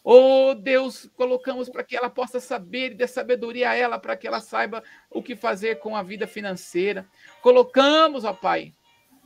Oh, 0.04 0.56
Deus, 0.56 1.08
colocamos 1.16 1.70
para 1.70 1.84
que 1.84 1.96
ela 1.96 2.10
possa 2.10 2.40
saber 2.40 2.94
e 2.94 2.96
dê 2.96 3.06
sabedoria 3.06 3.70
a 3.70 3.76
ela, 3.76 4.00
para 4.00 4.18
que 4.18 4.26
ela 4.26 4.40
saiba 4.40 4.84
o 5.12 5.22
que 5.22 5.36
fazer 5.36 5.78
com 5.78 5.96
a 5.96 6.02
vida 6.02 6.26
financeira. 6.26 7.08
Colocamos, 7.44 8.24
ó 8.24 8.34
Pai, 8.34 8.74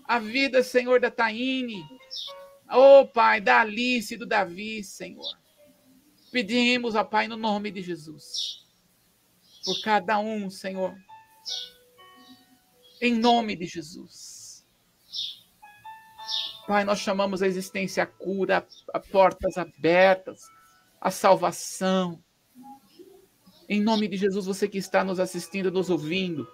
a 0.05 0.19
vida, 0.19 0.61
Senhor, 0.63 0.99
da 0.99 1.09
Taine. 1.09 1.81
Oh, 2.69 3.07
Pai, 3.07 3.39
da 3.39 3.61
Alice 3.61 4.15
e 4.15 4.17
do 4.17 4.25
Davi, 4.25 4.83
Senhor. 4.83 5.39
Pedimos, 6.29 6.93
ó 6.95 7.05
Pai, 7.05 7.29
no 7.29 7.37
nome 7.37 7.71
de 7.71 7.81
Jesus 7.81 8.61
por 9.64 9.82
cada 9.82 10.20
um, 10.20 10.49
Senhor. 10.49 10.95
Em 13.01 13.16
nome 13.16 13.55
de 13.55 13.66
Jesus. 13.66 14.66
Pai, 16.68 16.84
nós 16.84 16.99
chamamos 16.99 17.41
a 17.41 17.47
existência 17.47 18.03
a 18.03 18.05
cura, 18.05 18.66
a 18.93 18.99
portas 18.99 19.57
abertas, 19.57 20.41
a 20.99 21.09
salvação. 21.09 22.24
Em 23.68 23.82
nome 23.82 24.07
de 24.07 24.18
Jesus, 24.18 24.45
você 24.45 24.68
que 24.68 24.78
está 24.78 25.03
nos 25.03 25.20
assistindo, 25.20 25.72
nos 25.72 25.89
ouvindo, 25.89 26.47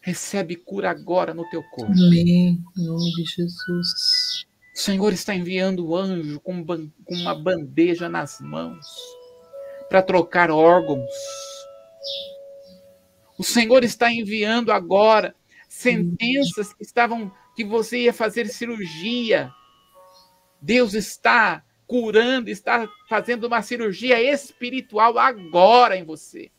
recebe 0.00 0.56
cura 0.56 0.90
agora 0.90 1.32
no 1.32 1.48
teu 1.48 1.62
corpo. 1.70 1.92
Amém. 1.92 2.62
Em 2.76 2.84
nome 2.84 3.10
de 3.14 3.24
Jesus. 3.24 4.46
O 4.74 4.78
Senhor 4.78 5.12
está 5.12 5.34
enviando 5.34 5.86
o 5.86 5.96
anjo 5.96 6.40
com, 6.40 6.64
com 6.64 7.14
uma 7.14 7.34
bandeja 7.34 8.08
nas 8.08 8.40
mãos 8.40 8.86
para 9.88 10.02
trocar 10.02 10.50
órgãos 10.50 11.10
o 13.38 13.42
Senhor 13.42 13.82
está 13.84 14.10
enviando 14.12 14.70
agora 14.72 15.34
sentenças 15.68 16.72
que 16.72 16.82
estavam 16.82 17.32
que 17.54 17.64
você 17.64 18.02
ia 18.02 18.12
fazer 18.12 18.46
cirurgia. 18.48 19.50
Deus 20.60 20.94
está 20.94 21.64
curando, 21.86 22.48
está 22.48 22.88
fazendo 23.08 23.46
uma 23.46 23.62
cirurgia 23.62 24.20
espiritual 24.20 25.18
agora 25.18 25.96
em 25.96 26.04
você. 26.04 26.50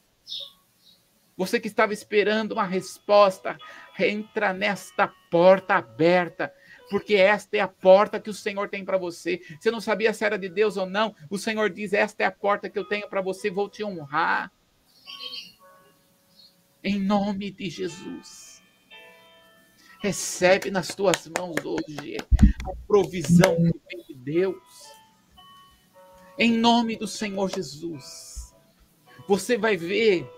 Você 1.38 1.60
que 1.60 1.68
estava 1.68 1.94
esperando 1.94 2.54
uma 2.54 2.66
resposta, 2.66 3.58
entra 4.00 4.54
nesta 4.54 5.12
porta 5.30 5.76
aberta. 5.76 6.54
porque 6.90 7.16
esta 7.16 7.58
é 7.58 7.60
a 7.60 7.68
porta 7.68 8.20
que 8.20 8.30
o 8.30 8.34
Senhor 8.34 8.70
tem 8.70 8.86
para 8.86 8.98
você. 8.98 9.42
Você 9.60 9.72
não 9.72 9.82
sabia 9.82 10.14
se 10.14 10.24
era 10.24 10.38
de 10.38 10.48
Deus 10.48 10.78
ou 10.78 10.86
não? 10.86 11.16
O 11.32 11.38
Senhor 11.38 11.70
diz: 11.70 11.94
Esta 11.94 12.24
é 12.24 12.26
a 12.28 12.32
porta 12.32 12.70
que 12.70 12.78
eu 12.78 12.86
tenho 12.86 13.10
para 13.10 13.22
você, 13.22 13.50
vou 13.50 13.68
te 13.68 13.84
honrar. 13.84 14.52
Em 16.86 17.00
nome 17.00 17.50
de 17.50 17.68
Jesus. 17.68 18.62
Recebe 20.04 20.70
nas 20.70 20.94
tuas 20.94 21.28
mãos 21.36 21.56
hoje 21.66 22.16
a 22.64 22.76
provisão 22.86 23.56
que 23.56 23.82
vem 23.90 24.06
de 24.08 24.14
Deus. 24.14 24.56
Em 26.38 26.52
nome 26.52 26.96
do 26.96 27.08
Senhor 27.08 27.50
Jesus. 27.50 28.54
Você 29.28 29.58
vai 29.58 29.76
ver 29.76 30.30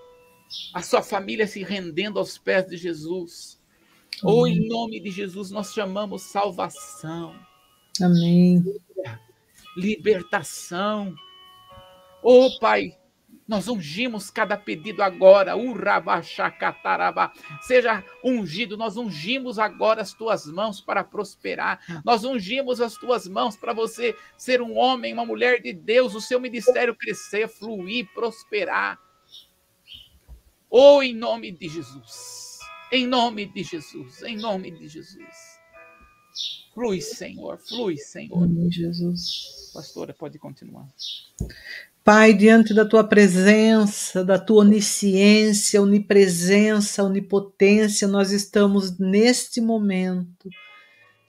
a 0.74 0.82
sua 0.82 1.02
família 1.02 1.45
se 1.45 1.62
rendendo 1.64 2.18
aos 2.18 2.38
pés 2.38 2.66
de 2.66 2.78
Jesus. 2.78 3.62
Ou 4.24 4.43
oh, 4.43 4.48
em 4.48 4.70
nome 4.70 5.02
de 5.02 5.12
Jesus 5.12 5.52
nós 5.52 5.74
chamamos 5.74 6.22
salvação. 6.22 7.36
Amém. 8.02 8.64
Libertação. 9.76 11.14
Oh, 12.24 12.58
Pai, 12.58 12.98
nós 13.48 13.68
ungimos 13.68 14.30
cada 14.30 14.58
pedido 14.58 15.02
agora. 15.02 15.54
Seja 17.62 18.04
ungido. 18.24 18.76
Nós 18.76 18.98
ungimos 18.98 19.58
agora 19.58 20.02
as 20.02 20.14
tuas 20.14 20.45
mãos 20.45 20.82
para 20.82 21.04
prosperar. 21.04 21.80
Nós 22.04 22.24
ungimos 22.24 22.82
as 22.82 22.95
tuas 22.95 23.28
mãos 23.28 23.56
para 23.56 23.74
você 23.74 24.16
ser 24.38 24.62
um 24.62 24.76
homem, 24.78 25.14
uma 25.14 25.26
mulher 25.26 25.62
de 25.62 25.72
Deus, 25.72 26.14
o 26.14 26.22
seu 26.22 26.39
ministério 26.39 26.93
crescer, 26.93 27.48
fluir, 27.48 28.08
prosperar. 28.14 29.00
Ou 30.70 30.98
oh, 30.98 31.04
em 31.04 31.14
nome 31.14 31.52
de 31.52 31.70
Jesus. 31.70 32.60
Em 32.91 33.08
nome 33.08 33.45
de 33.45 33.64
Jesus. 33.64 34.22
Em 34.24 34.36
nome 34.36 34.72
de 34.72 34.89
Jesus. 34.89 35.58
Flui, 36.74 37.02
Senhor. 37.02 37.58
Flui, 37.58 37.98
Senhor. 37.98 38.45
Em 38.45 38.70
Jesus. 38.70 39.72
Pastora, 39.74 40.14
pode 40.14 40.38
continuar. 40.38 40.88
Pai, 42.08 42.34
diante 42.34 42.74
da 42.74 42.86
tua 42.86 43.03
presença, 43.03 44.24
da 44.24 44.39
tua 44.39 44.62
onisciência, 44.62 45.82
onipresença, 45.82 47.03
onipotência, 47.03 48.08
nós 48.08 48.32
estamos 48.32 48.97
neste 48.97 49.60
momento. 49.60 50.47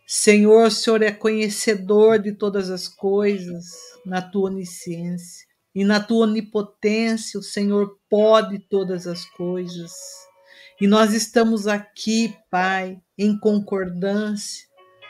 Senhor, 0.06 0.68
o 0.68 0.70
Senhor 0.70 1.02
é 1.02 1.10
conhecedor 1.10 2.20
de 2.20 2.30
todas 2.30 2.70
as 2.70 2.86
coisas, 2.86 3.64
na 4.06 4.22
tua 4.22 4.50
onisciência. 4.50 5.48
E 5.74 5.82
na 5.82 5.98
tua 5.98 6.28
onipotência, 6.28 7.40
o 7.40 7.42
Senhor 7.42 7.98
pode 8.08 8.60
todas 8.60 9.08
as 9.08 9.24
coisas. 9.24 9.90
E 10.80 10.86
nós 10.86 11.12
estamos 11.12 11.66
aqui, 11.66 12.36
Pai, 12.48 13.00
em 13.18 13.36
concordância, 13.36 14.64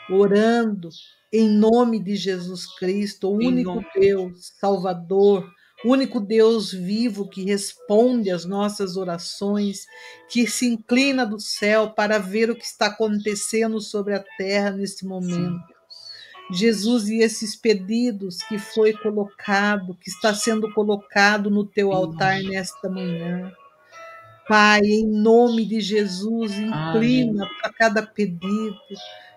orando 0.09 0.89
em 1.31 1.47
nome 1.47 1.99
de 1.99 2.15
Jesus 2.15 2.65
Cristo, 2.75 3.29
o 3.29 3.35
único 3.35 3.85
Deus, 3.93 4.51
Salvador, 4.59 5.47
único 5.85 6.19
Deus 6.19 6.71
vivo 6.71 7.27
que 7.27 7.43
responde 7.43 8.29
às 8.29 8.45
nossas 8.45 8.97
orações, 8.97 9.85
que 10.27 10.45
se 10.47 10.67
inclina 10.67 11.25
do 11.25 11.39
céu 11.39 11.91
para 11.91 12.17
ver 12.17 12.49
o 12.49 12.55
que 12.55 12.65
está 12.65 12.87
acontecendo 12.87 13.79
sobre 13.79 14.13
a 14.13 14.23
terra 14.37 14.71
neste 14.71 15.05
momento. 15.05 15.59
Sim. 15.67 15.79
Jesus, 16.51 17.07
e 17.09 17.19
esses 17.19 17.55
pedidos 17.55 18.41
que 18.43 18.57
foi 18.57 18.91
colocado, 18.93 19.95
que 20.01 20.09
está 20.09 20.33
sendo 20.33 20.73
colocado 20.73 21.49
no 21.49 21.63
teu 21.63 21.93
altar 21.93 22.41
nesta 22.41 22.89
manhã. 22.89 23.51
Pai, 24.47 24.81
em 24.81 25.05
nome 25.05 25.63
de 25.63 25.79
Jesus, 25.79 26.51
inclina 26.53 27.47
para 27.61 27.71
cada 27.71 28.01
pedido 28.01 28.75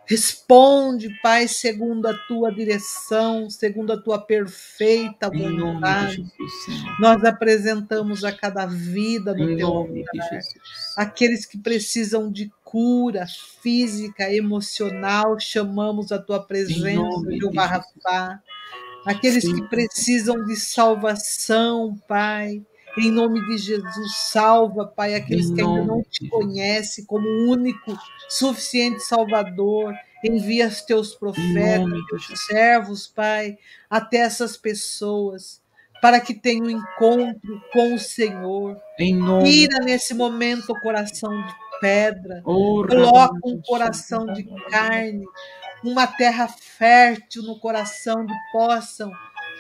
Responde, 0.05 1.09
Pai, 1.23 1.47
segundo 1.47 2.07
a 2.07 2.15
tua 2.27 2.51
direção, 2.53 3.49
segundo 3.49 3.93
a 3.93 3.97
tua 3.97 4.19
perfeita 4.19 5.31
vontade. 5.31 6.25
Nós 6.99 7.25
apresentamos 7.25 8.25
a 8.25 8.33
cada 8.33 8.67
vida 8.67 9.33
no 9.33 9.51
em 9.51 9.57
teu 9.57 9.69
nome 9.69 10.05
Aqueles 10.97 11.47
que 11.47 11.57
precisam 11.57 12.31
de 12.31 12.51
cura 12.65 13.27
física, 13.63 14.33
emocional, 14.33 15.39
chamamos 15.39 16.11
a 16.11 16.19
tua 16.19 16.43
presença, 16.43 17.21
meu 17.25 17.53
Barrafá. 17.53 18.41
Aqueles 19.07 19.45
Sim. 19.45 19.55
que 19.55 19.69
precisam 19.69 20.45
de 20.45 20.57
salvação, 20.57 21.97
Pai, 22.09 22.63
em 22.99 23.11
nome 23.11 23.41
de 23.47 23.59
Jesus, 23.59 24.17
salva, 24.17 24.87
Pai, 24.87 25.15
aqueles 25.15 25.51
que 25.51 25.61
ainda 25.61 25.85
não 25.85 26.03
te 26.03 26.29
conhecem 26.29 27.05
como 27.05 27.27
único, 27.51 27.99
suficiente 28.29 29.01
Salvador. 29.01 29.95
Envia 30.25 30.69
os 30.69 30.83
teus 30.83 31.15
profetas, 31.15 32.07
teus 32.09 32.47
servos, 32.47 33.07
Pai, 33.09 33.59
até 33.91 34.19
essas 34.19 34.57
pessoas, 34.57 35.61
para 36.01 36.21
que 36.21 36.35
tenham 36.35 36.67
um 36.67 36.71
encontro 36.71 37.61
com 37.73 37.95
o 37.95 37.99
Senhor. 37.99 38.77
Tira 39.45 39.79
nesse 39.85 40.15
momento 40.15 40.71
o 40.71 40.81
coração 40.81 41.31
de 41.31 41.55
pedra, 41.81 42.43
oh, 42.45 42.87
coloca 42.87 43.41
um 43.45 43.61
coração 43.61 44.27
de 44.27 44.45
carne, 44.71 45.25
uma 45.83 46.07
terra 46.07 46.47
fértil 46.47 47.43
no 47.43 47.59
coração 47.59 48.25
de 48.25 48.35
possam 48.53 49.11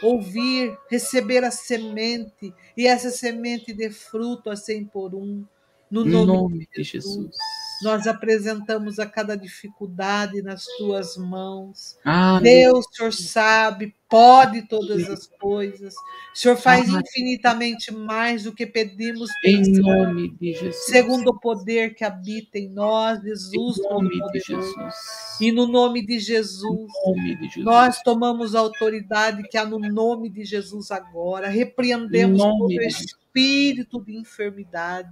ouvir, 0.02 0.76
receber 0.90 1.44
a 1.44 1.50
semente, 1.50 2.52
e 2.76 2.86
essa 2.86 3.10
semente 3.10 3.72
dê 3.72 3.90
fruto 3.90 4.50
a 4.50 4.56
cem 4.56 4.84
por 4.84 5.14
um. 5.14 5.44
No 5.90 6.04
nome, 6.04 6.26
nome 6.26 6.68
de 6.74 6.82
Jesus. 6.82 7.14
Jesus. 7.14 7.61
Nós 7.82 8.06
apresentamos 8.06 8.98
a 8.98 9.06
cada 9.06 9.36
dificuldade 9.36 10.42
nas 10.42 10.64
tuas 10.78 11.16
mãos. 11.16 11.96
Amém. 12.04 12.42
Deus, 12.42 12.86
o 12.86 12.94
Senhor 12.94 13.12
sabe, 13.12 13.94
pode 14.08 14.62
todas 14.68 15.08
as 15.08 15.26
coisas. 15.26 15.94
O 16.34 16.38
Senhor 16.38 16.56
faz 16.56 16.88
Amém. 16.88 17.02
infinitamente 17.02 17.92
mais 17.92 18.44
do 18.44 18.52
que 18.52 18.66
pedimos. 18.66 19.30
Em 19.44 19.62
nome 19.80 20.36
de 20.38 20.52
Jesus. 20.52 20.84
Segundo 20.84 21.28
o 21.28 21.40
poder 21.40 21.94
que 21.94 22.04
habita 22.04 22.58
em 22.58 22.68
nós, 22.68 23.22
Jesus. 23.22 23.78
Em 23.78 23.82
nome 23.82 24.20
de 24.32 24.40
Jesus. 24.40 24.94
E 25.40 25.50
no 25.50 25.66
nome 25.66 26.04
de 26.04 26.18
Jesus, 26.18 26.90
nome 27.06 27.36
de 27.36 27.46
Jesus. 27.46 27.64
nós 27.64 28.02
tomamos 28.02 28.54
a 28.54 28.60
autoridade 28.60 29.42
que 29.48 29.56
há 29.56 29.64
no 29.64 29.78
nome 29.78 30.28
de 30.28 30.44
Jesus 30.44 30.90
agora. 30.90 31.48
Repreendemos 31.48 32.42
todo 32.42 32.70
espírito 32.70 33.21
de 33.34 34.16
enfermidade. 34.16 35.10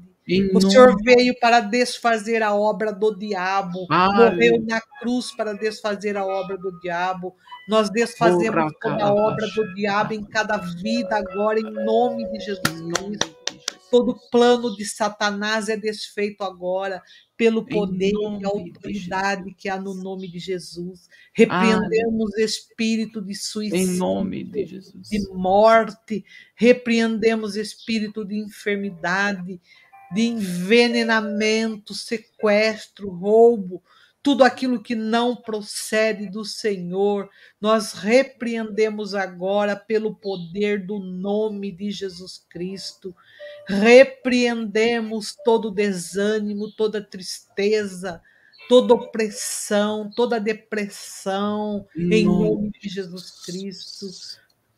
O 0.54 0.60
Senhor 0.60 0.96
veio 1.02 1.34
para 1.40 1.60
desfazer 1.60 2.42
a 2.42 2.54
obra 2.54 2.92
do 2.92 3.16
diabo, 3.16 3.86
morreu 3.88 4.64
na 4.66 4.80
cruz 5.00 5.34
para 5.34 5.54
desfazer 5.54 6.16
a 6.16 6.24
obra 6.24 6.56
do 6.56 6.78
diabo. 6.80 7.34
Nós 7.68 7.90
desfazemos 7.90 8.72
toda 8.80 9.04
a 9.04 9.12
obra 9.12 9.46
do 9.48 9.74
diabo 9.74 10.12
em 10.12 10.22
cada 10.22 10.56
vida 10.56 11.16
agora, 11.16 11.58
em 11.58 11.70
nome 11.84 12.30
de 12.30 12.40
Jesus 12.40 12.80
Cristo. 12.92 13.40
Todo 13.90 14.16
plano 14.30 14.76
de 14.76 14.84
Satanás 14.84 15.68
é 15.68 15.76
desfeito 15.76 16.44
agora 16.44 17.02
pelo 17.40 17.64
poder 17.64 18.12
e 18.12 18.44
autoridade 18.44 19.54
que 19.54 19.70
há 19.70 19.80
no 19.80 19.94
nome 19.94 20.30
de 20.30 20.38
Jesus. 20.38 21.08
Repreendemos 21.32 22.32
ah, 22.38 22.42
espírito 22.42 23.22
de 23.22 23.34
suicídio, 23.34 23.78
em 23.78 23.96
nome 23.96 24.44
de 24.44 24.66
Jesus, 24.66 25.08
de 25.08 25.26
morte, 25.32 26.22
repreendemos 26.54 27.56
espírito 27.56 28.26
de 28.26 28.36
enfermidade, 28.36 29.58
de 30.12 30.20
envenenamento, 30.20 31.94
sequestro, 31.94 33.08
roubo, 33.08 33.82
tudo 34.22 34.44
aquilo 34.44 34.82
que 34.82 34.94
não 34.94 35.34
procede 35.34 36.28
do 36.28 36.44
Senhor, 36.44 37.28
nós 37.60 37.94
repreendemos 37.94 39.14
agora 39.14 39.74
pelo 39.74 40.14
poder 40.14 40.86
do 40.86 40.98
nome 40.98 41.72
de 41.72 41.90
Jesus 41.90 42.44
Cristo. 42.48 43.14
Repreendemos 43.66 45.34
todo 45.42 45.70
desânimo, 45.70 46.70
toda 46.70 47.02
tristeza, 47.02 48.20
toda 48.68 48.94
opressão, 48.94 50.10
toda 50.14 50.38
depressão, 50.38 51.86
em 51.96 52.26
nome 52.26 52.70
de 52.78 52.88
Jesus 52.90 53.42
Cristo. 53.44 54.06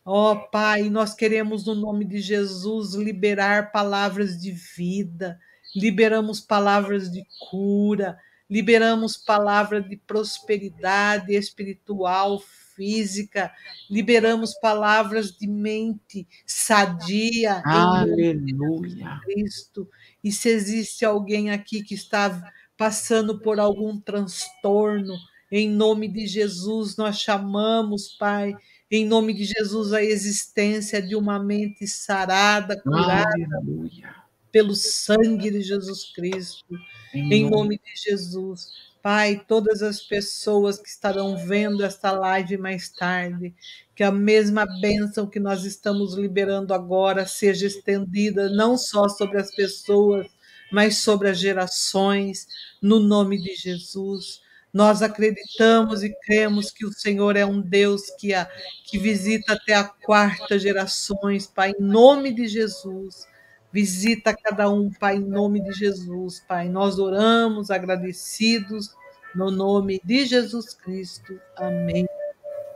Ó 0.05 0.31
oh, 0.31 0.49
Pai, 0.49 0.89
nós 0.89 1.13
queremos, 1.13 1.65
no 1.65 1.75
nome 1.75 2.05
de 2.05 2.19
Jesus, 2.19 2.93
liberar 2.93 3.71
palavras 3.71 4.41
de 4.41 4.51
vida, 4.51 5.39
liberamos 5.75 6.41
palavras 6.41 7.11
de 7.11 7.25
cura, 7.49 8.17
liberamos 8.49 9.17
palavras 9.17 9.87
de 9.87 9.97
prosperidade 9.97 11.33
espiritual, 11.33 12.39
física, 12.75 13.51
liberamos 13.89 14.53
palavras 14.55 15.31
de 15.31 15.47
mente 15.47 16.27
sadia. 16.45 17.61
Aleluia. 17.65 19.19
Cristo. 19.23 19.87
E 20.23 20.31
se 20.31 20.49
existe 20.49 21.05
alguém 21.05 21.51
aqui 21.51 21.83
que 21.83 21.93
está 21.93 22.51
passando 22.75 23.39
por 23.39 23.59
algum 23.59 23.99
transtorno, 23.99 25.13
em 25.51 25.69
nome 25.69 26.07
de 26.07 26.25
Jesus, 26.25 26.97
nós 26.97 27.19
chamamos, 27.19 28.15
Pai 28.17 28.55
em 28.95 29.07
nome 29.07 29.33
de 29.33 29.45
Jesus, 29.45 29.91
a 29.91 30.03
existência 30.03 31.01
de 31.01 31.15
uma 31.15 31.43
mente 31.43 31.87
sarada, 31.87 32.79
curada 32.79 33.27
Aleluia. 33.55 34.22
Pelo 34.53 34.75
sangue 34.75 35.49
de 35.49 35.61
Jesus 35.61 36.13
Cristo. 36.13 36.63
Em, 37.11 37.33
em 37.33 37.49
nome 37.49 37.77
de 37.77 38.09
Jesus, 38.09 38.69
Pai, 39.01 39.43
todas 39.47 39.81
as 39.81 39.99
pessoas 39.99 40.79
que 40.79 40.87
estarão 40.87 41.35
vendo 41.35 41.83
esta 41.83 42.11
live 42.11 42.55
mais 42.57 42.87
tarde, 42.87 43.53
que 43.95 44.03
a 44.03 44.11
mesma 44.11 44.65
bênção 44.79 45.27
que 45.27 45.39
nós 45.39 45.65
estamos 45.65 46.13
liberando 46.13 46.73
agora 46.73 47.25
seja 47.25 47.65
estendida 47.65 48.47
não 48.47 48.77
só 48.77 49.09
sobre 49.09 49.39
as 49.39 49.53
pessoas, 49.53 50.27
mas 50.71 50.97
sobre 50.97 51.29
as 51.29 51.39
gerações, 51.39 52.47
no 52.81 52.99
nome 52.99 53.41
de 53.41 53.55
Jesus. 53.55 54.41
Nós 54.71 55.01
acreditamos 55.01 56.03
e 56.03 56.15
cremos 56.25 56.71
que 56.71 56.85
o 56.85 56.93
Senhor 56.93 57.35
é 57.35 57.45
um 57.45 57.59
Deus 57.59 58.03
que, 58.19 58.33
a, 58.33 58.49
que 58.85 58.97
visita 58.97 59.53
até 59.53 59.73
a 59.73 59.83
quarta 59.83 60.57
gerações, 60.57 61.45
Pai, 61.47 61.71
em 61.71 61.83
nome 61.83 62.33
de 62.33 62.47
Jesus. 62.47 63.27
Visita 63.73 64.37
cada 64.37 64.69
um, 64.69 64.91
Pai, 64.91 65.15
em 65.15 65.25
nome 65.25 65.59
de 65.59 65.71
Jesus, 65.71 66.39
Pai. 66.47 66.69
Nós 66.69 66.99
oramos 66.99 67.71
agradecidos 67.71 68.95
no 69.33 69.49
nome 69.49 69.99
de 70.05 70.27
Jesus 70.27 70.75
Cristo. 70.75 71.41
Amém. 71.57 72.07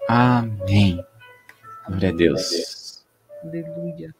Amém. 0.08 1.06
Glória 1.86 2.10
a 2.10 2.12
Deus. 2.12 3.06
Aleluia. 3.43 4.16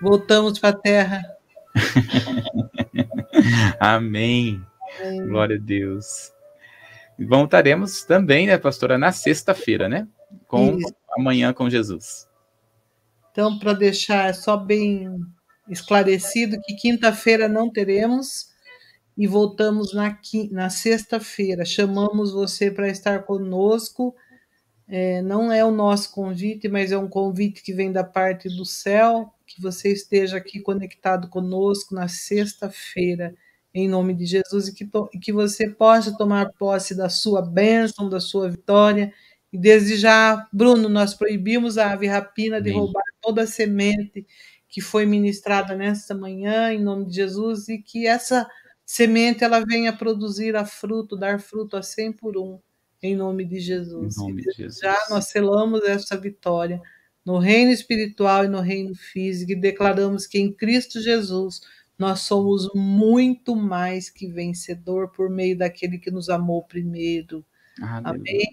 Voltamos 0.00 0.60
para 0.60 0.68
a 0.68 0.78
terra. 0.78 1.36
Amém. 3.80 4.64
Amém. 5.00 5.26
Glória 5.26 5.56
a 5.56 5.60
Deus. 5.60 6.32
Voltaremos 7.18 8.04
também, 8.04 8.46
né, 8.46 8.56
pastora, 8.56 8.96
na 8.96 9.10
sexta-feira, 9.10 9.88
né? 9.88 10.06
Com 10.46 10.78
Isso. 10.78 10.94
amanhã 11.18 11.52
com 11.52 11.68
Jesus. 11.68 12.29
Então, 13.30 13.58
para 13.58 13.72
deixar 13.72 14.34
só 14.34 14.56
bem 14.56 15.08
esclarecido 15.68 16.60
que 16.64 16.74
quinta-feira 16.74 17.48
não 17.48 17.70
teremos 17.70 18.50
e 19.16 19.26
voltamos 19.26 19.92
na, 19.92 20.18
na 20.50 20.70
sexta-feira. 20.70 21.64
Chamamos 21.64 22.32
você 22.32 22.70
para 22.70 22.88
estar 22.88 23.22
conosco. 23.22 24.14
É, 24.88 25.22
não 25.22 25.52
é 25.52 25.64
o 25.64 25.70
nosso 25.70 26.10
convite, 26.12 26.68
mas 26.68 26.90
é 26.90 26.98
um 26.98 27.08
convite 27.08 27.62
que 27.62 27.72
vem 27.72 27.92
da 27.92 28.02
parte 28.02 28.48
do 28.48 28.64
céu, 28.64 29.32
que 29.46 29.62
você 29.62 29.92
esteja 29.92 30.36
aqui 30.36 30.60
conectado 30.60 31.28
conosco 31.28 31.94
na 31.94 32.08
sexta-feira, 32.08 33.34
em 33.72 33.88
nome 33.88 34.14
de 34.14 34.26
Jesus, 34.26 34.66
e 34.66 34.74
que, 34.74 34.88
que 35.22 35.32
você 35.32 35.68
possa 35.70 36.16
tomar 36.16 36.52
posse 36.54 36.96
da 36.96 37.08
sua 37.08 37.40
bênção, 37.40 38.08
da 38.08 38.18
sua 38.18 38.50
vitória 38.50 39.12
e 39.52 39.58
desde 39.58 39.96
já, 39.96 40.46
Bruno, 40.52 40.88
nós 40.88 41.14
proibimos 41.14 41.76
a 41.76 41.92
ave 41.92 42.06
rapina 42.06 42.60
de 42.60 42.70
roubar 42.70 43.02
toda 43.20 43.42
a 43.42 43.46
semente 43.46 44.26
que 44.68 44.80
foi 44.80 45.04
ministrada 45.04 45.74
nesta 45.74 46.14
manhã, 46.14 46.72
em 46.72 46.80
nome 46.80 47.06
de 47.06 47.14
Jesus, 47.14 47.68
e 47.68 47.78
que 47.78 48.06
essa 48.06 48.48
semente 48.86 49.42
ela 49.42 49.64
venha 49.64 49.92
produzir 49.92 50.54
a 50.56 50.64
fruto, 50.64 51.16
dar 51.16 51.40
fruto 51.40 51.76
a 51.76 51.82
100 51.82 52.12
por 52.12 52.36
um, 52.36 52.58
em 53.02 53.16
nome 53.16 53.44
de 53.44 53.58
Jesus. 53.58 54.16
Em 54.16 54.20
nome 54.20 54.42
de 54.42 54.52
Jesus. 54.52 54.78
Já 54.80 54.96
nós 55.10 55.26
selamos 55.26 55.82
essa 55.84 56.16
vitória 56.16 56.80
no 57.24 57.38
reino 57.38 57.70
espiritual 57.70 58.44
e 58.44 58.48
no 58.48 58.60
reino 58.60 58.94
físico, 58.94 59.52
e 59.52 59.56
declaramos 59.56 60.26
que 60.26 60.38
em 60.38 60.52
Cristo 60.52 61.00
Jesus 61.00 61.60
nós 61.98 62.20
somos 62.20 62.70
muito 62.74 63.54
mais 63.54 64.08
que 64.08 64.26
vencedor 64.26 65.10
por 65.10 65.28
meio 65.28 65.58
daquele 65.58 65.98
que 65.98 66.10
nos 66.10 66.30
amou 66.30 66.62
primeiro. 66.62 67.44
Amém. 67.80 68.48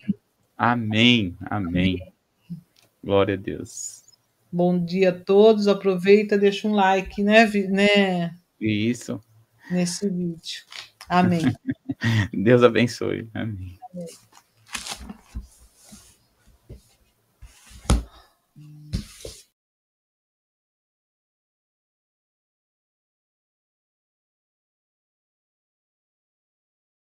Amém, 0.58 1.38
amém. 1.42 2.14
Glória 3.04 3.36
a 3.36 3.38
Deus. 3.38 4.07
Bom 4.52 4.84
dia 4.84 5.10
a 5.10 5.14
todos. 5.14 5.68
Aproveita, 5.68 6.38
deixa 6.38 6.68
um 6.68 6.74
like, 6.74 7.22
né? 7.24 7.46
né? 7.70 8.36
Isso. 8.60 9.20
Nesse 9.70 10.10
vídeo. 10.10 10.64
Amém. 11.10 11.42
Deus 12.34 12.64
abençoe. 12.64 13.30
Amém. 13.34 13.78
amém. 13.94 14.08